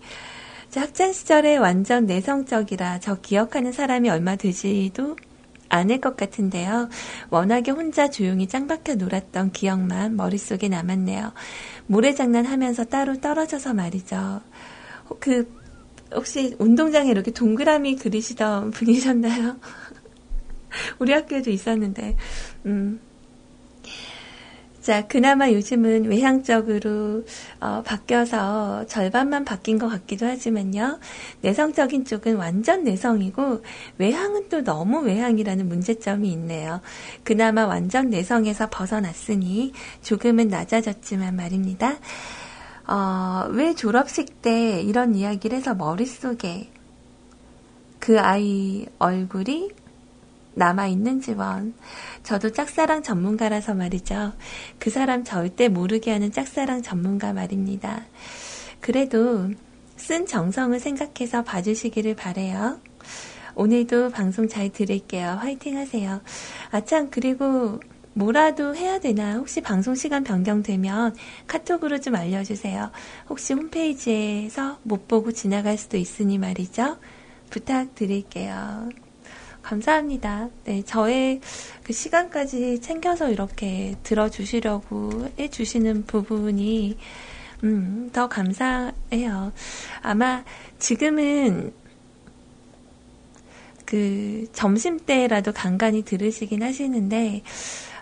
[0.76, 5.16] 학창 시절에 완전 내성적이라 저 기억하는 사람이 얼마 되지도
[5.70, 6.90] 않을 것 같은데요.
[7.30, 11.34] 워낙에 혼자 조용히 짱박혀 놀았던 기억만 머릿속에 남았네요.
[11.88, 14.42] 모래장난 하면서 따로 떨어져서 말이죠.
[15.20, 15.52] 그,
[16.14, 19.58] 혹시 운동장에 이렇게 동그라미 그리시던 분이셨나요?
[21.00, 22.16] 우리 학교에도 있었는데,
[22.66, 23.00] 음,
[24.88, 27.26] 자, 그나마 요즘은 외향적으로
[27.60, 31.00] 어, 바뀌어서 절반만 바뀐 것 같기도 하지만요.
[31.42, 33.64] 내성적인 쪽은 완전 내성이고
[33.98, 36.80] 외향은 또 너무 외향이라는 문제점이 있네요.
[37.26, 39.74] 그나마 완전 내성에서 벗어났으니
[40.04, 41.98] 조금은 낮아졌지만 말입니다.
[42.88, 46.72] 어, 왜 졸업식 때 이런 이야기를 해서 머릿속에
[48.00, 49.70] 그 아이 얼굴이
[50.58, 51.74] 남아있는 지 원.
[52.24, 54.34] 저도 짝사랑 전문가라서 말이죠.
[54.80, 58.06] 그 사람 절대 모르게 하는 짝사랑 전문가 말입니다.
[58.82, 59.52] 그래도
[59.96, 62.80] 쓴 정성을 생각해서 봐주시기를 바래요.
[63.56, 65.38] 오늘도 방송 잘 들을게요.
[65.42, 66.22] 화이팅 하세요.
[66.72, 67.80] 아참, 그리고
[68.14, 69.36] 뭐라도 해야 되나?
[69.36, 71.16] 혹시 방송 시간 변경되면
[71.46, 72.92] 카톡으로 좀 알려주세요.
[73.30, 76.98] 혹시 홈페이지에서 못 보고 지나갈 수도 있으니 말이죠.
[77.52, 78.90] 부탁드릴게요.
[79.68, 80.50] 감사합니다.
[80.64, 81.42] 네, 저의
[81.84, 86.98] 그 시간까지 챙겨서 이렇게 들어주시려고 해주시는 부분이,
[87.66, 89.52] 음, 더 감사해요.
[90.02, 90.46] 아마
[90.80, 91.74] 지금은
[93.86, 97.44] 그 점심 때라도 간간히 들으시긴 하시는데,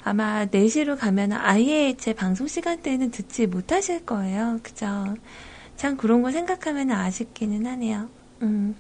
[0.04, 4.60] 아마 4시로 가면 아예 제 방송 시간대는 듣지 못하실 거예요.
[4.62, 5.16] 그죠?
[5.78, 8.08] 참 그런 거 생각하면 아쉽기는 하네요.
[8.44, 8.76] 음.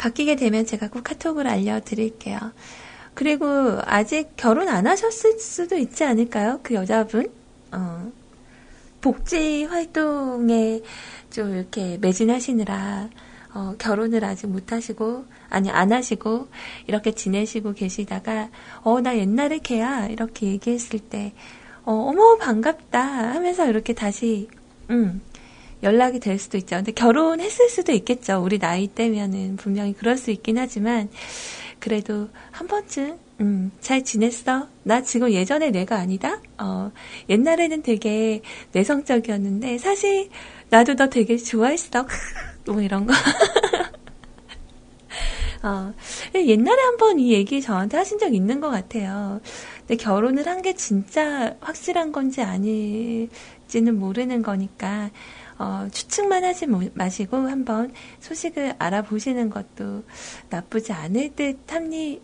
[0.00, 2.38] 바뀌게 되면 제가 꼭 카톡을 알려드릴게요.
[3.12, 3.46] 그리고
[3.84, 6.60] 아직 결혼 안 하셨을 수도 있지 않을까요?
[6.62, 7.30] 그 여자분?
[7.70, 8.10] 어,
[9.02, 10.80] 복지 활동에
[11.28, 13.10] 좀 이렇게 매진하시느라
[13.52, 16.46] 어, 결혼을 아직 못 하시고, 아니, 안 하시고,
[16.86, 18.48] 이렇게 지내시고 계시다가,
[18.82, 20.06] 어, 나 옛날에 걔야.
[20.06, 21.32] 이렇게 얘기했을 때,
[21.82, 23.00] 어, 어머, 반갑다.
[23.34, 24.46] 하면서 이렇게 다시,
[24.88, 25.20] 음,
[25.82, 26.76] 연락이 될 수도 있죠.
[26.76, 28.42] 근데 결혼했을 수도 있겠죠.
[28.44, 31.08] 우리 나이 때면은 분명히 그럴 수 있긴 하지만
[31.78, 34.68] 그래도 한 번쯤 음, 잘 지냈어?
[34.82, 36.42] 나 지금 예전에 내가 아니다?
[36.58, 36.92] 어,
[37.30, 38.42] 옛날에는 되게
[38.72, 40.28] 내성적이었는데, 사실,
[40.68, 42.06] 나도 너 되게 좋아했어.
[42.66, 43.14] 뭐 이런 거.
[45.62, 45.92] 어,
[46.34, 49.40] 옛날에 한 번 이 얘기 저한테 하신 적 있는 것 같아요.
[49.86, 55.10] 근데 결혼을 한 게 진짜 확실한 건지 아닐지는 모르는 거니까,
[55.60, 60.04] 어, 추측만 하지 마시고 한번 소식을 알아보시는 것도
[60.48, 62.18] 나쁘지 않을 듯 합니,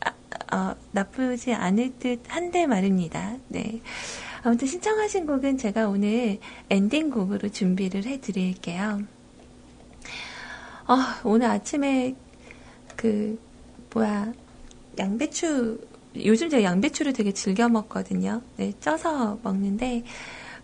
[0.00, 3.36] 아, 어, 나쁘지 않을 듯 한데 말입니다.
[3.46, 3.80] 네.
[4.42, 6.40] 아무튼 신청하신 곡은 제가 오늘
[6.70, 9.00] 엔딩 곡으로 준비를 해 드릴게요.
[10.88, 12.16] 어, 오늘 아침에
[12.96, 13.40] 그,
[13.94, 14.32] 뭐야,
[14.98, 15.78] 양배추
[16.16, 18.42] 요즘 제가 양배추를 되게 즐겨 먹거든요.
[18.56, 20.02] 네, 쪄서 먹는데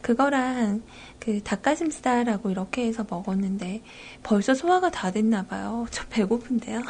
[0.07, 0.85] 그거랑
[1.19, 3.83] 그 닭가슴살하고 이렇게 해서 먹었는데
[4.23, 5.85] 벌써 소화가 다 됐나 봐요.
[5.91, 6.81] 저 배고픈데요.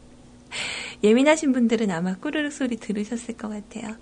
[1.02, 3.96] 예민하신 분들은 아마 꾸르륵 소리 들으셨을 것 같아요.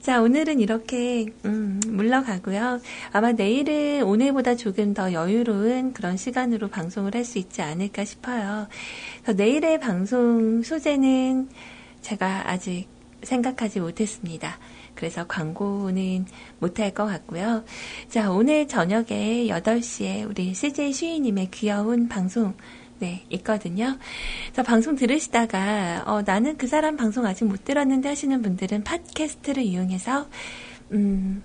[0.00, 2.80] 자, 오늘은 이렇게, 음, 물러가고요.
[3.12, 8.68] 아마 내일은 오늘보다 조금 더 여유로운 그런 시간으로 방송을 할 수 있지 않을까 싶어요.
[9.36, 11.50] 내일의 방송 소재는
[12.00, 12.86] 제가 아직
[13.22, 14.58] 생각하지 못했습니다.
[15.00, 16.26] 그래서 광고는
[16.58, 17.64] 못할 것 같고요.
[18.10, 22.52] 자, 오늘 저녁에 8시에 우리 CJ 슈이님의 귀여운 방송
[22.98, 23.96] 네, 있거든요.
[24.52, 30.28] 그래서 방송 들으시다가, 어, 나는 그 사람 방송 아직 못 들었는데 하시는 분들은 팟캐스트를 이용해서,
[30.92, 31.42] 음,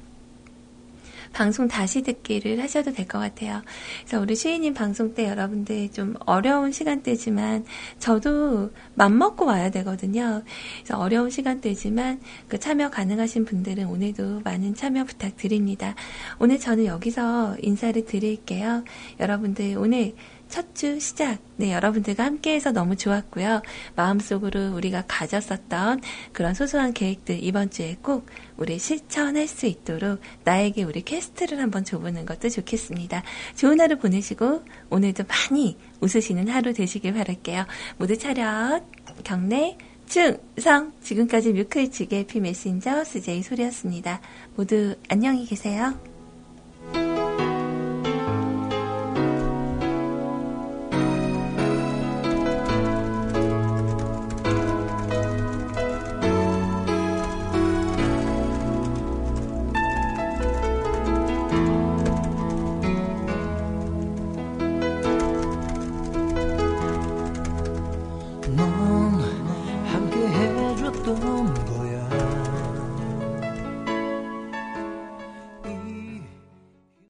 [1.35, 3.61] 방송 다시 듣기를 하셔도 될 것 같아요.
[3.99, 7.65] 그래서 우리 시인님 방송 때 여러분들 좀 어려운 시간대지만
[7.99, 10.41] 저도 맘먹고 와야 되거든요.
[10.77, 15.93] 그래서 어려운 시간대지만 그 참여 가능하신 분들은 오늘도 많은 참여 부탁드립니다.
[16.39, 18.83] 오늘 저는 여기서 인사를 드릴게요.
[19.19, 20.15] 여러분들 오늘
[20.47, 23.61] 첫주 시작, 네, 여러분들과 함께해서 너무 좋았고요.
[23.95, 26.01] 마음속으로 우리가 가졌었던
[26.33, 32.25] 그런 소소한 계획들 이번 주에 꼭 우리 실천할 수 있도록 나에게 우리 캐스트를 한번 줘보는
[32.25, 33.23] 것도 좋겠습니다.
[33.55, 37.65] 좋은 하루 보내시고 오늘도 많이 웃으시는 하루 되시길 바랄게요.
[37.97, 38.83] 모두 차렷,
[39.23, 39.77] 경례,
[40.07, 40.93] 충성!
[41.01, 44.21] 지금까지 뮤클치의 피메신저 스제이 소리였습니다.
[44.55, 45.99] 모두 안녕히 계세요.